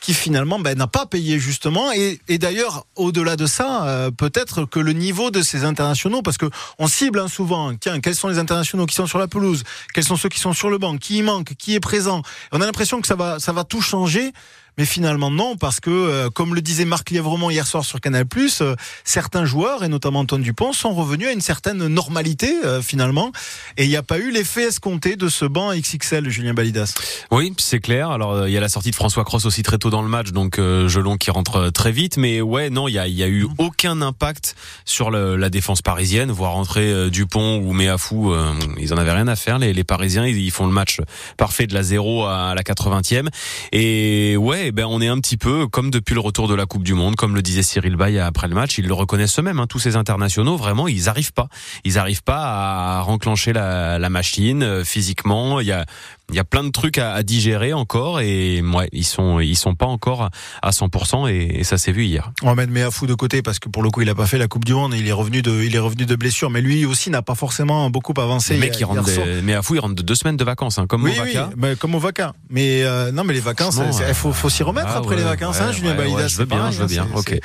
Qui 0.01 0.15
finalement 0.15 0.59
ben, 0.59 0.77
n'a 0.77 0.87
pas 0.87 1.07
payé 1.07 1.39
justement. 1.39 1.93
Et, 1.93 2.21
et 2.29 2.39
d'ailleurs 2.39 2.87
au-delà 2.97 3.37
de 3.37 3.47
ça 3.47 3.85
euh, 3.87 4.11
peut-être 4.11 4.65
que 4.65 4.81
le 4.81 4.93
niveau 4.93 5.31
de 5.31 5.43
ces 5.43 5.65
internationaux 5.65 6.23
parce 6.23 6.39
que 6.39 6.47
on 6.79 6.89
cible 6.89 7.19
hein, 7.21 7.29
souvent 7.29 7.75
tiens 7.75 8.01
quels 8.01 8.15
sont 8.15 8.29
les 8.29 8.39
internationaux 8.39 8.87
qui 8.87 8.95
sont 8.95 9.07
sur 9.07 9.19
la 9.19 9.29
pelouse? 9.29 9.63
Quels 9.95 10.05
sont 10.05 10.17
ceux 10.17 10.29
qui 10.29 10.41
sont 10.41 10.53
sur 10.53 10.71
le 10.71 10.79
banc? 10.79 10.97
Qui 10.97 11.19
y 11.19 11.23
manque? 11.23 11.55
Qui 11.59 11.75
est 11.75 11.81
présent? 11.81 12.23
On 12.53 12.61
a 12.61 12.67
l'impression 12.67 13.01
que 13.01 13.07
ça 13.07 13.17
va 13.17 13.39
ça 13.39 13.53
va 13.53 13.65
tout 13.65 13.83
changer 13.83 14.33
Mais 14.81 14.87
finalement 14.87 15.31
non, 15.31 15.59
parce 15.59 15.79
que 15.79 15.91
euh, 15.91 16.31
comme 16.31 16.55
le 16.55 16.63
disait 16.63 16.87
Marc 16.87 17.11
Lièvremont 17.11 17.51
hier 17.51 17.67
soir 17.67 17.85
sur 17.85 18.01
Canal+, 18.01 18.25
euh, 18.63 18.75
certains 19.05 19.45
joueurs 19.45 19.85
et 19.85 19.89
notamment 19.89 20.21
Antoine 20.21 20.41
Dupont 20.41 20.73
sont 20.73 20.95
revenus 20.95 21.29
à 21.29 21.33
une 21.33 21.43
certaine 21.43 21.87
normalité 21.87 22.51
euh, 22.65 22.81
finalement, 22.81 23.31
et 23.77 23.85
il 23.85 23.91
n'y 23.91 23.97
a 23.97 24.03
pas 24.03 24.17
eu 24.17 24.31
l'effet 24.31 24.69
escompté 24.69 25.17
de 25.17 25.29
ce 25.29 25.45
banc 25.45 25.75
XXL, 25.75 26.31
Julien 26.31 26.55
Balidas. 26.55 26.95
Oui, 27.31 27.53
c'est 27.59 27.81
clair. 27.81 28.09
Alors 28.11 28.33
euh, 28.33 28.49
il 28.49 28.55
y 28.55 28.57
a 28.57 28.61
la 28.63 28.71
sortie 28.71 28.91
de 28.91 28.95
François 28.95 29.23
Cross 29.25 29.45
aussi 29.45 29.63
très 29.63 29.77
tôt 29.77 29.91
dans 29.91 30.01
le 30.01 30.09
match, 30.09 30.31
donc 30.33 30.57
Gelon 30.59 31.19
qui 31.19 31.31
rentre 31.31 31.69
très 31.69 31.93
vite. 31.93 32.17
Mais 32.17 32.41
ouais, 32.41 32.71
non, 32.71 32.89
il 32.89 32.93
y 32.95 32.99
a, 32.99 33.07
y 33.07 33.23
a 33.23 33.29
eu 33.29 33.47
aucun 33.59 34.01
impact 34.01 34.55
sur 34.87 35.11
le- 35.11 35.37
la 35.37 35.51
défense 35.51 35.83
parisienne. 35.83 36.31
Voir 36.31 36.53
rentrer 36.53 37.11
Dupont 37.11 37.59
ou 37.59 37.75
Méafou, 37.75 38.35
ils 38.79 38.95
en 38.95 38.97
avaient 38.97 39.13
rien 39.13 39.29
à 39.29 39.37
faire. 39.37 39.59
Les, 39.59 39.75
les 39.75 39.85
Parisiens, 39.85 40.25
ils, 40.27 40.39
ils 40.39 40.51
font 40.51 40.65
le 40.65 40.73
match 40.73 41.01
parfait 41.37 41.67
de 41.67 41.75
la 41.75 41.83
0 41.83 42.25
à 42.25 42.55
la 42.55 42.63
80e. 42.63 43.29
Et 43.73 44.39
ouais, 44.39 44.70
ben 44.73 44.87
on 44.87 45.01
est 45.01 45.09
un 45.09 45.19
petit 45.21 45.37
peu 45.37 45.67
comme 45.67 45.91
depuis 45.91 46.15
le 46.15 46.21
retour 46.21 46.49
de 46.49 46.55
la 46.55 46.67
Coupe 46.67 46.83
du 46.83 46.95
Monde, 46.95 47.17
comme 47.17 47.35
le 47.35 47.43
disait 47.43 47.63
Cyril 47.63 47.97
Bay 47.97 48.19
après 48.19 48.49
le 48.49 48.55
match. 48.55 48.79
Ils 48.79 48.87
le 48.87 48.95
reconnaissent 48.95 49.39
eux-mêmes. 49.39 49.59
hein, 49.61 49.67
tous 49.67 49.79
ces 49.79 49.97
internationaux, 49.97 50.57
vraiment, 50.57 50.89
ils 50.89 51.09
arrivent 51.09 51.33
pas. 51.33 51.49
Ils 51.85 51.99
arrivent 51.99 52.23
pas 52.23 52.43
à 52.43 53.01
renclencher 53.03 53.53
la, 53.53 53.99
la 53.99 54.11
machine 54.11 54.63
euh, 54.63 54.85
physiquement. 54.85 55.61
Il 55.61 55.67
y 55.67 55.73
a 55.73 55.85
il 56.31 56.37
y 56.37 56.39
a 56.39 56.45
plein 56.45 56.65
de 56.65 56.71
trucs 56.71 56.99
à, 56.99 57.13
à 57.13 57.23
digérer 57.23 57.73
encore 57.73 58.21
et 58.21 58.63
ouais, 58.63 58.89
ils 58.93 59.05
sont 59.05 59.41
ils 59.41 59.57
sont 59.57 59.75
pas 59.75 59.87
encore 59.87 60.31
à 60.63 60.71
100% 60.71 61.29
et, 61.31 61.61
et 61.61 61.65
ça 61.65 61.77
s'est 61.79 61.93
vu 61.93 62.05
hier. 62.05 62.33
On 62.43 62.47
va 62.47 62.55
mettre 62.55 62.73
Méafou 62.73 63.07
de 63.07 63.15
côté 63.15 63.43
parce 63.43 63.59
que 63.59 63.69
pour 63.69 63.83
le 63.83 63.91
coup 63.91 64.01
il 64.03 64.09
a 64.09 64.15
pas 64.15 64.27
fait 64.27 64.39
la 64.39 64.49
Coupe 64.49 64.65
du 64.65 64.75
Monde, 64.75 64.95
il 64.97 65.07
est 65.07 65.13
revenu 65.13 65.43
de, 65.43 65.63
il 65.63 65.75
est 65.75 65.79
revenu 65.81 66.07
de 66.07 66.17
blessure, 66.17 66.51
mais 66.51 66.61
lui 66.61 66.85
aussi 66.87 67.11
n'a 67.11 67.23
pas 67.23 67.35
forcément 67.35 67.91
beaucoup 67.91 68.15
avancé. 68.17 68.55
Le 68.55 68.61
mec 68.61 68.77
il 68.79 68.85
rentre 68.85 69.03
des, 69.05 69.41
mais 69.43 69.55
à 69.55 69.63
fou 69.63 69.75
il 69.75 69.81
rentre 69.81 69.95
de 69.95 70.03
deux 70.03 70.15
semaines 70.15 70.37
de 70.37 70.45
vacances 70.45 70.79
hein, 70.79 70.87
comme 70.87 71.05
Oui, 71.05 71.13
Movaka. 71.19 71.49
oui, 71.49 71.55
bah, 71.57 71.75
comme 71.77 71.95
au 71.95 71.99
vaca. 71.99 72.33
Mais 72.49 72.83
euh, 72.85 73.13
non, 73.13 73.25
mais 73.25 73.35
les 73.35 73.41
vacances, 73.41 73.79
il 74.09 74.15
faut, 74.15 74.33
faut 74.33 74.49
s'y 74.49 74.63
remettre 74.63 74.89
Ah 74.91 74.99
après 74.99 75.11
ouais, 75.11 75.17
les 75.17 75.23
vacances, 75.25 75.59
ouais, 75.59 75.63
hein, 75.67 75.73
Julien 75.73 75.97
ouais, 75.97 76.29
je 76.29 76.37
veux 76.37 76.45
bien, 76.45 76.59
pareil, 76.59 76.73
je 76.75 76.81
veux 76.81 76.87
bien. 76.87 77.03
hein, 77.05 77.23
c'est- 77.27 77.35
Ok. 77.37 77.41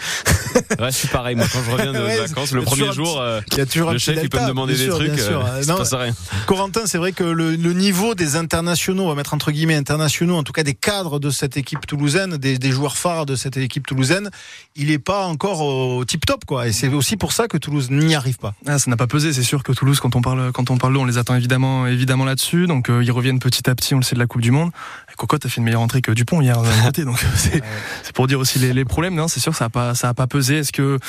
ouais, 0.80 0.92
je 0.92 0.96
suis 0.96 1.08
pareil. 1.08 1.36
Moi, 1.36 1.46
quand 1.52 1.60
je 1.66 1.72
reviens 1.72 1.94
de 1.94 2.00
vacances, 2.28 2.52
le 2.52 2.62
a 2.62 2.64
premier 2.64 2.92
jour, 2.94 3.20
euh, 3.20 3.42
Il 3.52 3.58
y 3.58 3.62
a 3.62 3.66
toujours 3.66 3.90
un 3.90 3.94
le 3.94 4.00
chef 4.00 4.20
il 4.22 4.30
peut 4.30 4.40
me 4.42 4.48
demander 4.48 4.74
bien 4.74 4.84
des 4.86 4.90
trucs. 4.90 5.12
bien 5.14 5.24
euh, 5.26 5.84
rien. 5.94 6.14
Corentin, 6.48 6.82
c'est 6.86 6.98
vrai 6.98 7.12
que 7.12 7.24
le, 7.24 7.56
le 7.56 7.74
niveau 7.74 8.16
des 8.16 8.36
internationaux, 8.36 8.75
on 8.90 9.08
va 9.08 9.16
mettre 9.16 9.34
entre 9.34 9.52
guillemets 9.52 9.76
internationaux, 9.76 10.36
en 10.36 10.44
tout 10.44 10.54
cas 10.54 10.64
des 10.64 10.74
cadres 10.74 11.20
de 11.20 11.30
cette 11.30 11.58
équipe 11.58 11.86
toulousaine, 11.86 12.38
des, 12.38 12.58
des 12.58 12.72
joueurs 12.72 12.98
phares 12.98 13.26
de 13.26 13.36
cette 13.36 13.58
équipe 13.58 13.88
toulousaine, 13.88 14.30
il 14.76 14.92
est 14.92 15.00
pas 15.00 15.26
encore 15.26 15.62
au 15.62 16.04
tip 16.06 16.26
top, 16.26 16.46
quoi. 16.46 16.68
Et 16.68 16.72
c'est 16.72 16.90
aussi 16.90 17.18
pour 17.18 17.32
ça 17.32 17.48
que 17.48 17.58
Toulouse 17.58 17.90
n'y 17.90 18.16
arrive 18.16 18.38
pas. 18.38 18.54
Ah, 18.66 18.80
ça 18.80 18.90
n'a 18.90 18.98
pas 18.98 19.08
pesé, 19.08 19.34
c'est 19.34 19.44
sûr 19.44 19.64
que 19.64 19.72
Toulouse, 19.72 20.00
quand 20.00 20.16
on 20.16 20.22
parle, 20.22 20.52
quand 20.52 20.70
on 20.70 20.78
parle 20.78 20.94
d'eux, 20.94 21.00
on 21.00 21.06
les 21.06 21.18
attend 21.18 21.36
évidemment, 21.36 21.88
évidemment 21.88 22.26
là-dessus. 22.26 22.68
Donc 22.68 22.90
euh, 22.90 23.04
ils 23.04 23.12
reviennent 23.12 23.40
petit 23.40 23.70
à 23.70 23.76
petit, 23.76 23.94
on 23.94 23.98
le 23.98 24.04
sait 24.04 24.16
de 24.16 24.20
la 24.20 24.28
Coupe 24.28 24.42
du 24.42 24.52
Monde. 24.52 24.72
Et 25.12 25.16
Cocotte 25.16 25.46
a 25.46 25.50
fait 25.50 25.58
une 25.58 25.64
meilleure 25.64 25.82
entrée 25.82 26.02
que 26.02 26.12
Dupont 26.12 26.42
hier 26.42 26.62
d'un 26.62 26.82
côté, 26.86 27.06
donc 27.06 27.24
euh, 27.24 27.62
c'est 28.04 28.16
pour 28.16 28.28
dire 28.28 28.40
aussi 28.40 28.60
les, 28.60 28.74
les 28.74 28.86
problèmes. 28.86 29.16
Non, 29.16 29.28
c'est 29.28 29.40
sûr, 29.40 29.56
ça 29.56 29.66
a 29.66 29.70
pas, 29.70 29.96
ça 29.96 30.10
a 30.10 30.14
pas 30.14 30.28
pesé. 30.28 30.58
Est-ce 30.58 30.72
que 30.72 31.00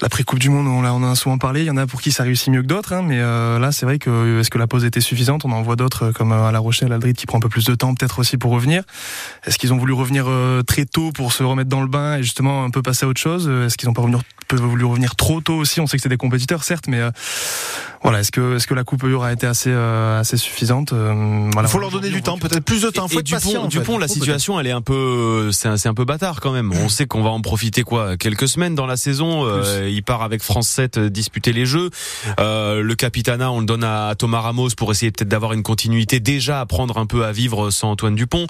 L'après 0.00 0.24
Coupe 0.24 0.38
du 0.38 0.48
Monde, 0.48 0.66
on, 0.66 0.84
en 0.84 1.02
a 1.02 1.14
souvent 1.14 1.38
parlé. 1.38 1.60
Il 1.60 1.66
y 1.66 1.70
en 1.70 1.76
a 1.76 1.86
pour 1.86 2.00
qui 2.00 2.12
ça 2.12 2.22
réussit 2.22 2.48
mieux 2.48 2.62
que 2.62 2.66
d'autres, 2.66 2.92
hein, 2.92 3.02
mais 3.02 3.20
euh, 3.20 3.58
là, 3.58 3.72
c'est 3.72 3.86
vrai 3.86 3.98
que 3.98 4.40
est-ce 4.40 4.50
que 4.50 4.58
la 4.58 4.66
pause 4.66 4.84
était 4.84 5.00
suffisante? 5.00 5.44
On 5.44 5.52
en 5.52 5.62
voit 5.62 5.76
d'autres 5.76 6.06
euh, 6.06 6.12
comme 6.12 6.32
euh, 6.32 6.46
à 6.48 6.52
La 6.52 6.58
Rochelle, 6.58 6.92
Aldrid, 6.92 7.16
qui 7.16 7.26
prend 7.26 7.38
un 7.38 7.40
peu 7.40 7.48
plus 7.48 7.64
de 7.64 7.74
temps, 7.74 7.94
peut-être 7.94 8.18
aussi 8.18 8.36
pour 8.38 8.50
revenir. 8.50 8.82
Est-ce 9.44 9.58
qu'ils 9.58 9.72
ont 9.72 9.78
voulu 9.78 9.92
revenir 9.92 10.24
euh, 10.28 10.62
très 10.62 10.86
tôt 10.86 11.12
pour 11.12 11.32
se 11.32 11.42
remettre 11.42 11.68
dans 11.68 11.82
le 11.82 11.88
bain 11.88 12.16
et 12.16 12.22
justement 12.22 12.64
un 12.64 12.70
peu 12.70 12.82
passer 12.82 13.04
à 13.04 13.08
autre 13.08 13.20
chose? 13.20 13.46
Euh, 13.48 13.66
Est-ce 13.66 13.76
qu'ils 13.76 13.88
ont 13.88 13.92
pas 13.92 14.02
revenir, 14.02 14.20
peu 14.56 14.62
voulu 14.62 14.84
revenir 14.84 15.16
trop 15.16 15.40
tôt 15.40 15.54
aussi 15.54 15.80
On 15.80 15.86
sait 15.86 15.96
que 15.96 16.02
c'est 16.02 16.08
des 16.08 16.16
compétiteurs, 16.16 16.64
certes, 16.64 16.86
mais 16.88 17.00
euh, 17.00 17.10
voilà, 18.02 18.20
est-ce 18.20 18.32
que 18.32 18.56
est-ce 18.56 18.66
que 18.66 18.74
la 18.74 18.84
coupe 18.84 19.04
aura 19.04 19.32
été 19.32 19.46
assez 19.46 19.70
euh, 19.70 20.20
assez 20.20 20.36
suffisante 20.36 20.92
Euh, 20.92 21.48
voilà. 21.52 21.68
Il 21.68 21.72
faut 21.72 21.78
leur 21.78 21.90
donner 21.90 22.10
du 22.10 22.22
temps, 22.22 22.36
peut-être 22.38 22.64
plus 22.64 22.82
de 22.82 22.90
temps. 22.90 23.06
Et 23.06 23.12
Faut 23.12 23.20
être 23.20 23.26
Dupont, 23.26 23.38
patient. 23.40 23.60
en 23.60 23.70
fait. 23.70 23.78
Dupont, 23.78 23.98
la 23.98 24.08
situation, 24.08 24.58
elle 24.58 24.66
est 24.66 24.72
un 24.72 24.82
peu, 24.82 25.50
c'est 25.52 25.68
un, 25.68 25.76
c'est 25.76 25.88
un 25.88 25.94
peu 25.94 26.04
bâtard 26.04 26.40
quand 26.40 26.52
même. 26.52 26.72
On 26.72 26.88
sait 26.88 27.06
qu'on 27.06 27.22
va 27.22 27.30
en 27.30 27.40
profiter 27.40 27.82
quoi, 27.82 28.16
quelques 28.16 28.48
semaines 28.48 28.74
dans 28.74 28.86
la 28.86 28.96
saison. 28.96 29.46
Euh, 29.46 29.88
il 29.88 30.02
part 30.02 30.22
avec 30.22 30.42
France 30.42 30.68
7 30.68 30.98
euh, 30.98 31.10
disputer 31.10 31.52
les 31.52 31.64
Jeux. 31.64 31.90
Euh, 32.40 32.82
le 32.82 32.94
Capitana, 32.94 33.52
on 33.52 33.60
le 33.60 33.66
donne 33.66 33.84
à 33.84 34.14
Thomas 34.18 34.40
Ramos 34.40 34.70
pour 34.76 34.90
essayer 34.90 35.12
peut-être 35.12 35.28
d'avoir 35.28 35.52
une 35.52 35.62
continuité, 35.62 36.20
déjà 36.20 36.60
apprendre 36.60 36.98
un 36.98 37.06
peu 37.06 37.24
à 37.24 37.32
vivre 37.32 37.70
sans 37.70 37.92
Antoine 37.92 38.16
Dupont. 38.16 38.46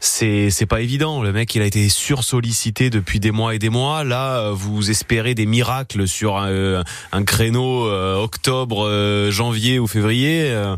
C'est, 0.00 0.50
c'est 0.50 0.66
pas 0.66 0.80
évident. 0.80 1.22
Le 1.22 1.32
mec, 1.32 1.54
il 1.54 1.62
a 1.62 1.66
été 1.66 1.88
sursollicité 1.88 2.90
depuis 2.90 3.20
des 3.20 3.30
mois 3.30 3.54
et 3.54 3.58
des 3.58 3.70
mois. 3.70 4.04
Là, 4.04 4.50
vous 4.52 4.90
espérez 4.90 5.29
des 5.34 5.46
miracles 5.46 6.06
sur 6.08 6.36
un, 6.38 6.82
un 7.12 7.24
créneau 7.24 7.86
euh, 7.86 8.16
octobre, 8.16 8.86
euh, 8.86 9.30
janvier 9.30 9.78
ou 9.78 9.86
février. 9.86 10.50
euh, 10.50 10.76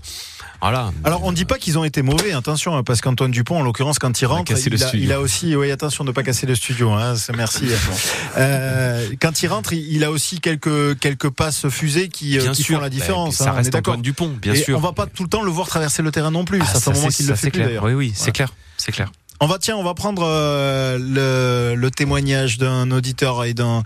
voilà. 0.60 0.92
Alors 1.02 1.24
on 1.24 1.32
dit 1.32 1.44
pas 1.44 1.58
qu'ils 1.58 1.76
ont 1.76 1.82
été 1.82 2.02
mauvais, 2.02 2.32
attention, 2.32 2.76
hein, 2.76 2.84
parce 2.84 3.00
qu'Antoine 3.00 3.32
Dupont, 3.32 3.58
en 3.58 3.62
l'occurrence, 3.62 3.98
quand 3.98 4.20
il 4.20 4.26
rentre, 4.26 4.52
il, 4.52 4.54
a, 4.54 4.58
studio. 4.86 4.88
il 4.94 5.12
a 5.12 5.20
aussi, 5.20 5.56
oui, 5.56 5.72
attention 5.72 6.04
de 6.04 6.10
ne 6.10 6.14
pas 6.14 6.22
casser 6.22 6.46
le 6.46 6.54
studio. 6.54 6.90
Hein, 6.92 7.14
merci. 7.36 7.64
Euh, 8.38 9.08
quand 9.20 9.42
il 9.42 9.48
rentre, 9.48 9.72
il, 9.72 9.92
il 9.92 10.04
a 10.04 10.10
aussi 10.10 10.40
quelques 10.40 10.98
quelques 11.00 11.28
passes 11.30 11.68
fusées 11.68 12.08
qui, 12.08 12.38
euh, 12.38 12.42
Bien 12.42 12.52
qui 12.52 12.62
sûr. 12.62 12.76
font 12.76 12.80
la 12.80 12.86
Bah, 12.88 12.94
différence. 12.94 13.36
ça 13.36 13.44
hein, 13.44 13.50
on 13.52 13.56
reste 13.56 13.68
est 13.68 13.70
d'accord. 13.72 13.92
Antoine 13.94 14.02
Dupont, 14.02 14.28
bien 14.40 14.54
Et 14.54 14.62
sûr. 14.62 14.78
On 14.78 14.80
va 14.80 14.92
pas 14.92 15.06
tout 15.06 15.22
le 15.24 15.28
temps 15.28 15.42
le 15.42 15.50
voir 15.50 15.66
traverser 15.66 16.02
le 16.02 16.10
terrain 16.10 16.30
non 16.30 16.44
plus. 16.44 16.60
Ah, 16.62 16.64
ça 16.66 16.80
fait 16.80 16.90
un 16.90 16.94
moment 16.94 17.08
qu'il 17.08 17.26
le 17.26 17.34
fait 17.34 17.50
plus 17.50 17.58
clair. 17.58 17.66
d'ailleurs. 17.66 17.84
Oui, 17.84 17.92
oui, 17.94 18.12
c'est 18.14 18.20
Voilà. 18.20 18.32
clair, 18.32 18.54
c'est 18.78 18.92
clair. 18.92 19.10
On 19.44 19.46
va 19.46 19.58
tiens, 19.58 19.76
on 19.76 19.82
va 19.82 19.94
prendre 19.94 20.22
euh, 20.24 20.98
le, 21.00 21.74
le 21.74 21.90
témoignage 21.90 22.58
d'un 22.58 22.92
auditeur 22.92 23.44
et 23.44 23.54
d'un 23.54 23.82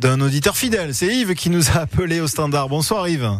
d'un 0.00 0.20
auditeur 0.20 0.56
fidèle. 0.56 0.96
C'est 0.96 1.06
Yves 1.06 1.34
qui 1.34 1.48
nous 1.48 1.70
a 1.70 1.74
appelé 1.82 2.18
au 2.18 2.26
standard. 2.26 2.68
Bonsoir 2.68 3.08
Yves. 3.08 3.30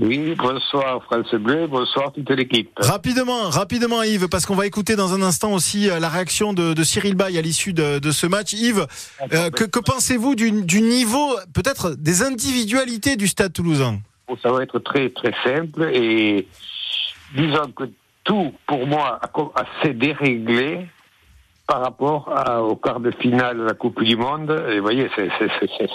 Oui, 0.00 0.34
bonsoir 0.36 1.00
France 1.04 1.32
Bleu, 1.34 1.68
bonsoir 1.68 2.10
toute 2.12 2.28
l'équipe. 2.30 2.70
Rapidement, 2.76 3.50
rapidement 3.50 4.02
Yves, 4.02 4.26
parce 4.26 4.46
qu'on 4.46 4.56
va 4.56 4.66
écouter 4.66 4.96
dans 4.96 5.14
un 5.14 5.22
instant 5.22 5.52
aussi 5.52 5.88
euh, 5.88 6.00
la 6.00 6.08
réaction 6.08 6.54
de, 6.54 6.74
de 6.74 6.82
Cyril 6.82 7.14
Bay 7.14 7.38
à 7.38 7.40
l'issue 7.40 7.72
de, 7.72 8.00
de 8.00 8.10
ce 8.10 8.26
match. 8.26 8.52
Yves, 8.54 8.88
euh, 9.32 9.50
que, 9.50 9.62
que 9.62 9.78
pensez-vous 9.78 10.34
du, 10.34 10.50
du 10.50 10.80
niveau, 10.82 11.36
peut-être 11.54 11.94
des 11.94 12.24
individualités 12.24 13.14
du 13.14 13.28
Stade 13.28 13.52
Toulousain? 13.52 14.00
Bon, 14.26 14.36
Ça 14.42 14.50
va 14.50 14.64
être 14.64 14.80
très 14.80 15.08
très 15.10 15.32
simple 15.44 15.84
et 15.84 16.48
disons 17.36 17.70
que 17.76 17.84
tout 18.24 18.52
pour 18.66 18.88
moi 18.88 19.20
a 19.22 19.60
a 19.60 19.64
s'est 19.84 19.94
déréglé 19.94 20.88
par 21.72 21.80
rapport 21.82 22.28
à- 22.36 22.62
au 22.62 22.76
quart 22.76 23.00
de 23.00 23.10
finale 23.12 23.56
de 23.56 23.62
la 23.62 23.72
Coupe 23.72 24.02
du 24.02 24.14
Monde. 24.14 24.50
Et 24.68 24.76
vous 24.76 24.82
voyez, 24.82 25.08
c'est, 25.16 25.28
ça 25.30 25.46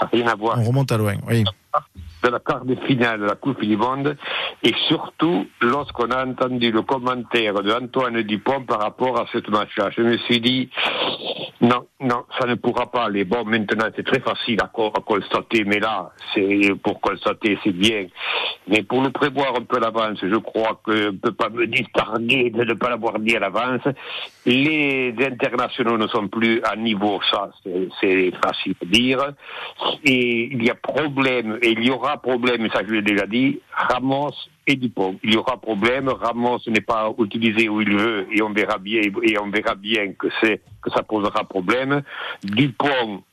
n'a 0.02 0.10
rien 0.12 0.28
à 0.28 0.34
voir. 0.34 0.58
On 0.60 0.64
remonte 0.64 0.92
à 0.92 0.98
loin, 0.98 1.14
oui. 1.28 1.44
De 2.24 2.30
la 2.30 2.40
quart 2.40 2.66
de 2.66 2.76
finale 2.88 3.20
de 3.22 3.26
la 3.26 3.36
Coupe 3.36 3.62
du 3.64 3.78
Monde 3.78 4.18
et 4.64 4.74
surtout 4.88 5.48
lorsqu'on 5.62 6.10
a 6.12 6.26
entendu 6.26 6.72
le 6.72 6.82
commentaire 6.82 7.54
de 7.56 7.72
Antoine 7.72 8.22
Dupont 8.24 8.64
par 8.64 8.80
rapport 8.82 9.20
à 9.20 9.26
ce 9.32 9.38
match-là. 9.50 9.90
Je 9.96 10.02
me 10.02 10.18
suis 10.18 10.42
dit, 10.42 10.70
non, 11.62 11.86
non, 12.00 12.24
ça 12.40 12.48
ne 12.48 12.56
pourra 12.56 12.88
pas 12.92 13.06
aller. 13.06 13.24
Bon, 13.24 13.44
maintenant, 13.46 13.88
c'est 13.96 14.06
très 14.06 14.20
facile 14.20 14.60
à, 14.62 14.68
co- 14.68 14.92
à 14.96 15.02
constater, 15.02 15.64
mais 15.66 15.80
là, 15.80 16.12
c'est 16.34 16.72
pour 16.84 17.00
constater, 17.02 17.58
c'est 17.64 17.72
bien. 17.72 18.08
Mais 18.68 18.84
pour 18.84 19.02
le 19.02 19.12
prévoir 19.12 19.56
un 19.56 19.62
peu 19.64 19.78
à 19.78 19.80
l'avance, 19.80 20.20
je 20.22 20.36
crois 20.38 20.80
qu'on 20.84 20.92
ne 20.92 21.10
peut 21.12 21.32
pas 21.32 21.50
me 21.50 21.66
distinguer 21.68 22.50
de 22.50 22.64
ne 22.64 22.74
pas 22.74 22.90
l'avoir 22.90 23.20
dit 23.20 23.36
à 23.36 23.40
l'avance. 23.40 23.82
Les 24.46 25.14
internationaux 25.20 25.98
ne 25.98 26.08
sont 26.08 26.28
plus 26.28 26.62
à 26.64 26.76
niveau, 26.76 27.20
ça, 27.32 27.50
c'est 28.02 28.32
facile 28.44 28.76
à 28.82 28.86
dire. 28.86 29.20
Et 30.04 30.50
il 30.52 30.64
y 30.64 30.70
a 30.70 30.76
problème, 30.76 31.58
et 31.62 31.72
il 31.72 31.86
y 31.86 31.92
aura 31.92 32.07
problème, 32.16 32.70
ça 32.72 32.80
je 32.88 32.94
l'ai 32.94 33.02
déjà 33.02 33.28
dit, 33.28 33.60
Ramos 33.74 34.32
et 34.66 34.78
Dupont. 34.78 35.20
Il 35.24 35.34
y 35.34 35.38
aura 35.38 35.58
problème, 35.60 36.08
Ramos 36.08 36.60
n'est 36.68 36.80
pas 36.80 37.12
utilisé 37.20 37.68
où 37.68 37.82
il 37.82 37.94
veut, 37.94 38.28
et 38.32 38.42
on 38.42 38.52
verra 38.52 38.78
bien, 38.78 39.02
et 39.02 39.38
on 39.38 39.50
verra 39.50 39.76
bien 39.76 40.14
que 40.14 40.28
que 40.30 40.90
ça 40.92 41.04
posera 41.04 41.44
problème. 41.44 42.04
Dupont, 42.44 43.24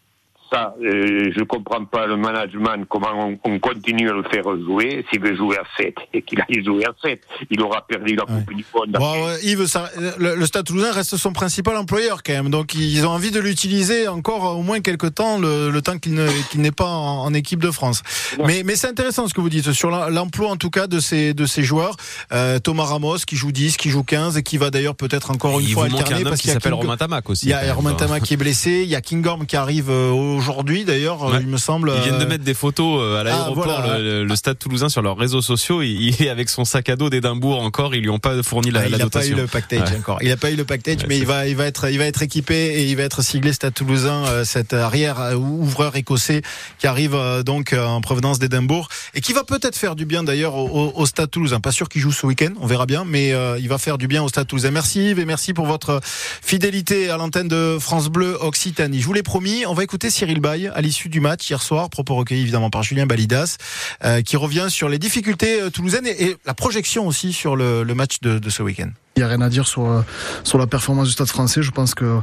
ça, 0.52 0.74
euh, 0.83 1.30
je 1.37 1.42
comprends 1.44 1.85
pas 1.85 2.07
le 2.07 2.16
management, 2.16 2.85
comment 2.88 3.09
on, 3.14 3.38
on 3.50 3.59
continue 3.59 4.09
à 4.11 4.12
le 4.12 4.22
faire 4.24 4.44
jouer. 4.64 5.04
S'il 5.11 5.20
veut 5.20 5.37
jouer 5.37 5.57
à 5.59 5.64
7 5.76 5.94
et 6.12 6.22
qu'il 6.22 6.40
aille 6.40 6.64
jouer 6.64 6.85
à 6.85 6.92
7, 7.02 7.20
il 7.50 7.61
aura 7.62 7.87
perdu 7.87 8.14
la 8.16 8.24
Coupe 8.24 8.54
du 8.54 8.64
Monde. 8.74 8.90
Bon, 8.92 9.12
ouais, 9.26 9.38
Yves, 9.42 9.66
ça- 9.66 9.90
le, 10.18 10.37
le 10.37 10.46
Stade 10.46 10.64
Toulousain 10.66 10.92
reste 10.92 11.16
son 11.16 11.33
principal 11.33 11.76
employeur 11.76 12.22
quand 12.22 12.33
même, 12.33 12.50
donc 12.50 12.74
ils 12.74 13.07
ont 13.07 13.11
envie 13.11 13.30
de 13.30 13.40
l'utiliser 13.40 14.09
encore 14.09 14.46
euh, 14.46 14.54
au 14.54 14.62
moins 14.62 14.80
quelques 14.80 15.14
temps, 15.14 15.38
le, 15.38 15.70
le 15.70 15.83
temps 15.83 15.98
qu'il 15.98 16.14
ne- 16.14 16.28
qu'il 16.50 16.61
n'est 16.61 16.70
pas 16.72 16.87
en, 16.88 17.24
en 17.24 17.35
équipe 17.35 17.61
de 17.62 17.70
France. 17.70 18.02
Mais, 18.44 18.62
mais 18.64 18.76
c'est 18.76 18.88
intéressant 18.88 19.26
ce 19.28 19.35
que 19.35 19.40
vous 19.40 19.48
dites 19.50 19.72
sur 19.72 19.90
l'emploi 19.90 20.50
en 20.50 20.57
tout 20.57 20.70
cas 20.70 20.87
de 20.87 21.00
ces, 21.00 21.35
de 21.35 21.46
ces 21.46 21.62
joueurs. 21.62 21.96
Euh, 22.33 22.59
Thomas 22.59 22.85
Ramos 22.85 23.18
qui 23.26 23.37
joue 23.37 23.52
10, 23.52 23.76
qui 23.76 23.90
joue 23.90 24.02
15 24.04 24.37
et 24.37 24.42
qui 24.42 24.59
va 24.59 24.70
d'ailleurs 24.70 24.94
peut-être 24.96 25.30
encore 25.30 25.59
une 25.61 25.66
Il 25.66 25.72
fois 25.74 25.85
alterner 25.85 26.14
un 26.14 26.18
homme 26.18 26.24
parce 26.24 26.37
qui 26.37 26.42
qu'il 26.42 26.48
y 26.48 26.50
a 26.52 26.54
s'appelle 26.54 26.72
King- 26.72 26.83
Romain 26.83 26.96
Tamac 26.96 27.28
aussi, 27.30 27.46
Il 27.46 27.50
y 27.50 27.52
a. 27.54 27.74
Romain 27.74 27.94
Tamac 27.94 28.22
qui 28.22 28.35
est 28.35 28.37
blessé, 28.37 28.83
il 28.85 28.88
y 28.88 28.94
a 28.94 29.00
Kingorm 29.00 29.46
qui 29.46 29.57
arrive 29.57 29.90
euh, 29.90 30.11
aujourd'hui 30.34 30.84
d'ailleurs, 30.84 31.22
Ouais. 31.22 31.38
il 31.40 31.46
me 31.46 31.56
semble. 31.56 31.92
Ils 31.96 32.02
viennent 32.02 32.18
de 32.18 32.24
euh, 32.24 32.28
mettre 32.28 32.44
des 32.44 32.54
photos 32.54 33.00
euh, 33.02 33.20
à 33.20 33.24
l'aéroport, 33.24 33.64
Ah, 33.78 33.82
voilà. 33.86 33.98
le, 33.98 34.24
le 34.24 34.36
stade 34.36 34.58
toulousain 34.58 34.88
sur 34.88 35.02
leurs 35.02 35.16
réseaux 35.16 35.42
sociaux. 35.42 35.82
Il, 35.82 36.00
il 36.08 36.22
est 36.22 36.28
avec 36.28 36.48
son 36.48 36.64
sac 36.64 36.88
à 36.88 36.96
dos 36.96 37.10
d'Édimbourg 37.10 37.60
encore. 37.62 37.94
Ils 37.94 38.02
lui 38.02 38.10
ont 38.10 38.18
pas 38.18 38.42
fourni 38.42 38.70
la, 38.70 38.80
Ah, 38.80 38.84
il 38.86 38.90
la 38.92 38.98
n'a 38.98 39.04
pas 39.04 39.20
dotation. 39.20 39.36
eu 39.36 39.40
le 39.40 39.46
package 39.46 39.90
Ouais. 39.90 39.96
encore. 39.98 40.18
Il 40.22 40.28
n'a 40.28 40.36
pas 40.36 40.50
eu 40.50 40.56
le 40.56 40.64
package, 40.64 40.98
Ouais, 41.00 41.06
mais 41.08 41.18
il 41.18 41.26
va, 41.26 41.46
il 41.46 41.56
va 41.56 41.66
être, 41.66 41.90
il 41.90 41.98
va 41.98 42.04
être 42.06 42.22
équipé 42.22 42.54
et 42.54 42.84
il 42.90 42.96
va 42.96 43.02
être 43.04 43.22
siglé 43.22 43.52
Stade 43.52 43.74
Toulousain, 43.74 44.24
euh, 44.26 44.44
cet 44.44 44.72
arrière 44.72 45.20
euh, 45.20 45.35
ouvreur 45.35 45.96
écossais 45.96 46.42
qui 46.78 46.87
arrive 46.87 47.14
euh, 47.14 47.42
donc 47.42 47.72
en 47.74 48.00
provenance 48.00 48.38
d'Édimbourg 48.38 48.88
et 49.14 49.20
qui 49.20 49.32
va 49.32 49.44
peut-être 49.44 49.76
faire 49.76 49.94
du 49.96 50.04
bien 50.04 50.22
d'ailleurs 50.24 50.54
au, 50.56 50.66
au- 50.68 50.92
au 50.96 51.06
Stade 51.06 51.30
Toulousain. 51.30 51.60
Pas 51.60 51.72
sûr 51.72 51.88
qu'il 51.88 52.00
joue 52.00 52.12
ce 52.12 52.26
week-end, 52.26 52.50
on 52.60 52.66
verra 52.66 52.87
bien, 52.87 53.04
mais 53.06 53.32
il 53.58 53.68
va 53.68 53.78
faire 53.78 53.98
du 53.98 54.08
bien 54.08 54.22
au 54.22 54.28
Stade 54.28 54.46
Toulousain. 54.46 54.70
Merci 54.70 55.10
Yves 55.10 55.18
et 55.20 55.24
merci 55.24 55.52
pour 55.54 55.66
votre 55.66 56.00
fidélité 56.42 57.10
à 57.10 57.16
l'antenne 57.16 57.48
de 57.48 57.78
France 57.80 58.08
Bleu 58.08 58.37
Occitanie. 58.40 59.00
Je 59.00 59.06
vous 59.06 59.12
l'ai 59.12 59.22
promis, 59.22 59.64
on 59.66 59.74
va 59.74 59.82
écouter 59.85 60.10
Cyril 60.25 60.40
Bay 60.40 60.68
à 60.68 60.81
l'issue 60.81 61.10
du 61.10 61.20
match 61.20 61.50
hier 61.50 61.60
soir, 61.60 61.90
propos 61.90 62.14
recueillis 62.14 62.40
évidemment 62.40 62.70
par 62.70 62.83
Julien 62.83 63.04
Balidas, 63.04 63.58
euh, 64.04 64.22
qui 64.22 64.38
revient 64.38 64.68
sur 64.70 64.88
les 64.88 64.98
difficultés 64.98 65.60
euh, 65.60 65.68
toulousaines 65.68 66.06
et, 66.06 66.25
et 66.25 66.37
la 66.46 66.54
projection 66.54 67.06
aussi 67.06 67.35
sur 67.35 67.56
le, 67.56 67.83
le 67.83 67.94
match 67.94 68.20
de, 68.22 68.38
de 68.38 68.50
ce 68.50 68.62
week-end. 68.62 68.88
Il 69.17 69.21
n'y 69.21 69.25
a 69.27 69.29
rien 69.29 69.42
à 69.42 69.48
dire 69.48 69.69
sur, 69.69 69.87
euh, 69.87 70.00
sur 70.42 70.58
la 70.58 70.67
performance 70.67 71.06
du 71.06 71.12
stade 71.12 71.29
français. 71.29 71.62
Je 71.62 71.71
pense 71.71 71.94
que 71.94 72.19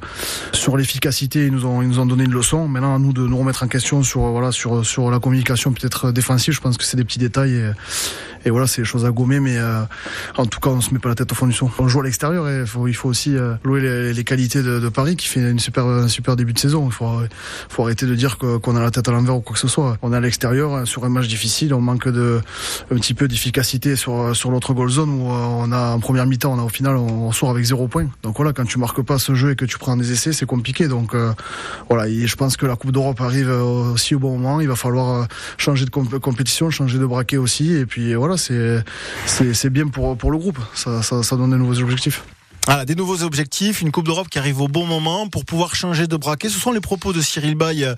sur 0.52 0.76
l'efficacité, 0.76 1.46
ils 1.46 1.52
nous 1.54 1.66
ont, 1.66 1.82
ils 1.82 1.88
nous 1.88 2.00
ont 2.00 2.06
donné 2.06 2.26
une 2.26 2.34
leçon. 2.34 2.68
Maintenant, 2.68 2.94
à 2.94 3.00
nous 3.00 3.14
de 3.14 3.26
nous 3.26 3.38
remettre 3.38 3.64
en 3.64 3.70
question 3.70 4.04
sur, 4.04 4.26
euh, 4.26 4.32
voilà, 4.32 4.52
sur, 4.52 4.86
sur 4.86 5.10
la 5.10 5.20
communication 5.20 5.72
peut-être 5.72 6.12
défensive. 6.12 6.54
Je 6.54 6.60
pense 6.60 6.76
que 6.76 6.84
c'est 6.84 6.98
des 6.98 7.06
petits 7.06 7.18
détails 7.18 7.56
et, 7.56 7.72
et 8.46 8.50
voilà, 8.50 8.68
c'est 8.68 8.82
des 8.82 8.88
choses 8.88 9.06
à 9.06 9.12
gommer. 9.12 9.40
Mais 9.40 9.58
euh, 9.58 9.82
en 10.38 10.46
tout 10.46 10.60
cas, 10.60 10.70
on 10.70 10.82
se 10.82 10.94
met 10.94 11.00
pas 11.00 11.10
la 11.10 11.16
tête 11.16 11.32
au 11.32 11.36
fond 11.36 11.48
du 11.48 11.54
son. 11.54 11.70
On 11.80 11.88
joue 11.88 12.02
à 12.02 12.04
l'extérieur 12.04 12.48
et 12.50 12.66
faut, 12.66 12.88
il 12.88 12.94
faut 12.94 13.10
aussi 13.10 13.36
euh, 13.36 13.54
louer 13.64 13.82
les, 13.82 14.14
les 14.14 14.24
qualités 14.24 14.62
de, 14.64 14.90
Paris 14.90 15.16
qui 15.16 15.28
fait 15.28 15.40
une 15.40 15.60
super, 15.60 15.86
un 15.86 16.08
super 16.08 16.36
début 16.36 16.54
de 16.54 16.60
saison. 16.60 16.86
Il 16.88 16.92
faut, 16.92 17.10
faut 17.70 17.84
arrêter 17.84 18.06
de 18.06 18.16
dire 18.16 18.38
qu'on 18.38 18.76
a 18.76 18.82
la 18.82 18.92
tête 18.92 19.08
à 19.08 19.12
l'envers 19.12 19.38
ou 19.38 19.42
quoi 19.42 19.54
que 19.54 19.60
ce 19.60 19.68
soit. 19.68 19.98
On 20.02 20.12
est 20.12 20.18
à 20.18 20.20
l'extérieur 20.20 20.74
euh, 20.74 20.86
sur 20.86 21.06
un 21.06 21.10
match 21.10 21.28
difficile. 21.28 21.74
On 21.74 21.82
manque 21.82 22.08
de, 22.08 22.42
un 22.92 22.96
petit 22.96 23.14
peu 23.14 23.28
d'efficacité 23.28 23.96
sur, 23.96 24.36
sur 24.36 24.52
l'autre 24.52 24.74
goal 24.74 24.90
zone 24.90 25.10
où 25.10 25.28
on 25.28 25.72
a 25.72 25.92
en 25.92 26.00
première 26.00 26.26
mi-temps, 26.26 26.54
on 26.54 26.60
a 26.60 26.64
au 26.64 26.70
final, 26.82 26.98
on, 26.98 27.32
sort 27.32 27.52
avec 27.52 27.64
zéro 27.64 27.88
point. 27.88 28.08
Donc 28.24 28.38
voilà, 28.38 28.54
quand 28.54 28.66
tu 28.66 28.80
marques 28.80 29.04
pas 29.04 29.20
ce 29.20 29.36
jeu 29.36 29.52
et 29.52 29.56
que 29.56 29.66
tu 29.66 29.78
prends 29.78 29.96
des 29.96 30.12
essais, 30.12 30.34
c'est 30.34 30.48
compliqué. 30.48 30.88
Donc 30.88 31.14
euh, 31.14 31.32
voilà, 31.90 32.10
je 32.10 32.36
pense 32.36 32.58
que 32.58 32.66
la 32.66 32.76
Coupe 32.76 32.92
d'Europe 32.92 33.22
arrive 33.22 33.52
euh, 33.52 33.94
aussi 33.94 34.16
au 34.16 34.20
bon 34.20 34.38
moment. 34.38 34.62
Il 34.62 34.68
va 34.68 34.76
falloir 34.76 35.22
euh, 35.22 35.26
changer 35.58 35.86
de 35.86 35.92
comp- 35.92 36.18
compétition, 36.20 36.72
changer 36.72 36.98
de 36.98 37.06
braquet 37.06 37.38
aussi. 37.38 37.76
Et 37.76 37.86
puis 37.86 38.16
voilà, 38.16 38.36
c'est 38.38 39.70
bien 39.70 39.88
pour 39.90 40.32
le 40.32 40.38
groupe. 40.38 40.58
Ça, 40.74 41.04
ça, 41.04 41.22
ça 41.22 41.36
donne 41.36 41.52
de 41.52 41.58
nouveaux 41.58 41.80
objectifs. 41.80 42.24
Voilà, 42.68 42.86
des 42.86 42.94
nouveaux 42.96 43.24
objectifs, 43.24 43.82
une 43.82 43.92
Coupe 43.92 44.06
d'Europe 44.06 44.30
qui 44.30 44.38
arrive 44.38 44.62
au 44.62 44.68
bon 44.68 44.86
moment 44.86 45.28
pour 45.28 45.46
pouvoir 45.46 45.74
changer 45.76 46.06
de 46.06 46.16
braquet. 46.16 46.48
Ce 46.48 46.60
sont 46.60 46.72
les 46.72 46.80
propos 46.80 47.12
de 47.12 47.20
Cyril 47.20 47.56
Bay 47.56 47.84
euh, 47.84 47.96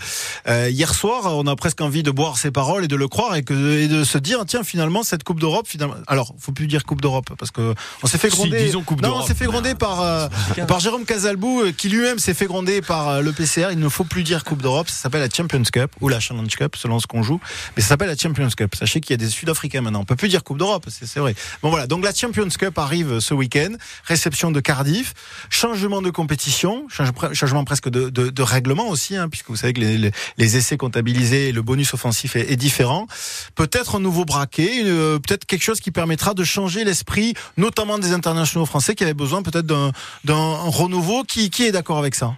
euh, 0.47 0.70
hier 0.70 0.95
soir. 0.95 1.38
On 1.38 1.45
a 1.47 1.55
presque 1.57 1.82
envie 1.82 2.01
de 2.01 2.11
boire 2.11 2.38
ses 2.38 2.49
paroles 2.49 2.86
et 2.86 2.88
de 2.88 2.95
le 2.95 3.07
croire 3.09 3.36
et, 3.36 3.43
que, 3.43 3.53
et 3.53 3.89
de 3.89 4.05
se 4.05 4.18
dire 4.18 4.43
tiens 4.47 4.64
finalement 4.64 5.03
cette 5.03 5.24
Coupe 5.26 5.41
d'Europe 5.41 5.68
finalement. 5.68 5.95
Alors 6.07 6.34
faut 6.39 6.53
plus 6.53 6.68
dire 6.68 6.86
Coupe 6.86 7.01
d'Europe 7.01 7.30
parce 7.38 7.51
que 7.51 7.76
on 8.03 8.07
s'est 8.07 8.18
fait 8.18 8.30
Si, 8.30 8.38
gronder. 8.38 8.64
disons 8.64 8.84
Coupe 8.84 9.01
non, 9.01 9.18
on 9.18 9.22
s'est 9.28 9.36
fait 9.36 9.45
gronder 9.47 9.76
par 9.76 9.99
euh, 10.01 10.28
par 10.66 10.80
Jérôme 10.80 11.03
Casalbou 11.03 11.61
euh, 11.61 11.72
qui 11.74 11.89
lui-même 11.89 12.18
s'est 12.20 12.34
fait 12.34 12.45
gronder 12.45 12.82
par 12.82 13.09
euh, 13.09 13.22
le 13.22 13.34
PCR. 13.34 13.68
Il 13.74 13.80
ne 13.80 13.89
faut 13.89 14.05
plus 14.05 14.24
dire 14.24 14.45
Coupe 14.45 14.61
d'Europe. 14.61 14.89
Ça 14.89 14.95
s'appelle 14.95 15.22
la 15.22 15.30
Champions 15.30 15.64
Cup 15.64 15.91
ou 15.99 16.07
la 16.07 16.22
Challenge 16.22 16.47
Cup 16.55 16.78
selon 16.78 16.99
ce 16.99 17.07
qu'on 17.07 17.22
joue. 17.22 17.41
Mais 17.76 17.82
ça 17.82 17.89
s'appelle 17.89 18.07
la 18.07 18.16
Champions 18.18 18.49
Cup. 18.55 18.76
Sachez 18.76 19.01
qu'il 19.01 19.11
y 19.11 19.16
a 19.16 19.18
des 19.18 19.30
Sud-Africains 19.30 19.82
maintenant. 19.82 19.99
On 19.99 20.05
peut 20.05 20.16
plus 20.16 20.30
dire 20.30 20.43
Coupe 20.45 20.57
d'Europe. 20.57 20.86
C'est 20.88 21.05
c'est 21.05 21.20
vrai. 21.20 21.36
Bon 21.61 21.70
voilà. 21.70 21.86
Donc 21.86 22.03
la 22.05 22.14
Champions 22.14 22.47
Cup 22.47 22.78
arrive 22.78 23.20
ce 23.20 23.34
week-end. 23.34 23.74
Réception 24.05 24.53
de 24.54 24.60
Cardiff. 24.60 25.14
Changement 25.49 26.01
de 26.01 26.10
compétition, 26.10 26.86
change- 26.89 27.34
changement 27.34 27.64
presque 27.66 27.89
de, 27.89 28.41
règlement 28.41 28.89
aussi, 28.89 29.16
hein, 29.16 29.30
puisque 29.30 29.49
vous 29.49 29.56
savez 29.56 29.74
que 29.74 29.82
les, 29.82 30.56
essais 30.56 30.78
comptabilisés 30.78 31.49
et 31.49 31.51
le 31.51 31.62
bonus 31.62 31.93
offensif 31.93 32.36
est, 32.36 32.56
différent. 32.56 33.08
Peut-être 33.56 33.95
un 33.95 33.99
nouveau 33.99 34.26
braquet, 34.26 34.84
euh, 34.86 35.20
peut-être 35.20 35.45
quelque 35.45 35.64
chose 35.64 35.80
qui 35.80 35.91
permettra 35.91 36.34
de 36.34 36.43
changer 36.43 36.84
l'esprit, 36.84 37.34
notamment 37.58 37.97
des 37.97 38.14
internationaux 38.14 38.66
français 38.66 38.95
qui 38.95 39.04
avaient 39.04 39.14
besoin 39.14 39.41
peut-être 39.41 39.66
d'un 39.66 39.91
renouveau. 40.26 41.24
Qui, 41.24 41.49
est 41.64 41.72
d'accord 41.72 41.97
avec 41.97 42.16
ça? 42.16 42.36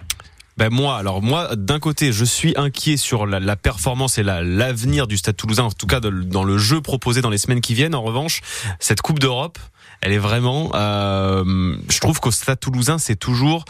Ben 0.57 0.70
moi, 0.72 0.97
alors 0.97 1.22
moi, 1.22 1.55
d'un 1.55 1.80
côté, 1.80 2.13
je 2.13 2.24
suis 2.24 2.53
inquiet 2.55 2.95
sur 2.95 3.26
la, 3.26 3.55
performance 3.57 4.18
et 4.18 4.24
la- 4.24 4.41
l'avenir 4.41 5.07
du 5.07 5.18
Stade 5.18 5.36
Toulousain, 5.36 5.63
en 5.63 5.72
tout 5.72 5.88
cas 5.88 5.99
dans 5.99 6.43
le 6.43 6.57
jeu 6.57 6.80
proposé 6.80 7.22
dans 7.22 7.30
les 7.30 7.38
semaines 7.38 7.61
qui 7.61 7.74
viennent. 7.74 7.95
En 7.95 8.01
revanche, 8.01 8.41
cette 8.80 9.01
Coupe 9.01 9.20
d'Europe, 9.20 9.59
elle 10.02 10.12
est 10.12 10.18
vraiment. 10.18 10.72
euh, 10.76 11.76
je 11.89 12.00
trouve 12.00 12.20
qu'au 12.20 12.32
Stade 12.32 12.60
Toulousain, 12.60 12.98
c'est 12.98 13.16
toujours. 13.16 13.66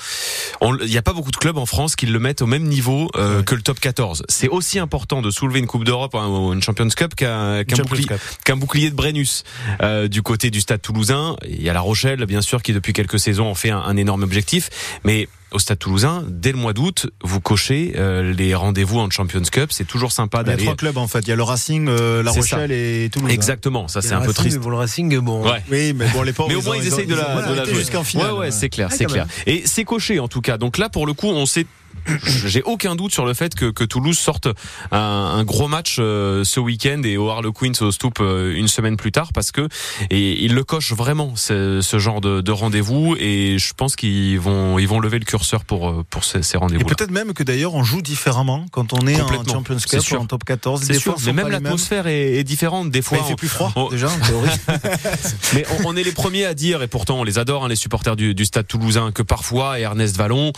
Il 0.62 0.90
n'y 0.90 0.98
a 0.98 1.02
pas 1.02 1.14
beaucoup 1.14 1.32
de 1.32 1.38
clubs 1.38 1.58
en 1.58 1.66
France 1.66 1.96
qui 1.96 2.06
le 2.06 2.20
mettent 2.20 2.42
au 2.42 2.48
même 2.48 2.64
niveau 2.64 3.10
euh, 3.16 3.44
que 3.44 3.56
le 3.56 3.62
top 3.62 3.80
14. 3.80 4.24
C'est 4.30 4.48
aussi 4.50 4.80
important 4.80 5.22
de 5.22 5.32
soulever 5.32 5.60
une 5.60 5.68
Coupe 5.68 5.84
d'Europe 5.84 6.16
hein, 6.16 6.28
ou 6.28 6.54
une 6.54 6.62
Champions 6.62 6.88
Cup 6.90 7.16
qu'un 7.16 7.64
bouclier, 7.64 8.08
bouclier 8.56 8.90
de 8.90 8.96
Brennus 8.96 9.44
euh, 9.82 10.08
du 10.08 10.22
côté 10.22 10.50
du 10.52 10.62
Stade 10.62 10.82
Toulousain. 10.82 11.36
Il 11.48 11.62
y 11.62 11.70
a 11.70 11.74
La 11.74 11.82
Rochelle, 11.82 12.26
bien 12.26 12.42
sûr, 12.42 12.62
qui 12.62 12.74
depuis 12.74 12.94
quelques 12.94 13.20
saisons 13.20 13.48
en 13.48 13.56
fait 13.56 13.70
un, 13.70 13.80
un 13.80 13.98
énorme 13.98 14.24
objectif, 14.24 14.70
mais 15.04 15.28
au 15.52 15.60
Stade 15.60 15.80
Toulousain, 15.80 16.24
dès 16.28 16.52
le 16.52 16.58
mois 16.58 16.74
d'août, 16.74 17.08
vous 17.24 17.40
cochez 17.40 17.94
euh, 17.96 18.34
les 18.34 18.54
rendez-vous 18.56 19.00
en 19.00 19.10
Champions 19.10 19.42
Cup. 19.42 19.72
C'est 19.72 19.86
toujours 19.88 20.12
sympa 20.12 20.40
Il 20.40 20.42
y 20.42 20.44
a 20.50 20.52
d'aller. 20.54 20.64
trois 20.64 20.76
clubs 20.76 20.98
en 20.98 21.08
fait. 21.08 21.20
Il 21.20 21.30
y 21.30 21.32
a 21.32 21.36
le 21.36 21.44
Racing, 21.44 21.88
euh, 21.88 22.24
La 22.24 22.32
C'est 22.34 22.42
ça. 22.42 22.56
Rochelle 22.58 22.72
et 22.72 23.10
Toulouse. 23.12 23.30
hein. 23.30 23.34
Exactement, 23.34 23.88
ça 23.88 24.02
c'est 24.02 24.14
un 24.14 24.22
peu 24.22 24.34
triste. 24.34 24.58
mais 24.58 24.64
Bon, 24.64 24.70
le 24.72 24.78
Racing, 24.78 25.18
bon. 25.20 25.44
Ouais. 25.50 25.64
Oui, 25.72 25.94
mais 25.94 26.08
bon, 26.10 26.24
les 26.24 26.34
pauvres. 26.34 26.50
Mais 26.50 26.56
au 26.56 26.60
ils 26.62 26.66
moins 26.66 26.78
ils 26.78 26.88
essayent 26.88 27.06
de 27.08 27.14
ont- 27.14 27.18
la, 27.18 27.42
ils 27.46 27.50
ont 27.50 27.52
de 27.52 27.58
la 27.58 27.66
jouer. 27.66 27.76
jusqu'en 27.76 28.04
finale. 28.04 28.32
Ouais, 28.34 28.40
ouais, 28.40 28.52
c'est 28.52 28.70
clair, 28.70 28.90
Ah, 28.92 28.96
c'est 28.96 29.06
clair. 29.06 29.26
même. 29.26 29.34
Et 29.56 29.64
c'est 29.66 29.84
coché 29.86 30.20
en 30.20 30.28
tout 30.28 30.42
cas. 30.42 30.58
Donc 30.58 30.78
là, 30.78 30.90
pour 30.90 31.06
le 31.08 31.14
coup, 31.14 31.28
on 31.30 31.46
sait. 31.46 31.66
J'ai 32.46 32.62
aucun 32.64 32.96
doute 32.96 33.14
sur 33.14 33.26
le 33.26 33.34
fait 33.34 33.56
que, 33.56 33.72
que 33.72 33.84
Toulouse 33.84 34.18
sorte 34.18 34.48
un, 34.92 34.98
un 34.98 35.44
gros 35.44 35.68
match 35.68 35.98
euh, 36.00 36.44
ce 36.44 36.60
week-end 36.60 37.02
et 37.04 37.18
au 37.18 37.30
Harlequins 37.30 37.72
au 37.82 37.92
Stoop 37.92 38.20
euh, 38.20 38.54
une 38.56 38.68
semaine 38.68 38.98
plus 38.98 39.12
tard 39.12 39.30
parce 39.34 39.52
que 39.52 39.68
et 40.10 40.44
il 40.44 40.54
le 40.54 40.64
coche 40.64 40.92
vraiment 40.94 41.36
ce, 41.36 41.82
ce 41.82 42.00
genre 42.00 42.22
de, 42.22 42.42
de 42.42 42.52
rendez-vous 42.52 43.16
et 43.20 43.58
je 43.58 43.74
pense 43.74 43.96
qu'ils 43.96 44.40
vont 44.40 44.78
ils 44.80 44.88
vont 44.88 45.00
lever 45.00 45.20
le 45.20 45.26
curseur 45.26 45.66
pour 45.66 45.90
euh, 45.90 46.04
pour 46.10 46.24
ces, 46.24 46.44
ces 46.44 46.56
Et 46.56 46.60
rendez-vous. 46.60 46.86
peut-être 46.86 47.12
même 47.12 47.34
que 47.34 47.44
d'ailleurs 47.44 47.74
on 47.74 47.84
joue 47.84 48.02
différemment 48.02 48.66
quand 48.72 48.94
on 48.94 49.08
est 49.08 49.20
en. 49.22 49.28
Champions 49.46 49.78
Cup 49.78 50.02
ou 50.12 50.16
en 50.16 50.26
Top 50.26 50.44
14. 50.44 50.82
C'est 50.84 51.00
sûr, 51.00 51.16
mais 51.26 51.34
même 51.34 51.50
l'atmosphère 51.50 52.08
est, 52.08 52.34
est 52.34 52.44
différente. 52.44 52.90
Des 52.92 53.02
fois, 53.02 53.18
il 53.20 53.24
fait 53.26 53.36
plus 53.36 53.48
froid 53.48 53.72
on- 53.76 53.90
déjà 53.90 54.10
en 54.10 54.18
théorie. 54.20 54.50
Mais 55.54 55.66
on, 55.84 55.90
on 55.90 55.96
est 55.96 56.04
les 56.04 56.12
premiers 56.12 56.46
à 56.46 56.54
dire, 56.54 56.82
et 56.82 56.88
pourtant 56.88 57.20
on 57.20 57.24
les 57.24 57.38
adore, 57.40 57.66
hein, 57.66 57.68
les 57.68 57.76
supporters 57.76 58.16
du, 58.16 58.34
du 58.36 58.46
Stade 58.46 58.68
Toulousain, 58.68 59.12
que 59.12 59.22
parfois 59.24 59.80
Ernest 59.80 60.18
Vallon, 60.18 60.52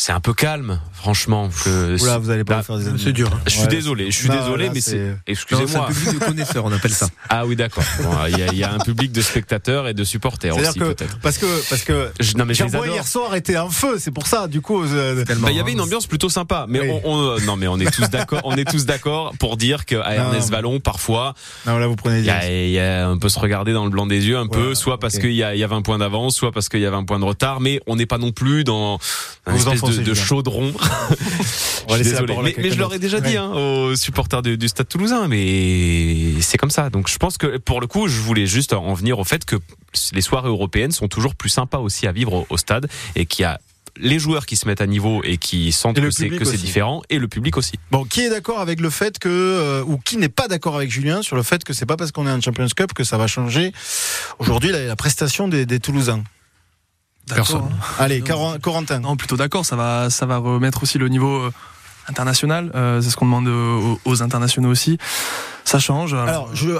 c'est 0.00 0.12
un 0.12 0.20
peu 0.20 0.32
calme, 0.32 0.78
franchement. 0.92 1.48
Que, 1.64 2.00
Oula, 2.00 2.18
vous 2.18 2.30
allez 2.30 2.44
pas 2.44 2.58
Là, 2.58 2.62
faire 2.62 2.78
des 2.78 2.84
C'est 3.02 3.12
dur. 3.12 3.30
Je 3.46 3.50
suis 3.50 3.62
Ouais. 3.62 3.66
désolé, 3.66 4.12
je 4.12 4.16
suis 4.16 4.28
Non, 4.28 4.36
désolé, 4.36 4.66
là, 4.66 4.70
mais 4.72 4.80
c'est- 4.80 5.16
Excusez-moi. 5.26 5.88
un 5.88 5.92
public 5.92 6.20
de 6.20 6.24
connaisseurs, 6.24 6.64
on 6.64 6.70
appelle 6.72 6.92
ça. 6.92 7.08
Ah 7.28 7.44
oui, 7.46 7.56
d'accord. 7.56 7.82
Bon, 8.04 8.10
Il 8.28 8.38
y, 8.38 8.42
a- 8.42 8.52
il 8.52 8.58
y 8.58 8.62
a 8.62 8.72
un 8.72 8.78
public 8.78 9.10
de 9.10 9.20
spectateurs 9.20 9.88
et 9.88 9.94
de 9.94 10.04
supporters 10.04 10.54
C'est-à-dire 10.54 10.70
aussi, 10.70 10.78
que 10.78 10.84
peut-être. 10.84 11.18
parce 11.18 11.36
que 11.38 11.46
parce 11.68 11.82
que 11.82 12.12
Je- 12.20 12.36
Non, 12.36 12.44
mais 12.44 12.54
je 12.54 12.62
les 12.62 12.76
adore. 12.76 12.86
hier 12.86 13.04
soir 13.08 13.34
était 13.34 13.56
un 13.56 13.70
feu, 13.70 13.96
c'est 13.98 14.12
pour 14.12 14.28
ça. 14.28 14.46
Du 14.46 14.60
coup, 14.60 14.84
euh, 14.84 15.24
Bah, 15.40 15.50
il 15.50 15.56
y 15.56 15.60
avait 15.60 15.72
une 15.72 15.80
ambiance 15.80 16.06
plutôt 16.06 16.28
sympa, 16.28 16.66
mais 16.68 16.80
Oui. 16.80 17.00
on, 17.04 17.10
on- 17.36 17.40
non, 17.40 17.56
mais 17.56 17.66
on 17.66 17.80
est 17.80 17.90
tous 17.90 18.08
d'accord, 18.08 18.40
on 18.44 18.54
est 18.56 18.70
tous 18.70 18.86
d'accord 18.86 19.32
pour 19.40 19.56
dire 19.56 19.84
qu'à 19.84 20.14
Ernest 20.14 20.48
Vallon, 20.50 20.78
parfois, 20.78 21.34
non, 21.66 21.76
là 21.76 21.88
vous 21.88 21.96
prenez 21.96 22.20
il 22.20 22.24
y 22.24 22.30
a, 22.30 22.48
y 22.68 22.78
a- 22.78 23.10
on 23.10 23.18
peut 23.18 23.28
se 23.28 23.38
regarder 23.40 23.72
dans 23.72 23.82
le 23.84 23.90
blanc 23.90 24.06
des 24.06 24.24
yeux 24.28 24.38
un 24.38 24.46
peu, 24.46 24.68
Ouais, 24.68 24.74
soit 24.76 25.00
parce 25.00 25.16
ok. 25.16 25.22
qu'il 25.22 25.32
y 25.32 25.42
a, 25.42 25.56
il 25.56 25.58
y 25.58 25.64
avait 25.64 25.74
un 25.74 25.82
point 25.82 25.98
d'avance, 25.98 26.36
soit 26.36 26.52
parce 26.52 26.68
qu'il 26.68 26.78
y 26.80 26.86
avait 26.86 26.96
un 26.96 27.04
point 27.04 27.18
de 27.18 27.24
retard, 27.24 27.60
mais 27.60 27.80
on 27.88 27.96
n'est 27.96 28.06
pas 28.06 28.18
non 28.18 28.30
plus 28.30 28.62
dans 28.62 29.00
un 29.46 29.56
de, 29.90 30.14
chaudron. 30.14 30.72
Je 31.88 31.94
suis 31.94 32.02
désolé. 32.04 32.36
Mais, 32.58 32.70
je 32.70 32.78
leur 32.78 32.92
ai 32.94 32.98
déjà 32.98 33.20
dit 33.20 33.30
Ouais. 33.30 33.36
hein, 33.38 33.50
aux 33.52 33.96
supporters 33.96 34.42
du, 34.42 34.58
du 34.58 34.68
Stade 34.68 34.88
Toulousain, 34.88 35.26
mais 35.28 36.40
c'est 36.40 36.58
comme 36.58 36.70
ça. 36.70 36.90
Donc 36.90 37.08
je 37.08 37.16
pense 37.16 37.38
que 37.38 37.56
pour 37.58 37.80
le 37.80 37.86
coup, 37.86 38.08
je 38.08 38.20
voulais 38.20 38.46
juste 38.46 38.72
en 38.72 38.92
venir 38.94 39.18
au 39.18 39.24
fait 39.24 39.44
que 39.44 39.56
les 40.12 40.20
soirées 40.20 40.48
européennes 40.48 40.92
sont 40.92 41.08
toujours 41.08 41.34
plus 41.34 41.48
sympas 41.48 41.78
aussi 41.78 42.06
à 42.06 42.12
vivre 42.12 42.32
au, 42.34 42.46
au 42.50 42.56
stade 42.56 42.88
et 43.16 43.26
qu'il 43.26 43.42
y 43.42 43.46
a 43.46 43.58
les 44.00 44.18
joueurs 44.18 44.46
qui 44.46 44.56
se 44.56 44.66
mettent 44.66 44.80
à 44.80 44.86
niveau 44.86 45.22
et 45.24 45.38
qui 45.38 45.72
sentent 45.72 45.98
Et 45.98 46.02
que 46.02 46.44
c'est 46.44 46.56
différent 46.56 47.02
et 47.10 47.18
le 47.18 47.28
public 47.28 47.56
aussi. 47.56 47.72
Bon, 47.90 48.04
qui 48.04 48.20
est 48.20 48.30
d'accord 48.30 48.60
avec 48.60 48.80
le 48.80 48.90
fait 48.90 49.18
que 49.18 49.28
euh, 49.28 49.82
ou 49.84 49.98
qui 49.98 50.16
n'est 50.18 50.28
pas 50.28 50.48
d'accord 50.48 50.76
avec 50.76 50.90
Julien 50.90 51.22
sur 51.22 51.36
le 51.36 51.42
fait 51.42 51.64
que 51.64 51.72
c'est 51.72 51.86
pas 51.86 51.96
parce 51.96 52.12
qu'on 52.12 52.26
est 52.26 52.30
en 52.30 52.40
Champions 52.40 52.68
Cup 52.74 52.92
que 52.94 53.04
ça 53.04 53.16
va 53.18 53.26
changer 53.26 53.72
aujourd'hui 54.38 54.70
la, 54.70 54.84
la 54.84 54.96
prestation 54.96 55.48
des, 55.48 55.66
des 55.66 55.80
Toulousains? 55.80 56.22
Personne. 57.34 57.68
Allez, 57.98 58.20
Cor- 58.20 58.58
Corentin. 58.60 59.00
Non, 59.00 59.16
plutôt 59.16 59.36
d'accord. 59.36 59.64
Ça 59.66 59.76
va, 59.76 60.10
ça 60.10 60.26
va 60.26 60.38
remettre 60.38 60.82
aussi 60.82 60.98
le 60.98 61.08
niveau 61.08 61.36
euh, 61.42 61.52
international. 62.08 62.70
Euh, 62.74 63.00
c'est 63.00 63.10
ce 63.10 63.16
qu'on 63.16 63.26
demande 63.26 63.48
aux, 63.48 64.00
aux 64.04 64.22
internationaux 64.22 64.70
aussi. 64.70 64.98
Ça 65.64 65.78
change. 65.78 66.14
Alors, 66.14 66.48
je, 66.54 66.70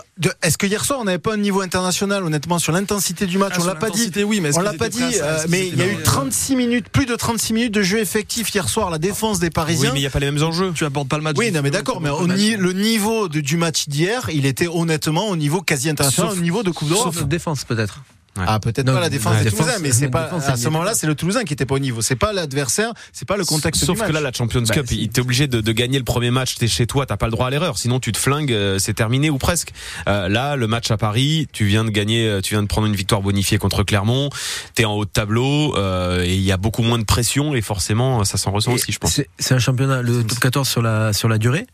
est-ce 0.42 0.56
que 0.56 0.66
hier 0.66 0.82
soir 0.82 0.98
on 1.00 1.04
n'avait 1.04 1.18
pas 1.18 1.34
un 1.34 1.36
niveau 1.36 1.60
international 1.60 2.24
honnêtement 2.24 2.58
sur 2.58 2.72
l'intensité 2.72 3.26
du 3.26 3.36
match? 3.36 3.52
Ah, 3.56 3.60
On 3.60 3.66
l'a 3.66 3.74
pas 3.74 3.90
dit. 3.90 4.10
oui, 4.24 4.40
mais 4.40 4.56
on 4.56 4.62
l'a 4.62 4.72
pas 4.72 4.88
dit. 4.88 5.02
euh, 5.20 5.44
mais 5.50 5.68
il 5.68 5.76
y 5.76 5.82
a 5.82 5.86
eu 5.86 5.92
prêts 5.96 6.02
36 6.04 6.56
minutes, 6.56 6.88
plus 6.88 7.04
de 7.04 7.14
36 7.14 7.52
minutes 7.52 7.74
de 7.74 7.82
jeu 7.82 7.98
effectif 7.98 8.48
hier 8.54 8.66
soir. 8.66 8.88
La 8.88 8.96
défense 8.96 9.40
des 9.40 9.48
Oui, 9.48 9.50
Parisiens. 9.50 9.90
mais 9.92 9.98
il 9.98 10.02
n'y 10.02 10.06
a 10.06 10.10
pas 10.10 10.20
les 10.20 10.30
mêmes 10.30 10.42
enjeux. 10.42 10.72
tu 10.74 10.86
abordes 10.86 11.08
pas 11.08 11.18
le 11.18 11.22
match. 11.22 11.36
Oui, 11.36 11.52
non, 11.52 11.60
mais 11.62 11.70
d'accord, 11.70 12.00
mais 12.00 12.08
le 12.08 12.26
match. 12.28 12.38
ni- 12.38 12.56
le 12.56 12.72
niveau 12.72 13.28
de- 13.28 13.40
du 13.40 13.58
match 13.58 13.88
d'hier, 13.88 14.30
il 14.32 14.46
était 14.46 14.68
honnêtement 14.68 15.28
au 15.28 15.36
niveau 15.36 15.60
quasi 15.60 15.90
international, 15.90 16.30
Sauf- 16.30 16.38
au 16.38 16.42
niveau 16.42 16.62
de 16.62 16.70
Coupe 16.70 16.88
d'Europe. 16.88 17.12
Sauf 17.14 17.24
défense, 17.24 17.64
peut-être. 17.64 18.00
Ah, 18.46 18.60
peut-être 18.60 18.86
Non, 18.86 18.94
pas 18.94 19.00
la 19.00 19.10
défense 19.10 19.34
la 19.36 19.44
des 19.44 19.50
Toulousains, 19.50 19.78
mais 19.80 19.92
c'est 19.92 20.08
pas, 20.08 20.24
défense, 20.24 20.48
à 20.48 20.56
ce 20.56 20.64
moment-là, 20.68 20.94
c'est 20.94 21.06
le 21.06 21.14
Toulousain 21.14 21.44
qui 21.44 21.52
était 21.52 21.66
pas 21.66 21.74
au 21.74 21.78
niveau. 21.78 22.02
C'est 22.02 22.16
pas 22.16 22.32
l'adversaire, 22.32 22.92
c'est 23.12 23.26
pas 23.26 23.36
le 23.36 23.44
contexte 23.44 23.84
Sauf 23.84 23.94
du 23.96 24.00
match. 24.00 24.08
que 24.08 24.14
là, 24.14 24.20
la 24.20 24.32
Champions 24.32 24.62
Bah, 24.62 24.74
Cup, 24.74 24.86
il 24.90 25.08
t'es 25.08 25.20
obligé 25.20 25.46
de, 25.46 25.60
de 25.60 25.72
gagner 25.72 25.98
le 25.98 26.04
premier 26.04 26.30
match. 26.30 26.54
T'es 26.56 26.68
chez 26.68 26.86
toi, 26.86 27.06
t'as 27.06 27.16
pas 27.16 27.26
le 27.26 27.32
droit 27.32 27.46
à 27.46 27.50
l'erreur. 27.50 27.78
Sinon, 27.78 28.00
tu 28.00 28.12
te 28.12 28.18
flingues, 28.18 28.52
euh, 28.52 28.78
c'est 28.78 28.94
terminé 28.94 29.30
ou 29.30 29.38
presque. 29.38 29.72
Euh, 30.08 30.28
là, 30.28 30.56
le 30.56 30.66
match 30.66 30.90
à 30.90 30.96
Paris, 30.96 31.48
tu 31.52 31.64
viens 31.66 31.84
de 31.84 31.90
gagner, 31.90 32.26
euh, 32.28 32.40
tu 32.40 32.54
viens 32.54 32.62
de 32.62 32.68
prendre 32.68 32.86
une 32.86 32.96
victoire 32.96 33.22
bonifiée 33.22 33.58
contre 33.58 33.82
Clermont. 33.82 34.30
T'es 34.74 34.84
en 34.84 34.94
haut 34.94 35.04
de 35.04 35.10
tableau 35.10 35.76
euh, 35.76 36.22
et 36.24 36.34
il 36.34 36.42
y 36.42 36.52
a 36.52 36.56
beaucoup 36.56 36.82
moins 36.82 36.98
de 36.98 37.04
pression 37.04 37.54
et 37.54 37.60
forcément, 37.62 38.24
ça 38.24 38.36
s'en 38.38 38.50
ressent 38.50 38.72
aussi, 38.72 38.92
je 38.92 38.98
pense. 38.98 39.12
C'est 39.12 39.28
c'est 39.38 39.54
un 39.54 39.58
championnat, 39.58 40.02
le 40.02 40.22
top 40.24 40.38
14 40.38 40.68
sur 40.68 40.82
la, 40.82 41.12
sur 41.12 41.28
la 41.28 41.38
durée? 41.38 41.66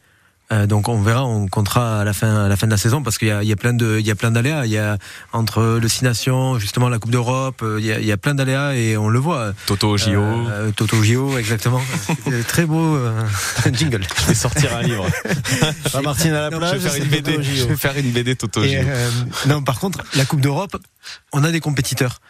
Euh, 0.53 0.67
donc 0.67 0.89
on 0.89 1.01
verra, 1.01 1.25
on 1.25 1.49
comptera 1.49 2.01
à 2.01 2.05
la 2.05 2.13
fin, 2.13 2.45
à 2.45 2.49
la 2.49 2.57
fin 2.57 2.67
de 2.67 2.71
la 2.71 2.77
saison 2.77 3.03
parce 3.03 3.17
qu'il 3.17 3.29
y 3.29 3.31
a, 3.31 3.43
il 3.43 3.49
y 3.49 3.53
a 3.53 3.57
plein 3.57 3.73
de, 3.73 3.97
il 3.99 4.07
y 4.07 4.11
a 4.11 4.15
plein 4.15 4.31
d'aléas. 4.31 4.67
Il 4.67 4.73
y 4.73 4.79
a 4.79 4.99
entre 5.33 5.79
le 5.81 5.89
Six 5.89 6.05
Nations, 6.05 6.59
justement 6.59 6.91
la 6.91 6.99
Coupe 6.99 7.11
d'Europe, 7.11 7.63
euh, 7.63 7.79
il 7.81 7.87
y 7.87 7.93
a, 7.93 7.99
il 7.99 8.05
y 8.07 8.13
a 8.13 8.19
plein 8.19 8.35
d'aléas 8.35 8.75
et 8.75 8.97
on 8.99 9.09
le 9.09 9.19
voit. 9.19 9.53
Toto 9.67 9.97
JO. 9.97 10.21
Euh, 10.21 10.71
Toto 10.73 11.03
JO, 11.03 11.39
exactement. 11.39 11.81
Très 12.49 12.67
beau 12.67 12.95
euh, 12.97 13.23
jingle. 13.73 14.03
Je 14.21 14.27
vais 14.27 14.35
sortir 14.35 14.77
un 14.77 14.83
livre. 14.83 15.07
Pas 15.93 16.03
Martine 16.03 16.33
à 16.33 16.43
la 16.43 16.51
Non, 16.51 16.59
plage. 16.59 16.79
je 16.81 16.89
vais 16.89 16.91
faire 16.91 17.03
une 17.03 17.09
BD. 17.09 17.33
Toto 17.33 17.43
Je 17.43 17.65
vais 17.65 17.77
faire 17.77 17.97
une 17.97 18.11
BD 18.13 18.37
Toto 18.37 18.63
Et, 18.65 18.85
non, 19.47 19.63
par 19.63 19.81
contre, 19.81 20.05
la 20.15 20.27
Coupe 20.27 20.41
d'Europe, 20.43 20.77
on 21.33 21.43
a 21.43 21.51
des 21.53 21.61
compétiteurs. 21.61 22.21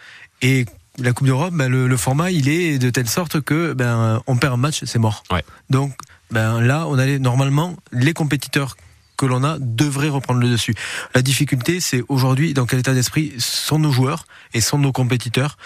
Et 0.41 0.67
la 0.99 1.13
Coupe 1.13 1.27
d'Europe, 1.27 1.53
ben, 1.53 1.69
le, 1.69 1.89
le 1.89 1.97
format, 1.97 2.31
il 2.31 2.49
est 2.49 2.79
de 2.79 2.91
telle 2.91 3.09
sorte 3.09 3.41
que 3.41 3.73
ben, 3.73 4.23
on 4.29 4.37
perd 4.37 4.55
un 4.55 4.59
match, 4.59 4.83
c'est 4.85 5.01
mort. 5.01 5.25
Ouais. 5.33 5.45
Donc 5.69 5.93
ben, 6.35 6.61
là, 6.61 6.87
on 6.89 6.99
a 6.99 7.07
les- 7.07 7.19
normalement 7.21 7.77
les 7.93 8.13
compétiteurs 8.13 8.77
que 9.17 9.25
l'on 9.27 9.45
a 9.45 9.57
devraient 9.61 10.09
reprendre 10.09 10.41
le 10.41 10.51
dessus. 10.51 10.75
La 11.15 11.23
difficulté, 11.23 11.79
c'est 11.81 12.03
aujourd'hui 12.09 12.53
dans 12.53 12.67
quel 12.67 12.81
état 12.81 12.93
d'esprit 12.93 13.33
sont 13.39 13.79
nos 13.79 13.93
joueurs 13.93 14.27
et 14.53 14.61
sont 14.61 14.79
nos 14.79 14.91
compétiteurs. 14.91 15.57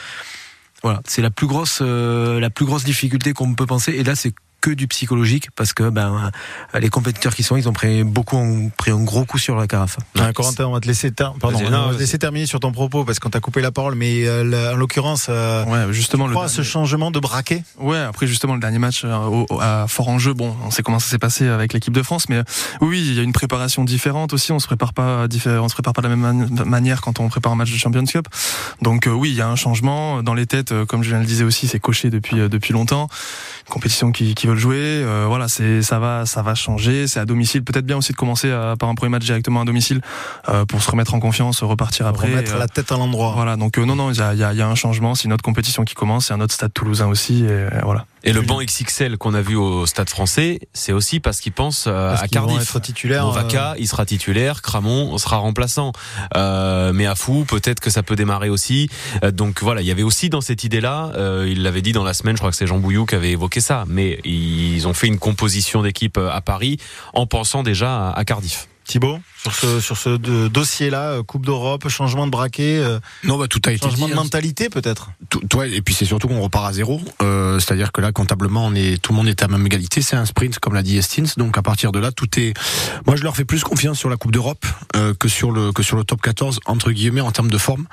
Voilà, 0.82 1.00
c'est 1.06 1.22
la 1.22 1.30
plus 1.30 1.46
grosse, 1.46 1.78
euh, 1.80 2.38
la 2.38 2.50
plus 2.50 2.66
grosse 2.66 2.84
difficulté 2.84 3.32
qu'on 3.32 3.54
peut 3.54 3.66
penser. 3.66 3.92
Et 3.92 4.04
là, 4.04 4.14
c'est 4.14 4.34
que 4.60 4.70
du 4.70 4.88
psychologique 4.88 5.48
parce 5.54 5.72
que 5.72 5.88
ben 5.88 6.30
les 6.78 6.88
compétiteurs 6.88 7.34
qui 7.34 7.42
sont, 7.42 7.56
ils 7.56 7.68
ont 7.68 7.72
pris 7.72 8.02
beaucoup, 8.04 8.36
ont 8.36 8.70
pris 8.76 8.90
un 8.90 9.02
gros 9.02 9.24
coup 9.24 9.38
sur 9.38 9.54
la 9.56 9.66
carafe. 9.66 9.98
Ah, 10.18 10.32
Corentin, 10.32 10.66
on 10.66 10.72
va 10.72 10.80
te 10.80 10.86
laisser, 10.88 11.12
ter- 11.12 11.32
pardon, 11.40 11.58
Vas-y, 11.58 11.66
on 11.68 11.70
non, 11.70 11.78
va 11.78 11.84
te 11.84 11.90
vas-y. 11.92 11.98
laisser 12.00 12.18
terminer 12.18 12.46
sur 12.46 12.58
ton 12.60 12.72
propos 12.72 13.04
parce 13.04 13.18
qu'on 13.20 13.30
t'a 13.30 13.40
coupé 13.40 13.60
la 13.60 13.70
parole, 13.70 13.94
mais 13.94 14.26
euh, 14.26 14.74
en 14.74 14.76
l'occurrence, 14.76 15.26
euh, 15.28 15.64
Ouais, 15.64 15.92
justement, 15.92 16.24
tu 16.24 16.30
le 16.30 16.34
crois 16.34 16.46
à 16.46 16.48
ce 16.48 16.62
changement 16.62 17.10
de 17.10 17.20
braquet? 17.20 17.62
Ouais, 17.78 17.98
après 17.98 18.26
justement 18.26 18.54
le 18.54 18.60
dernier 18.60 18.78
match 18.80 19.02
euh, 19.04 19.14
au- 19.16 19.46
au- 19.48 19.60
à 19.60 19.86
fort 19.88 20.08
enjeu, 20.08 20.34
bon, 20.34 20.56
on 20.64 20.70
sait 20.70 20.82
comment 20.82 20.98
ça 20.98 21.08
s'est 21.08 21.18
passé 21.18 21.46
avec 21.46 21.72
l'équipe 21.72 21.94
de 21.94 22.02
France, 22.02 22.28
mais 22.28 22.36
euh, 22.38 22.42
oui, 22.80 23.00
il 23.00 23.14
y 23.14 23.20
a 23.20 23.22
une 23.22 23.32
préparation 23.32 23.84
différente 23.84 24.32
aussi. 24.32 24.50
On 24.52 24.58
se 24.58 24.66
prépare 24.66 24.92
pas, 24.92 25.26
on 25.46 25.68
se 25.68 25.74
prépare 25.74 25.92
pas 25.92 26.02
de 26.02 26.08
la 26.08 26.16
même 26.16 26.20
mani- 26.48 26.64
manière 26.68 27.00
quand 27.00 27.20
on 27.20 27.28
prépare 27.28 27.52
un 27.52 27.56
match 27.56 27.70
de 27.70 27.76
Champions 27.78 28.04
Cup. 28.04 28.26
Donc 28.82 29.06
euh, 29.06 29.10
oui, 29.12 29.30
il 29.30 29.36
y 29.36 29.40
a 29.40 29.48
un 29.48 29.56
changement 29.56 30.22
dans 30.22 30.34
les 30.34 30.46
têtes, 30.46 30.72
euh, 30.72 30.84
comme 30.84 31.02
je 31.04 31.08
viens 31.10 31.18
de 31.18 31.22
le 31.22 31.28
disais 31.28 31.44
aussi, 31.44 31.68
c'est 31.68 31.78
coché 31.80 32.10
depuis 32.10 32.40
euh, 32.40 32.48
depuis 32.48 32.72
longtemps. 32.72 33.08
Une 33.68 33.72
compétition 33.74 34.12
qui, 34.12 34.34
qui 34.34 34.46
veulent 34.46 34.56
jouer, 34.56 34.76
euh, 34.78 35.26
voilà, 35.28 35.46
c'est 35.46 35.82
ça 35.82 35.98
va 35.98 36.24
ça 36.24 36.40
va 36.40 36.54
changer. 36.54 37.06
C'est 37.06 37.20
à 37.20 37.26
domicile, 37.26 37.62
peut-être 37.62 37.84
bien 37.84 37.98
aussi 37.98 38.12
de 38.12 38.16
commencer 38.16 38.50
à- 38.50 38.76
par 38.78 38.88
un 38.88 38.94
premier 38.94 39.10
match 39.10 39.24
directement 39.26 39.60
à 39.60 39.64
domicile 39.66 40.00
euh, 40.48 40.64
pour 40.64 40.82
se 40.82 40.90
remettre 40.90 41.12
en 41.12 41.20
confiance, 41.20 41.62
repartir 41.62 42.06
après. 42.06 42.30
Remettre 42.30 42.54
euh, 42.54 42.58
la 42.58 42.66
tête 42.68 42.90
à 42.92 42.96
l'endroit. 42.96 43.32
voilà, 43.34 43.56
donc 43.56 43.76
euh, 43.78 43.84
non, 43.84 43.94
non, 43.94 44.10
il 44.10 44.16
y 44.18 44.22
a, 44.22 44.32
y 44.32 44.42
a- 44.42 44.54
y 44.54 44.62
a 44.62 44.66
un 44.66 44.74
changement. 44.74 45.14
C'est 45.14 45.24
une 45.24 45.34
autre 45.34 45.44
compétition 45.44 45.84
qui 45.84 45.94
commence. 45.94 46.26
C'est 46.28 46.32
un 46.34 46.40
autre 46.40 46.54
stade 46.54 46.72
toulousain 46.72 47.08
aussi. 47.08 47.44
Et, 47.44 47.48
euh, 47.50 47.68
voilà. 47.84 48.06
Et 48.28 48.32
le 48.34 48.42
banc 48.42 48.60
XXL 48.60 49.16
qu'on 49.16 49.32
a 49.32 49.40
vu 49.40 49.56
au 49.56 49.86
Stade 49.86 50.10
Français, 50.10 50.60
c'est 50.74 50.92
aussi 50.92 51.18
parce 51.18 51.40
qu'ils 51.40 51.52
pensent 51.52 51.86
euh, 51.86 52.10
Parce 52.10 52.20
à 52.22 52.24
vont 52.24 52.30
Cardiff. 52.30 52.62
être 52.62 52.80
titulaires, 52.80 53.24
Movaca, 53.24 53.74
il 53.78 53.88
sera 53.88 54.04
titulaire. 54.04 54.60
Cramon 54.60 55.16
sera 55.16 55.38
remplaçant. 55.38 55.92
Euh, 56.36 56.92
mais 56.92 57.06
à 57.06 57.14
fou, 57.14 57.46
peut-être 57.48 57.80
que 57.80 57.88
ça 57.88 58.02
peut 58.02 58.16
démarrer 58.16 58.50
aussi. 58.50 58.90
Euh, 59.24 59.30
donc 59.30 59.62
voilà, 59.62 59.80
il 59.80 59.86
y 59.86 59.90
avait 59.90 60.02
aussi 60.02 60.28
dans 60.28 60.42
cette 60.42 60.62
idée-là, 60.62 61.12
euh, 61.16 61.46
il 61.48 61.62
l'avait 61.62 61.80
dit 61.82 61.92
dans 61.92 62.04
la 62.04 62.12
semaine, 62.12 62.36
je 62.36 62.40
crois 62.40 62.50
que 62.50 62.56
c'est 62.56 62.66
Jean 62.66 62.78
Bouillou 62.78 63.06
qui 63.06 63.14
avait 63.14 63.30
évoqué 63.30 63.60
ça. 63.60 63.84
Mais 63.88 64.20
ils 64.24 64.86
ont 64.86 64.94
fait 64.94 65.06
une 65.06 65.18
composition 65.18 65.82
d'équipe 65.82 66.18
euh, 66.18 66.30
à 66.30 66.42
Paris 66.42 66.76
en 67.14 67.26
pensant 67.26 67.62
déjà 67.62 68.10
à 68.10 68.24
Cardiff. 68.26 68.68
Thibaut, 68.88 69.20
sur 69.42 69.54
ce, 69.54 69.80
sur 69.80 69.98
ce 69.98 70.16
dossier-là, 70.48 71.10
euh, 71.10 71.22
Coupe 71.22 71.44
d'Europe, 71.44 71.86
changement 71.90 72.24
de 72.24 72.30
braquet, 72.30 72.78
euh, 72.78 72.98
Non, 73.22 73.36
bah, 73.36 73.46
tout 73.46 73.60
a 73.66 73.72
été 73.72 73.84
changement 73.84 74.06
dit, 74.06 74.12
de 74.12 74.18
hein. 74.18 74.22
mentalité 74.22 74.70
peut-être. 74.70 75.10
Toi, 75.50 75.66
et 75.66 75.82
puis 75.82 75.94
c'est 75.94 76.06
surtout 76.06 76.26
qu'on 76.26 76.40
repart 76.40 76.66
à 76.66 76.72
zéro. 76.72 76.98
Euh, 77.22 77.58
C'est-à-dire 77.60 77.92
que 77.92 78.00
là, 78.00 78.12
comptablement, 78.12 78.64
on 78.64 78.74
est, 78.74 79.00
tout 79.00 79.12
le 79.12 79.18
monde 79.18 79.28
est 79.28 79.42
à 79.42 79.48
même 79.48 79.64
égalité. 79.66 80.00
C'est 80.00 80.16
un 80.16 80.24
sprint, 80.24 80.58
comme 80.58 80.72
l'a 80.72 80.82
dit 80.82 80.96
Estins. 80.96 81.34
Donc 81.36 81.58
à 81.58 81.62
partir 81.62 81.92
de 81.92 81.98
là, 81.98 82.12
tout 82.12 82.40
est. 82.40 82.54
Moi, 83.06 83.16
je 83.16 83.24
leur 83.24 83.36
fais 83.36 83.44
plus 83.44 83.62
confiance 83.62 83.98
sur 83.98 84.08
la 84.08 84.16
Coupe 84.16 84.32
d'Europe 84.32 84.64
euh, 84.96 85.12
que 85.12 85.28
sur 85.28 85.50
le 85.50 85.70
que 85.72 85.82
sur 85.82 85.98
le 85.98 86.04
top 86.04 86.22
14 86.22 86.60
entre 86.64 86.90
guillemets 86.90 87.20
en 87.20 87.30
termes 87.30 87.50
de 87.50 87.58
forme, 87.58 87.86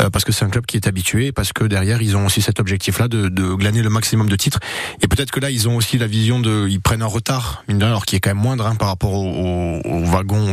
euh, 0.00 0.10
parce 0.10 0.26
que 0.26 0.32
c'est 0.32 0.44
un 0.44 0.50
club 0.50 0.66
qui 0.66 0.76
est 0.76 0.86
habitué, 0.86 1.32
parce 1.32 1.54
que 1.54 1.64
derrière, 1.64 2.02
ils 2.02 2.14
ont 2.14 2.26
aussi 2.26 2.42
cet 2.42 2.60
objectif-là 2.60 3.08
de, 3.08 3.28
de 3.28 3.54
glaner 3.54 3.80
le 3.80 3.90
maximum 3.90 4.28
de 4.28 4.36
titres. 4.36 4.60
Et 5.00 5.08
peut-être 5.08 5.30
que 5.30 5.40
là, 5.40 5.50
ils 5.50 5.66
ont 5.66 5.76
aussi 5.76 5.96
la 5.96 6.06
vision 6.06 6.40
de, 6.40 6.66
ils 6.68 6.80
prennent 6.80 7.02
un 7.02 7.06
retard, 7.06 7.64
mine 7.68 7.78
de 7.78 7.84
rien, 7.84 7.92
alors 7.92 8.04
qui 8.04 8.16
est 8.16 8.20
quand 8.20 8.30
même 8.30 8.42
moindre 8.42 8.66
hein, 8.66 8.74
par 8.74 8.88
rapport 8.88 9.14
au, 9.14 9.24
au, 9.26 9.80
au 9.84 10.04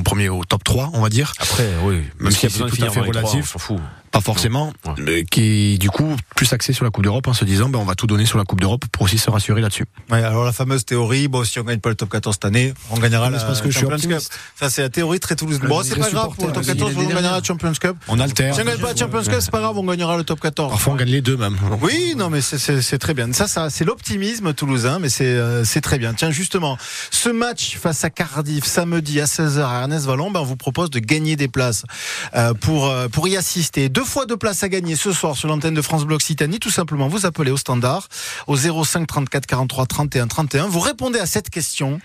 premier, 0.03 0.29
au 0.29 0.43
top 0.43 0.63
3, 0.63 0.91
on 0.93 1.01
va 1.01 1.09
dire. 1.09 1.33
Après, 1.39 1.67
oui. 1.83 2.03
Même 2.19 2.31
si 2.31 2.49
c'est 2.49 2.65
tout 2.65 2.83
à 2.83 2.89
fait 2.89 2.99
relatif. 2.99 3.51
s'en 3.51 3.59
fout. 3.59 3.79
Pas 4.13 4.21
forcément, 4.21 4.71
mais 4.99 5.23
qui 5.25 5.73
est 5.73 5.77
du 5.79 5.89
coup 5.89 6.15
plus 6.35 6.53
axé 6.53 6.71
sur 6.71 6.85
la 6.85 6.91
Coupe 6.91 7.03
d'Europe 7.03 7.27
en 7.27 7.33
se 7.33 7.43
disant 7.45 7.67
ben 7.67 7.79
on 7.79 7.83
va 7.83 7.95
tout 7.95 8.05
donner 8.05 8.25
sur 8.27 8.37
la 8.37 8.43
Coupe 8.45 8.61
d'Europe 8.61 8.85
pour 8.91 9.01
aussi 9.01 9.17
se 9.17 9.27
rassurer 9.31 9.59
là-dessus. 9.59 9.85
Ouais, 10.11 10.23
alors 10.23 10.45
la 10.45 10.51
fameuse 10.51 10.85
théorie, 10.85 11.27
bon, 11.27 11.43
si 11.43 11.59
on 11.59 11.63
gagne 11.63 11.79
pas 11.79 11.89
le 11.89 11.95
top 11.95 12.09
14 12.11 12.35
cette 12.35 12.45
année, 12.45 12.75
on 12.91 12.99
gagnera 12.99 13.31
la 13.31 13.39
parce 13.39 13.61
que 13.61 13.71
je 13.71 13.77
suis 13.79 13.87
Champions 13.87 14.07
Cup. 14.09 14.19
Ça, 14.55 14.69
c'est 14.69 14.83
la 14.83 14.89
théorie 14.89 15.19
très 15.19 15.35
toulousaine. 15.35 15.67
Bon, 15.67 15.81
c'est 15.83 15.95
pas 15.99 16.11
grave 16.11 16.35
pour 16.35 16.45
le 16.45 16.53
top 16.53 16.63
supporter, 16.63 16.93
14, 16.93 16.93
il 16.95 17.01
est 17.01 17.05
on 17.05 17.15
gagnera 17.15 17.37
la 17.37 17.43
Champions 17.43 17.73
Cup. 17.73 17.95
On 18.07 18.19
alterne. 18.19 18.53
Si 18.53 18.61
on 18.61 18.65
gagne 18.65 18.77
pas 18.77 18.93
la 18.93 18.95
Champions 18.95 19.23
Cup, 19.23 19.37
c'est 19.39 19.51
pas 19.51 19.59
grave, 19.61 19.77
on 19.79 19.83
gagnera 19.83 20.15
le 20.15 20.23
top 20.23 20.39
14. 20.41 20.69
Parfois 20.69 20.93
on 20.93 20.95
gagne 20.95 21.09
les 21.09 21.21
deux 21.21 21.35
même. 21.35 21.57
Oui, 21.81 22.13
non, 22.15 22.29
mais 22.29 22.41
c'est- 22.41 22.59
c'est 22.59 22.83
c'est 22.83 22.99
très 22.99 23.15
bien. 23.15 23.33
Ça, 23.33 23.47
ça 23.47 23.71
c'est 23.71 23.83
l'optimisme 23.83 24.53
toulousain, 24.53 24.99
mais 24.99 25.09
c'est 25.09 25.25
euh, 25.25 25.65
c'est 25.65 25.81
très 25.81 25.97
bien. 25.97 26.13
Tiens, 26.13 26.29
justement, 26.29 26.77
ce 27.09 27.29
match 27.29 27.77
face 27.79 28.03
à 28.03 28.11
Cardiff 28.11 28.65
samedi 28.65 29.19
à 29.19 29.25
16h 29.25 29.65
à 29.67 29.81
Ernest 29.81 30.05
Vallon, 30.05 30.29
ben, 30.29 30.41
on 30.41 30.45
vous 30.45 30.55
propose 30.55 30.91
de 30.91 30.99
gagner 30.99 31.35
des 31.35 31.47
places 31.47 31.83
euh, 32.35 32.53
pour 32.53 32.87
euh, 32.87 33.07
pour 33.07 33.27
y 33.27 33.37
assister. 33.37 33.89
Deux 33.89 34.02
fois 34.05 34.25
deux 34.25 34.37
places 34.37 34.63
à 34.63 34.69
gagner 34.69 34.95
ce 34.95 35.11
soir 35.11 35.35
sur 35.35 35.47
l'antenne 35.47 35.73
de 35.73 35.81
France 35.81 36.05
Bloc 36.05 36.17
Occitanie. 36.17 36.59
Tout 36.59 36.69
simplement, 36.69 37.07
vous 37.07 37.25
appelez 37.25 37.51
au 37.51 37.57
standard 37.57 38.07
au 38.47 38.55
05 38.55 39.07
34 39.07 39.45
43 39.45 39.85
31 39.85 40.27
31. 40.27 40.67
Vous 40.67 40.79
répondez 40.79 41.19
à 41.19 41.25
cette 41.25 41.49
question 41.49 41.99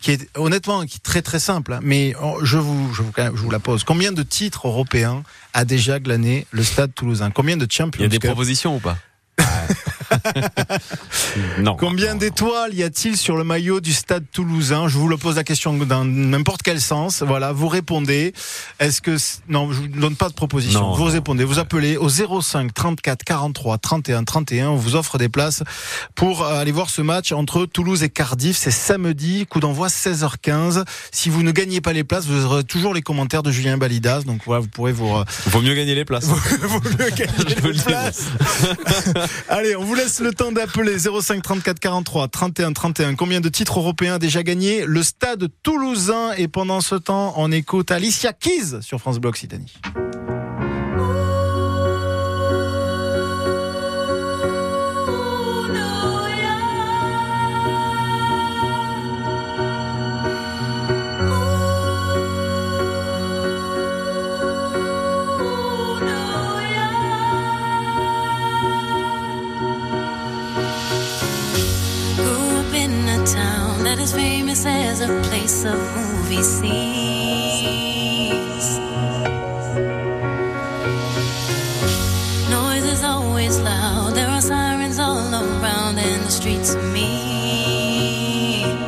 qui 0.00 0.12
est 0.12 0.28
honnêtement 0.36 0.84
qui 0.84 0.96
est 0.96 1.02
très 1.02 1.22
très 1.22 1.38
simple, 1.38 1.72
hein, 1.72 1.80
mais 1.82 2.14
oh, 2.22 2.38
je 2.42 2.58
vous, 2.58 2.92
je 2.92 3.02
vous 3.02 3.12
je 3.16 3.40
vous 3.40 3.50
la 3.50 3.58
pose. 3.58 3.84
Combien 3.84 4.12
de 4.12 4.22
titres 4.22 4.68
européens 4.68 5.22
a 5.54 5.64
déjà 5.64 5.98
glané 5.98 6.46
le 6.50 6.62
Stade 6.62 6.94
Toulousain? 6.94 7.30
Combien 7.30 7.56
de 7.56 7.66
Champions? 7.70 8.00
Il 8.00 8.02
y 8.02 8.06
a 8.06 8.08
des 8.08 8.18
propositions 8.18 8.76
ou 8.76 8.80
pas? 8.80 8.98
Non. 11.58 11.76
Combien 11.76 12.14
d'étoiles 12.14 12.74
y 12.74 12.82
a-t-il 12.82 13.16
sur 13.16 13.36
le 13.36 13.44
maillot 13.44 13.80
du 13.80 13.92
Stade 13.92 14.24
Toulousain 14.32 14.88
Je 14.88 14.98
vous 14.98 15.08
le 15.08 15.16
pose 15.16 15.36
la 15.36 15.44
question 15.44 15.72
dans 15.74 16.04
n'importe 16.04 16.62
quel 16.62 16.80
sens. 16.80 17.22
Voilà, 17.22 17.52
vous 17.52 17.68
répondez. 17.68 18.32
Est-ce 18.80 19.00
que 19.00 19.16
non, 19.48 19.72
je 19.72 19.80
vous 19.80 19.88
donne 19.88 20.16
pas 20.16 20.28
de 20.28 20.34
proposition. 20.34 20.80
Non. 20.80 20.94
vous 20.94 21.04
répondez. 21.04 21.44
Vous 21.44 21.58
appelez 21.58 21.96
au 21.96 22.08
05 22.08 22.72
34 22.72 23.24
43 23.24 23.78
31 23.78 24.24
31. 24.24 24.70
On 24.70 24.76
vous 24.76 24.96
offre 24.96 25.18
des 25.18 25.28
places 25.28 25.62
pour 26.14 26.42
euh, 26.42 26.60
aller 26.60 26.72
voir 26.72 26.90
ce 26.90 27.02
match 27.02 27.32
entre 27.32 27.66
Toulouse 27.66 28.02
et 28.02 28.08
Cardiff. 28.08 28.56
C'est 28.56 28.70
samedi, 28.70 29.46
coup 29.46 29.60
d'envoi 29.60 29.88
16h15. 29.88 30.84
Si 31.12 31.30
vous 31.30 31.42
ne 31.42 31.50
gagnez 31.50 31.80
pas 31.80 31.92
les 31.92 32.04
places, 32.04 32.26
vous 32.26 32.44
aurez 32.44 32.64
toujours 32.64 32.94
les 32.94 33.02
commentaires 33.02 33.42
de 33.42 33.50
Julien 33.50 33.76
Balidas. 33.76 34.22
Donc 34.22 34.42
voilà, 34.46 34.60
vous 34.60 34.68
pourrez 34.68 34.92
vous 34.92 35.14
Vaut 35.46 35.60
mieux 35.60 35.74
gagner 35.74 35.94
les 35.94 36.04
places. 36.04 36.24
vaut 36.62 36.80
mieux 36.98 37.10
gagner 37.10 37.32
les 37.72 37.82
places. 37.82 38.26
Allez, 39.48 39.76
on 39.76 39.84
vous 39.84 39.93
laisse 39.94 40.20
le 40.20 40.32
temps 40.32 40.50
d'appeler 40.50 40.96
05 40.98 41.42
34 41.42 41.78
43 41.78 42.28
31 42.28 42.72
31. 42.72 43.14
Combien 43.14 43.40
de 43.40 43.48
titres 43.48 43.78
européens 43.78 44.18
déjà 44.18 44.42
gagné 44.42 44.84
le 44.86 45.02
Stade 45.02 45.48
Toulousain 45.62 46.32
Et 46.36 46.48
pendant 46.48 46.80
ce 46.80 46.94
temps, 46.94 47.34
on 47.36 47.52
écoute 47.52 47.90
Alicia 47.90 48.32
Keys 48.32 48.80
sur 48.80 48.98
France 48.98 49.18
Bleu 49.18 49.30
Occitanie. 49.30 49.74
Is 74.54 74.66
as 74.66 75.00
a 75.00 75.08
place 75.28 75.64
of 75.64 75.74
movie 75.96 76.42
scenes. 76.42 76.78
Noise 82.48 82.84
is 82.84 83.02
always 83.02 83.58
loud. 83.58 84.14
There 84.14 84.28
are 84.28 84.40
sirens 84.40 85.00
all 85.00 85.18
around, 85.18 85.98
and 85.98 86.22
the 86.24 86.30
streets 86.30 86.76
are 86.76 86.82
mean. 86.92 88.78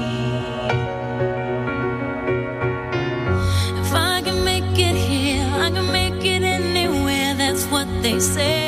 If 3.83 3.93
I 3.93 4.23
can 4.23 4.45
make 4.45 4.79
it 4.89 4.97
here, 5.11 5.49
I 5.67 5.71
can 5.73 5.91
make 5.91 6.25
it 6.25 6.43
anywhere. 6.45 7.35
That's 7.35 7.65
what 7.73 7.89
they 8.03 8.21
say. 8.21 8.66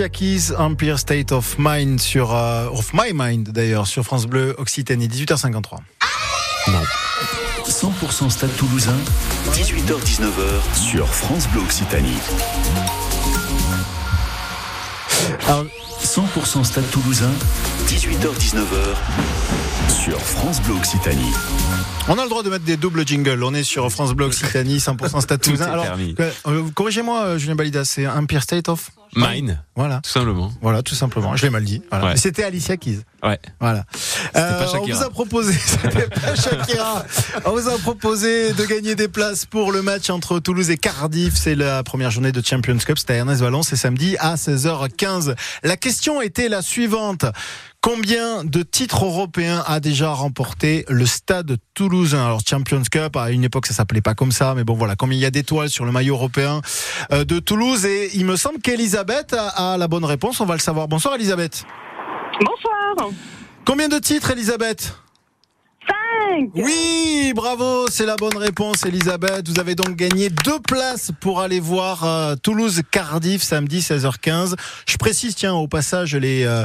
Alicia 0.00 0.08
Keys, 0.08 0.54
Empire 0.56 0.98
State 0.98 1.30
of 1.30 1.56
Mind 1.58 2.00
sur 2.00 2.34
euh, 2.34 2.70
of 2.70 2.94
My 2.94 3.12
Mind 3.12 3.50
d'ailleurs 3.50 3.86
sur 3.86 4.02
France 4.02 4.24
Bleu 4.24 4.54
Occitanie 4.56 5.08
18h53. 5.08 5.76
Non. 6.68 6.80
100% 7.68 8.30
Stade 8.30 8.56
Toulousain, 8.56 8.96
18h-19h 9.52 10.74
sur 10.74 11.06
France 11.06 11.48
Bleu 11.48 11.60
Occitanie. 11.60 12.16
Alors, 15.48 15.66
100% 16.02 16.64
Stade 16.64 16.90
Toulousain, 16.90 17.32
18h-19h 17.88 18.96
sur 19.90 20.20
France 20.20 20.62
Bleu 20.62 20.74
Occitanie. 20.74 21.32
On 22.08 22.16
a 22.16 22.22
le 22.22 22.28
droit 22.28 22.42
de 22.42 22.50
mettre 22.50 22.64
des 22.64 22.76
doubles 22.76 23.06
jingles. 23.06 23.42
On 23.42 23.52
est 23.52 23.64
sur 23.64 23.90
France 23.90 24.12
Bleu 24.12 24.26
Occitanie 24.26 24.78
100% 24.78 25.20
Stade 25.20 25.40
Toulousain. 25.40 25.66
Alors, 25.66 25.86
euh, 25.86 26.30
euh, 26.46 26.62
corrigez-moi 26.74 27.24
euh, 27.24 27.38
Julien 27.38 27.56
Balida, 27.56 27.84
c'est 27.84 28.06
Empire 28.06 28.42
State 28.42 28.68
of 28.68 28.90
Mine. 29.16 29.60
Voilà. 29.74 30.00
Tout 30.02 30.10
simplement. 30.10 30.52
Voilà, 30.62 30.82
tout 30.82 30.94
simplement. 30.94 31.34
Je 31.34 31.42
l'ai 31.42 31.50
mal 31.50 31.64
dit. 31.64 31.82
Voilà. 31.90 32.06
Ouais. 32.06 32.10
Mais 32.12 32.18
C'était 32.18 32.44
Alicia 32.44 32.76
Keys. 32.76 33.00
Ouais. 33.22 33.38
Voilà. 33.58 33.84
pas 34.32 34.40
Euh, 34.40 34.66
on 34.74 34.86
vous 34.86 35.02
a 35.02 35.10
proposé, 35.10 35.52
c'était 35.58 36.06
pas 36.06 36.34
Shakira. 36.36 37.04
On 37.44 37.50
vous 37.50 37.68
a 37.68 37.76
proposé 37.78 38.52
de 38.52 38.64
gagner 38.64 38.94
des 38.94 39.08
places 39.08 39.46
pour 39.46 39.72
le 39.72 39.82
match 39.82 40.10
entre 40.10 40.38
Toulouse 40.38 40.70
et 40.70 40.76
Cardiff. 40.76 41.34
C'est 41.34 41.56
la 41.56 41.82
première 41.82 42.10
journée 42.10 42.32
de 42.32 42.44
Champions 42.44 42.78
Cup. 42.78 42.98
C'était 42.98 43.14
à 43.14 43.16
Ernest 43.16 43.40
Vallon. 43.40 43.62
C'est 43.62 43.76
samedi 43.76 44.16
à 44.18 44.36
16h15. 44.36 45.34
La 45.64 45.76
question 45.76 46.22
était 46.22 46.48
la 46.48 46.62
suivante. 46.62 47.24
Combien 47.82 48.44
de 48.44 48.62
titres 48.62 49.06
européens 49.06 49.64
a 49.66 49.80
déjà 49.80 50.10
remporté 50.10 50.84
le 50.90 51.06
stade 51.06 51.56
toulousain? 51.72 52.26
Alors 52.26 52.42
Champions 52.46 52.82
Cup, 52.90 53.16
à 53.16 53.30
une 53.30 53.42
époque 53.42 53.66
ça 53.66 53.72
s'appelait 53.72 54.02
pas 54.02 54.14
comme 54.14 54.32
ça, 54.32 54.54
mais 54.54 54.64
bon 54.64 54.74
voilà, 54.74 54.96
combien 54.96 55.16
il 55.16 55.22
y 55.22 55.24
a 55.24 55.30
d'étoiles 55.30 55.70
sur 55.70 55.86
le 55.86 55.92
maillot 55.92 56.14
européen 56.14 56.60
euh, 57.10 57.24
de 57.24 57.38
Toulouse 57.38 57.86
Et 57.86 58.10
il 58.14 58.26
me 58.26 58.36
semble 58.36 58.60
qu'Elisabeth 58.60 59.32
a, 59.32 59.72
a 59.72 59.78
la 59.78 59.88
bonne 59.88 60.04
réponse, 60.04 60.42
on 60.42 60.46
va 60.46 60.54
le 60.54 60.60
savoir. 60.60 60.88
Bonsoir 60.88 61.14
Elisabeth. 61.14 61.64
Bonsoir. 62.44 63.12
Combien 63.64 63.88
de 63.88 63.98
titres 63.98 64.30
Elisabeth? 64.30 64.82
5 64.82 65.09
Oui, 66.54 67.32
bravo, 67.34 67.86
c'est 67.90 68.06
la 68.06 68.16
bonne 68.16 68.36
réponse 68.36 68.84
Elisabeth. 68.84 69.48
Vous 69.48 69.60
avez 69.60 69.74
donc 69.74 69.94
gagné 69.96 70.30
deux 70.30 70.58
places 70.60 71.10
pour 71.20 71.40
aller 71.40 71.60
voir 71.60 72.04
euh, 72.04 72.34
Toulouse-Cardiff 72.36 73.42
samedi 73.42 73.80
16h15. 73.80 74.54
Je 74.88 74.96
précise, 74.96 75.34
tiens, 75.34 75.54
au 75.54 75.68
passage, 75.68 76.14
les, 76.16 76.44
euh, 76.44 76.64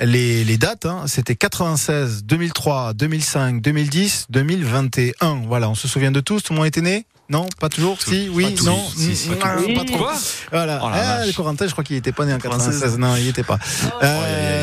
les, 0.00 0.44
les 0.44 0.58
dates. 0.58 0.86
hein. 0.86 1.04
C'était 1.06 1.36
96, 1.36 2.24
2003, 2.24 2.94
2005, 2.94 3.60
2010, 3.62 4.26
2021. 4.30 5.42
Voilà, 5.46 5.68
on 5.70 5.74
se 5.74 5.88
souvient 5.88 6.12
de 6.12 6.20
tous. 6.20 6.42
Tout 6.42 6.52
le 6.52 6.58
monde 6.58 6.66
était 6.68 6.80
né? 6.80 7.06
Non, 7.30 7.46
pas 7.60 7.68
toujours? 7.70 8.02
si, 8.02 8.28
oui, 8.30 8.54
non, 8.64 8.78
Si, 8.94 9.16
si, 9.16 9.30
Mm, 9.30 9.34
pas 9.36 9.56
mm, 9.56 9.64
tous. 9.66 9.74
pas 9.74 9.84
trop. 9.84 9.98
Quoi 9.98 10.14
Voilà. 10.50 10.80
Oh 10.82 10.88
Ah, 10.92 11.24
le 11.24 11.32
Corentin, 11.32 11.66
je 11.66 11.72
crois 11.72 11.84
qu'il 11.84 11.96
était 11.96 12.12
pas 12.12 12.26
né 12.26 12.34
en 12.34 12.38
96. 12.38 12.80
96. 12.80 12.98
Non, 12.98 13.16
il 13.16 13.28
était 13.28 13.42
pas. 13.44 13.58
aïe, 14.00 14.10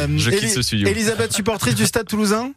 aïe. 0.03 0.19
Je 0.19 0.29
quitte 0.29 0.49
ce 0.49 0.61
studio. 0.61 0.87
Elisabeth, 0.87 1.33
supportrice 1.33 1.73
du 1.75 1.85
Stade 1.85 2.07
Toulousain? 2.07 2.51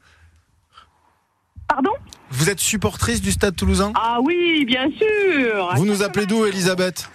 Pardon 1.75 1.93
Vous 2.31 2.51
êtes 2.51 2.61
supportrice 2.61 3.23
du 3.23 3.33
Stade 3.33 3.57
Toulousain? 3.57 3.93
Ah 3.95 4.19
oui, 4.23 4.67
bien 4.67 4.91
sûr. 4.91 5.71
Vous 5.77 5.87
nous 5.87 6.03
appelez 6.03 6.27
d'où, 6.27 6.45
Elisabeth? 6.45 7.09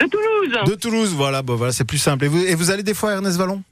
De 0.00 0.06
Toulouse. 0.06 0.58
De 0.66 0.74
Toulouse, 0.74 1.14
voilà, 1.14 1.42
bah 1.42 1.54
voilà, 1.54 1.72
c'est 1.72 1.84
plus 1.84 1.98
simple. 1.98 2.24
Et 2.24 2.28
vous, 2.28 2.42
et 2.44 2.56
vous 2.56 2.72
allez 2.72 2.82
des 2.82 2.92
fois 2.92 3.10
à 3.10 3.14
Ernest 3.14 3.38
Vallon? 3.38 3.62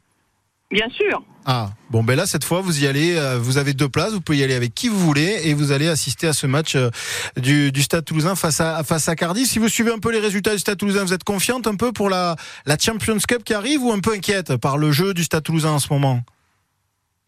Bien 0.71 0.89
sûr. 0.91 1.25
Ah, 1.45 1.71
bon, 1.91 2.05
ben 2.05 2.15
là, 2.15 2.27
cette 2.27 2.45
fois, 2.45 2.61
vous 2.61 2.85
y 2.85 2.87
allez, 2.87 3.17
euh, 3.17 3.37
vous 3.37 3.59
avez 3.59 3.75
deux 3.75 3.89
places, 3.89 4.13
vous 4.13 4.21
pouvez 4.21 4.39
y 4.39 4.45
aller 4.45 4.55
avec 4.55 4.77
qui 4.77 4.87
vous 4.87 5.01
voulez, 5.01 5.41
et 5.43 5.55
vous 5.55 5.73
allez 5.73 5.89
assister 5.89 6.29
à 6.29 6.33
ce 6.33 6.47
match 6.47 6.77
euh, 6.77 6.91
du, 7.37 7.73
du 7.73 7.83
Stade 7.83 8.05
Toulousain 8.05 8.37
face 8.37 8.61
à, 8.61 8.85
face 8.85 9.09
à 9.09 9.17
Cardiff. 9.17 9.49
Si 9.49 9.59
vous 9.59 9.69
suivez 9.69 9.91
un 9.91 9.99
peu 9.99 10.13
les 10.13 10.21
résultats 10.21 10.53
du 10.53 10.61
Stade 10.61 10.79
Toulousain, 10.79 11.03
vous 11.03 11.15
êtes 11.15 11.25
confiante 11.25 11.67
un 11.67 11.75
peu 11.75 11.91
pour 11.91 12.09
la, 12.09 12.37
la 12.65 12.79
Champions 12.79 13.19
Cup 13.27 13.43
qui 13.43 13.55
arrive 13.55 13.83
ou 13.83 13.91
un 13.91 13.99
peu 13.99 14.13
inquiète 14.13 14.55
par 14.57 14.79
le 14.79 14.93
jeu 14.93 15.15
du 15.15 15.25
Stade 15.25 15.43
Toulousain 15.43 15.71
en 15.71 15.79
ce 15.81 15.93
moment? 15.93 16.21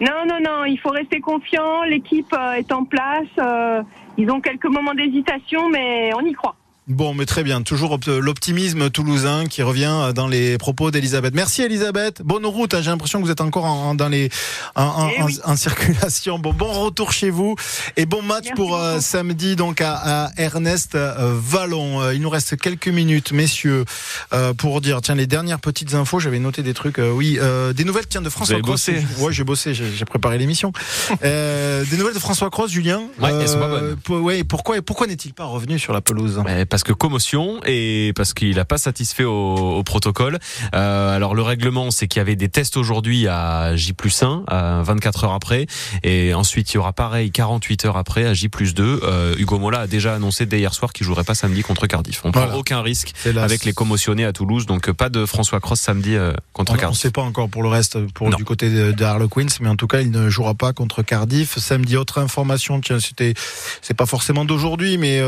Non, 0.01 0.27
non, 0.27 0.41
non, 0.41 0.65
il 0.65 0.79
faut 0.79 0.91
rester 0.91 1.21
confiant. 1.21 1.83
L'équipe 1.85 2.33
euh, 2.33 2.55
est 2.55 2.73
en 2.73 2.85
place. 2.85 3.29
euh, 3.39 3.83
ils 4.17 4.31
ont 4.31 4.41
quelques 4.41 4.67
moments 4.67 4.95
d'hésitation, 4.95 5.69
mais 5.69 6.13
on 6.15 6.21
y 6.21 6.33
croit. 6.33 6.57
Bon, 6.87 7.15
mais 7.15 7.25
très 7.25 7.43
bien. 7.45 7.63
Toujours 7.63 7.93
op- 7.93 8.05
l'optimisme 8.07 8.91
toulousain 8.91 9.47
qui 9.47 9.63
revient 9.63 10.13
dans 10.15 10.29
les 10.29 10.59
propos 10.59 10.91
d'Elisabeth. 10.91 11.35
Merci 11.35 11.63
Elisabeth. 11.63 12.21
Bonne 12.23 12.45
route. 12.45 12.75
hein. 12.75 12.83
J'ai 12.83 12.91
l'impression 12.91 13.21
que 13.21 13.25
vous 13.25 13.31
êtes 13.31 13.41
encore 13.41 13.65
en, 13.65 13.91
en- 13.91 13.95
dans 13.95 14.09
les 14.11 14.29
en, 14.75 14.83
en- 14.85 15.09
Eh 15.09 15.23
oui. 15.23 15.39
en- 15.45 15.53
en 15.53 15.57
circulation. 15.57 16.39
Bon, 16.39 16.53
bon 16.53 16.71
retour 16.71 17.11
chez 17.13 17.31
vous 17.31 17.57
et 17.97 18.05
bon 18.05 18.21
match 18.21 18.45
Merci 18.49 18.53
pour 18.55 18.77
euh, 18.77 19.01
samedi 19.01 19.57
donc 19.57 19.81
à, 19.81 20.27
à 20.27 20.31
Ernest 20.37 20.95
euh, 20.95 21.35
Vallon. 21.41 22.03
Euh, 22.03 22.13
il 22.15 22.21
nous 22.21 22.29
reste 22.29 22.57
quelques 22.59 22.89
minutes, 22.89 23.33
messieurs, 23.33 23.87
euh, 24.35 24.53
pour 24.53 24.83
dire 24.83 25.01
tiens 25.01 25.15
les 25.15 25.27
dernières 25.27 25.61
petites 25.61 25.95
infos. 25.95 26.21
J'avais 26.21 26.39
noté 26.39 26.63
des 26.63 26.75
trucs. 26.75 26.99
euh, 26.99 27.11
oui, 27.11 27.39
euh, 27.41 27.73
des 27.73 27.85
nouvelles 27.85 28.09
tiens 28.09 28.21
de 28.21 28.29
François 28.29 28.61
Cross. 28.61 28.91
bossé. 28.91 29.03
Ouais, 29.21 29.33
j'ai 29.33 29.45
bossé. 29.45 29.73
J'ai 29.73 29.91
j'ai 29.91 30.05
préparé 30.05 30.37
l'émission. 30.37 30.71
Euh, 31.25 31.85
des 31.89 31.97
nouvelles 31.97 32.13
de 32.15 32.19
François 32.19 32.51
Cross, 32.51 32.71
Julien. 32.71 33.03
Ouais, 33.21 33.31
elles 33.33 33.49
sont 33.49 33.59
pas 33.59 33.67
Euh, 33.69 33.81
bonnes. 33.91 33.97
pour- 34.05 34.21
ouais, 34.21 34.45
pourquoi 34.45 34.83
pourquoi 34.83 35.07
n'est-il 35.07 35.33
pas 35.33 35.45
revenu 35.45 35.79
sur 35.79 35.93
la 35.95 36.01
pelouse? 36.03 36.43
Parce 36.75 36.83
que 36.83 36.93
commotion 36.93 37.61
et 37.67 38.13
parce 38.17 38.35
qu'il 38.35 38.57
n'a 38.57 38.65
pas 38.65 38.79
satisfait 38.79 39.23
au, 39.23 39.55
au 39.77 39.85
protocole. 39.85 40.41
Euh, 40.75 41.15
alors 41.15 41.37
le 41.37 41.43
règlement, 41.43 41.93
c'est 41.93 42.09
qu'il 42.09 42.19
y 42.19 42.21
avait 42.21 42.35
des 42.35 42.49
tests 42.49 42.77
aujourd'hui 42.77 43.29
à 43.29 43.77
J 43.77 43.93
plus 43.93 44.21
1, 44.25 44.43
à 44.49 44.83
24 44.83 45.23
heures 45.23 45.33
après, 45.35 45.69
et 46.03 46.35
ensuite 46.35 46.73
il 46.73 46.75
y 46.75 46.79
aura 46.79 46.93
pareil 46.93 47.31
48 47.31 47.85
heures 47.85 47.97
après 47.97 48.25
à 48.27 48.35
J 48.35 48.49
plus 48.49 48.75
2. 48.75 49.03
Euh, 49.05 49.37
Hugo 49.39 49.61
Mola 49.61 49.83
a 49.83 49.87
déjà 49.87 50.17
annoncé 50.17 50.47
dès 50.47 50.59
hier 50.59 50.75
soir 50.75 50.93
qu'il 50.93 51.07
jouerait 51.07 51.23
pas 51.23 51.37
samedi 51.37 51.63
contre 51.63 51.87
Cardiff. 51.87 52.23
On 52.25 52.33
Voilà. 52.33 52.49
prend 52.49 52.59
aucun 52.59 52.83
risque 52.83 53.13
avec 53.25 53.65
les 53.65 53.73
commotionnés 53.73 54.25
à 54.25 54.33
Toulouse, 54.33 54.67
donc 54.67 54.91
pas 54.91 55.11
de 55.11 55.27
François 55.27 55.61
Cross 55.61 55.79
samedi 55.79 56.17
euh, 56.17 56.33
contre 56.55 56.73
On 56.73 56.75
ne 56.75 56.81
Cardiff. 56.81 57.01
sait 57.01 57.13
pas 57.13 57.23
encore 57.23 57.49
pour 57.51 57.63
le 57.63 57.69
reste, 57.69 58.05
pour 58.15 58.31
Non. 58.31 58.37
du 58.37 58.43
côté 58.45 58.69
de, 58.69 58.91
de 58.91 59.05
Harlequins, 59.05 59.47
mais 59.61 59.69
en 59.69 59.77
tout 59.77 59.87
cas, 59.87 60.01
il 60.01 60.11
ne 60.11 60.29
jouera 60.29 60.55
pas 60.55 60.73
contre 60.73 61.03
Cardiff. 61.05 61.57
Samedi, 61.57 61.97
autre 61.97 62.19
information, 62.19 62.81
tiens, 62.81 62.99
c'était, 62.99 63.35
c'est 63.81 63.95
pas 63.95 64.07
forcément 64.07 64.45
d'aujourd'hui, 64.45 64.99
mais 64.99 65.23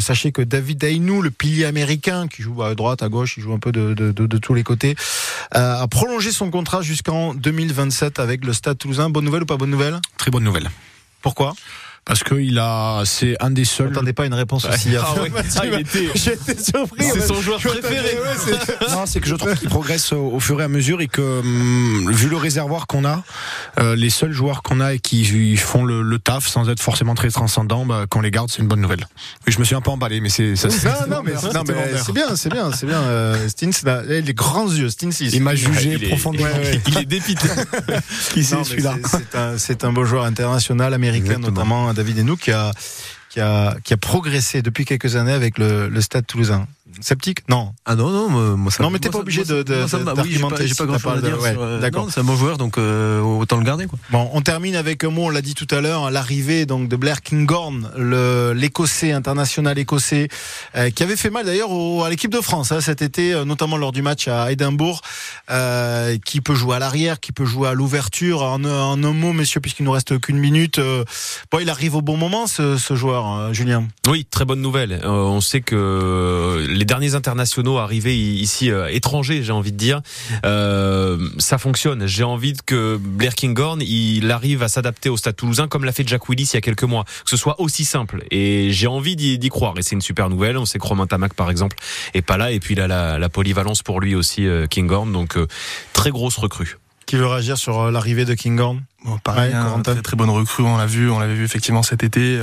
sachez 0.00 0.32
que 0.32 0.42
David 0.42 0.79
Aynou, 0.82 1.22
le 1.22 1.30
pilier 1.30 1.64
américain, 1.64 2.28
qui 2.28 2.42
joue 2.42 2.62
à 2.62 2.74
droite, 2.74 3.02
à 3.02 3.08
gauche, 3.08 3.34
il 3.36 3.42
joue 3.42 3.52
un 3.52 3.58
peu 3.58 3.72
de, 3.72 3.94
de, 3.94 4.12
de, 4.12 4.26
de 4.26 4.38
tous 4.38 4.54
les 4.54 4.62
côtés, 4.62 4.96
euh, 5.54 5.82
a 5.82 5.88
prolongé 5.88 6.32
son 6.32 6.50
contrat 6.50 6.82
jusqu'en 6.82 7.34
2027 7.34 8.18
avec 8.18 8.44
le 8.44 8.52
Stade 8.52 8.78
Toulousain. 8.78 9.10
Bonne 9.10 9.24
nouvelle 9.24 9.42
ou 9.42 9.46
pas 9.46 9.56
bonne 9.56 9.70
nouvelle? 9.70 10.00
Très 10.16 10.30
bonne 10.30 10.44
nouvelle. 10.44 10.70
Pourquoi? 11.22 11.54
Parce 12.10 12.24
que 12.24 12.34
il 12.34 12.58
a, 12.58 13.02
c'est 13.04 13.36
un 13.40 13.52
des 13.52 13.64
seuls. 13.64 13.90
m'attendais 13.90 14.12
pas 14.12 14.26
une 14.26 14.34
réponse 14.34 14.64
aussi 14.64 14.96
Ah 15.00 15.14
ouais. 15.22 15.30
Ah, 15.60 15.66
était- 15.78 16.06
été 16.06 16.60
surpris. 16.60 17.04
C'est 17.12 17.20
son 17.24 17.40
joueur 17.40 17.60
préféré. 17.60 18.18
ouais, 18.18 18.56
Non, 18.90 19.06
c'est 19.06 19.20
que 19.20 19.28
je 19.28 19.36
trouve 19.36 19.54
qu'il 19.54 19.68
progresse 19.68 20.12
au, 20.12 20.32
au 20.32 20.40
fur 20.40 20.60
et 20.60 20.64
à 20.64 20.68
mesure 20.68 21.00
et 21.02 21.06
que, 21.06 21.38
hum, 21.38 22.10
vu 22.10 22.28
le 22.28 22.36
réservoir 22.36 22.88
qu'on 22.88 23.04
a, 23.04 23.22
euh, 23.78 23.94
les 23.94 24.10
seuls 24.10 24.32
joueurs 24.32 24.62
qu'on 24.64 24.80
a 24.80 24.94
et 24.94 24.98
qui 24.98 25.56
font 25.56 25.84
le, 25.84 26.02
le 26.02 26.18
taf 26.18 26.48
sans 26.48 26.68
être 26.68 26.80
forcément 26.80 27.14
très 27.14 27.30
transcendants, 27.30 27.86
bah, 27.86 28.06
qu'on 28.10 28.22
les 28.22 28.32
garde, 28.32 28.50
c'est 28.50 28.60
une 28.60 28.66
bonne 28.66 28.80
nouvelle. 28.80 29.06
Oui, 29.46 29.52
je 29.52 29.60
me 29.60 29.64
suis 29.64 29.76
un 29.76 29.80
peu 29.80 29.92
emballé, 29.92 30.20
mais 30.20 30.30
c'est 30.30 30.56
ça. 30.56 30.66
Non, 30.68 31.16
non, 31.16 31.22
mais, 31.24 31.34
c'est 31.36 32.12
bien, 32.12 32.34
c'est 32.34 32.50
bien, 32.52 32.72
c'est 32.72 32.86
bien. 32.86 33.02
Euh, 33.02 33.48
Stins, 33.48 33.70
là, 33.84 34.02
les 34.02 34.34
grands 34.34 34.68
yeux, 34.68 34.90
Stins, 34.90 35.10
il, 35.20 35.32
Il 35.32 35.42
m'a 35.44 35.54
jugé 35.54 35.96
il 36.00 36.08
profondément. 36.08 36.46
Ouais. 36.48 36.80
Il 36.88 36.98
est 36.98 37.04
dépité. 37.04 37.46
Qui 38.32 38.42
c'est 38.42 38.64
celui-là 38.64 38.96
c'est- 39.58 39.84
un, 39.84 39.92
beau 39.92 40.04
joueur 40.04 40.24
international 40.24 40.92
américain, 40.92 41.38
notamment 41.38 41.88
David 42.00 42.20
Enou, 42.20 42.36
qui 42.36 42.50
a, 42.50 42.72
qui 43.28 43.40
a, 43.40 43.96
progressé 44.00 44.62
depuis 44.62 44.86
quelques 44.86 45.16
années 45.16 45.34
avec 45.34 45.58
le, 45.58 45.88
le 45.88 46.00
Stade 46.00 46.26
Toulousain. 46.26 46.66
Sceptique 47.00 47.40
Non. 47.48 47.72
Ah 47.86 47.94
non, 47.94 48.10
non, 48.10 48.56
moi, 48.56 48.70
ça 48.70 48.82
Non, 48.82 48.90
mais 48.90 48.98
t'es 48.98 49.08
pas 49.10 49.18
obligé 49.18 49.44
de-. 49.44 49.64
Oui, 49.66 49.86
j'ai 49.90 49.98
pas, 50.04 50.14
d'argumenter 50.14 50.66
j'ai 50.66 50.68
si 50.68 50.74
pas 50.74 50.84
t'as 50.84 50.86
grand 50.86 50.98
chose 50.98 51.18
à 51.18 51.20
dire. 51.20 51.38
euh, 51.60 51.80
d'accord. 51.80 52.08
C'est 52.10 52.20
un 52.20 52.24
bon 52.24 52.36
joueur, 52.36 52.58
donc 52.58 52.78
euh, 52.78 53.20
autant 53.20 53.56
le 53.56 53.64
garder. 53.64 53.86
Quoi. 53.86 53.98
Bon, 54.10 54.28
on 54.32 54.40
termine 54.42 54.76
avec 54.76 55.04
un 55.04 55.10
mot, 55.10 55.24
on 55.26 55.30
l'a 55.30 55.42
dit 55.42 55.54
tout 55.54 55.66
à 55.70 55.80
l'heure, 55.80 56.10
l'arrivée 56.10 56.66
donc 56.66 56.88
de 56.88 56.96
Blair 56.96 57.22
Kinghorn, 57.22 57.90
l'écossais 58.54 59.12
international 59.12 59.78
écossais, 59.78 60.28
euh, 60.76 60.90
qui 60.90 61.02
avait 61.02 61.16
fait 61.16 61.30
mal 61.30 61.46
d'ailleurs 61.46 61.70
au- 61.70 62.02
à 62.04 62.10
l'équipe 62.10 62.30
de 62.32 62.40
France 62.40 62.72
hein, 62.72 62.80
cet 62.80 63.02
été, 63.02 63.32
euh, 63.32 63.44
notamment 63.44 63.76
lors 63.76 63.92
du 63.92 64.02
match 64.02 64.28
à 64.28 64.50
Édimbourg, 64.52 65.00
euh, 65.50 66.16
qui 66.24 66.40
peut 66.40 66.54
jouer 66.54 66.76
à 66.76 66.78
l'arrière, 66.78 67.20
qui 67.20 67.32
peut 67.32 67.44
jouer 67.44 67.68
à 67.68 67.74
l'ouverture. 67.74 68.42
En, 68.42 68.62
en 68.64 69.02
un 69.04 69.12
mot, 69.12 69.32
messieurs, 69.32 69.60
puisqu'il 69.60 69.84
nous 69.84 69.92
reste 69.92 70.18
qu'une 70.20 70.38
minute, 70.38 70.78
euh, 70.78 71.04
bon, 71.50 71.58
il 71.60 71.70
arrive 71.70 71.94
au 71.96 72.02
bon 72.02 72.16
moment, 72.16 72.46
ce, 72.46 72.76
ce 72.76 72.94
joueur, 72.94 73.32
euh, 73.36 73.52
Julien? 73.52 73.86
Oui, 74.06 74.26
très 74.30 74.44
bonne 74.44 74.60
nouvelle. 74.60 74.92
Euh, 75.04 75.08
on 75.08 75.40
sait 75.40 75.60
que 75.60 76.64
les 76.80 76.86
derniers 76.86 77.14
internationaux 77.14 77.76
arrivés 77.76 78.16
ici 78.16 78.70
euh, 78.70 78.88
étrangers, 78.88 79.42
j'ai 79.42 79.52
envie 79.52 79.70
de 79.70 79.76
dire, 79.76 80.00
euh, 80.46 81.28
ça 81.36 81.58
fonctionne. 81.58 82.06
J'ai 82.06 82.24
envie 82.24 82.54
que 82.64 82.96
Blair 82.96 83.34
Kinghorn, 83.34 83.82
il 83.82 84.30
arrive 84.30 84.62
à 84.62 84.68
s'adapter 84.68 85.10
au 85.10 85.18
Stade 85.18 85.36
Toulousain 85.36 85.68
comme 85.68 85.84
l'a 85.84 85.92
fait 85.92 86.08
Jack 86.08 86.30
Willis 86.30 86.48
il 86.52 86.54
y 86.54 86.56
a 86.56 86.62
quelques 86.62 86.84
mois, 86.84 87.04
que 87.04 87.28
ce 87.28 87.36
soit 87.36 87.60
aussi 87.60 87.84
simple. 87.84 88.24
Et 88.30 88.72
j'ai 88.72 88.86
envie 88.86 89.14
d'y 89.14 89.48
croire. 89.50 89.74
Et 89.76 89.82
c'est 89.82 89.94
une 89.94 90.00
super 90.00 90.30
nouvelle. 90.30 90.56
On 90.56 90.64
sait 90.64 90.78
que 90.78 90.86
Romain 90.86 91.06
Tamac, 91.06 91.34
par 91.34 91.50
exemple, 91.50 91.76
est 92.14 92.22
pas 92.22 92.38
là. 92.38 92.50
Et 92.50 92.60
puis 92.60 92.74
il 92.74 92.80
a 92.80 92.88
la, 92.88 93.18
la 93.18 93.28
polyvalence 93.28 93.82
pour 93.82 94.00
lui 94.00 94.14
aussi, 94.14 94.46
euh, 94.46 94.66
Kinghorn. 94.66 95.12
Donc 95.12 95.36
euh, 95.36 95.46
très 95.92 96.10
grosse 96.10 96.38
recrue. 96.38 96.78
Qui 97.04 97.16
veut 97.16 97.26
réagir 97.26 97.58
sur 97.58 97.78
euh, 97.78 97.90
l'arrivée 97.90 98.24
de 98.24 98.32
Kinghorn 98.32 98.80
Bon, 99.04 99.18
pareil, 99.18 99.50
Ouais, 99.50 99.56
hein, 99.56 99.82
très 99.82 100.00
très 100.00 100.16
bonne 100.16 100.30
recrue, 100.30 100.64
on 100.64 100.78
l'a 100.78 100.86
vu, 100.86 101.10
on 101.10 101.18
l'avait 101.18 101.34
vu 101.34 101.44
effectivement 101.44 101.82
cet 101.82 102.02
été. 102.02 102.40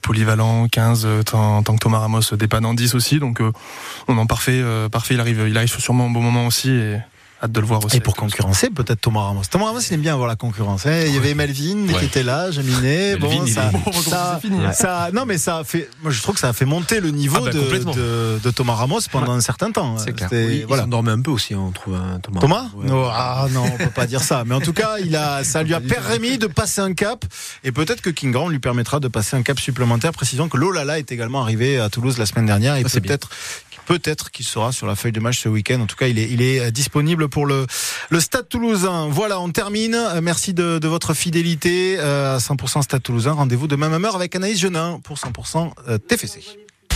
Euh, 0.00 0.06
polyvalent, 0.10 0.68
15, 0.68 1.02
euh, 1.04 1.22
tant, 1.22 1.62
tant 1.62 1.74
que 1.74 1.80
Thomas 1.80 1.98
Ramos 1.98 2.20
dépanne 2.32 2.66
en 2.66 2.74
10 2.74 2.94
aussi. 2.94 3.18
Donc, 3.18 3.40
euh, 3.40 3.52
non, 4.08 4.14
non, 4.14 4.26
parfait, 4.26 4.60
euh, 4.62 4.88
parfait. 4.88 5.14
Il 5.14 5.20
arrive, 5.20 5.44
il 5.48 5.56
arrive 5.56 5.70
sûrement 5.78 6.06
au 6.06 6.10
bon 6.10 6.20
moment 6.20 6.46
aussi 6.46 6.70
et 6.70 6.98
hâte 7.42 7.52
de 7.52 7.60
le 7.60 7.66
voir 7.66 7.84
aussi. 7.84 7.96
Et 7.96 8.00
pour 8.00 8.14
concurrencer, 8.16 8.70
peut-être 8.70 9.00
Thomas 9.00 9.22
Ramos. 9.22 9.42
Thomas 9.50 9.66
Ramos, 9.66 9.80
il 9.80 9.94
aime 9.94 10.00
bien 10.00 10.12
avoir 10.12 10.28
la 10.28 10.36
concurrence. 10.36 10.86
hein. 10.86 11.04
Il 11.06 11.14
y 11.14 11.16
avait 11.18 11.34
Melvin 11.34 11.86
qui 11.98 12.04
était 12.04 12.22
là, 12.22 12.50
Jaminet. 12.50 13.16
Melvin, 13.16 13.26
Bon, 13.38 13.44
il 13.46 13.52
ça, 13.52 13.70
est- 13.72 14.48
Bon, 14.50 14.72
ça, 14.72 15.10
non, 15.12 15.24
mais 15.26 15.38
ça 15.38 15.58
a 15.58 15.64
fait. 15.64 15.88
Moi, 16.02 16.10
je 16.12 16.20
trouve 16.22 16.34
que 16.34 16.40
ça 16.40 16.48
a 16.48 16.52
fait 16.52 16.64
monter 16.64 17.00
le 17.00 17.10
niveau 17.10 17.36
Ah 17.40 17.44
bah, 17.46 17.50
de, 17.52 17.60
complètement. 17.60 17.94
de, 17.94 18.38
de 18.42 18.50
Thomas 18.50 18.74
Ramos 18.74 19.00
pendant 19.10 19.32
un 19.32 19.40
certain 19.40 19.70
temps. 19.72 19.96
C'est 19.98 20.12
clair. 20.12 20.28
Oui, 20.32 20.58
il 20.60 20.66
voilà. 20.66 20.82
s'endormait 20.84 21.12
un 21.12 21.20
peu 21.20 21.30
aussi, 21.30 21.54
hein, 21.54 21.60
on 21.68 21.70
trouve, 21.70 21.94
hein, 21.94 22.18
Thomas. 22.22 22.40
Thomas 22.40 22.64
Ouais. 22.74 22.86
Non, 22.88 23.08
Ah 23.12 23.46
non, 23.50 23.64
on 23.64 23.76
peut 23.76 23.90
pas 23.90 24.06
dire 24.06 24.22
ça. 24.22 24.44
Mais 24.46 24.54
en 24.54 24.60
tout 24.60 24.72
cas, 24.72 24.96
il 25.04 25.16
a, 25.16 25.42
ça 25.44 25.62
lui 25.62 25.74
a 25.74 25.80
permis 25.80 26.38
de 26.38 26.46
passer 26.46 26.80
un 26.80 26.92
cap. 26.94 27.24
Et 27.64 27.72
peut-être 27.72 28.00
que 28.02 28.10
King 28.10 28.32
Grant 28.32 28.48
lui 28.48 28.58
permettra 28.58 29.00
de 29.00 29.08
passer 29.08 29.36
un 29.36 29.42
cap 29.42 29.58
supplémentaire, 29.58 30.12
précisant 30.12 30.48
que 30.48 30.56
Lolala 30.56 30.98
est 30.98 31.10
également 31.12 31.42
arrivé 31.42 31.78
à 31.78 31.88
Toulouse 31.88 32.18
la 32.18 32.26
semaine 32.26 32.46
dernière. 32.46 32.76
Et 32.76 32.84
Ah, 32.84 32.88
peut-être 33.00 33.28
peut-être 33.86 34.30
qu'il 34.30 34.46
sera 34.46 34.72
sur 34.72 34.86
la 34.86 34.96
feuille 34.96 35.12
de 35.12 35.20
match 35.20 35.40
ce 35.40 35.48
week-end. 35.48 35.80
En 35.80 35.86
tout 35.86 35.96
cas, 35.96 36.06
il 36.06 36.18
est, 36.18 36.60
euh, 36.60 36.70
disponible 36.70 37.28
pour 37.28 37.46
le, 37.46 37.66
Stade 38.18 38.48
Toulousain. 38.48 39.08
Voilà, 39.08 39.40
on 39.40 39.50
termine. 39.50 39.94
Euh, 39.94 40.20
Merci 40.22 40.54
de, 40.54 40.86
votre 40.86 41.14
fidélité 41.14 41.96
euh, 41.98 42.36
à 42.36 42.38
100% 42.38 42.82
Stade 42.82 43.02
Toulousain. 43.02 43.32
Rendez-vous 43.32 43.66
demain 43.66 43.88
même 43.88 44.04
heure 44.04 44.16
avec 44.16 44.34
Anaïs 44.34 44.58
Genin 44.58 45.00
pour 45.02 45.16
100% 45.16 45.72
euh, 45.88 45.98
TFC. 45.98 46.40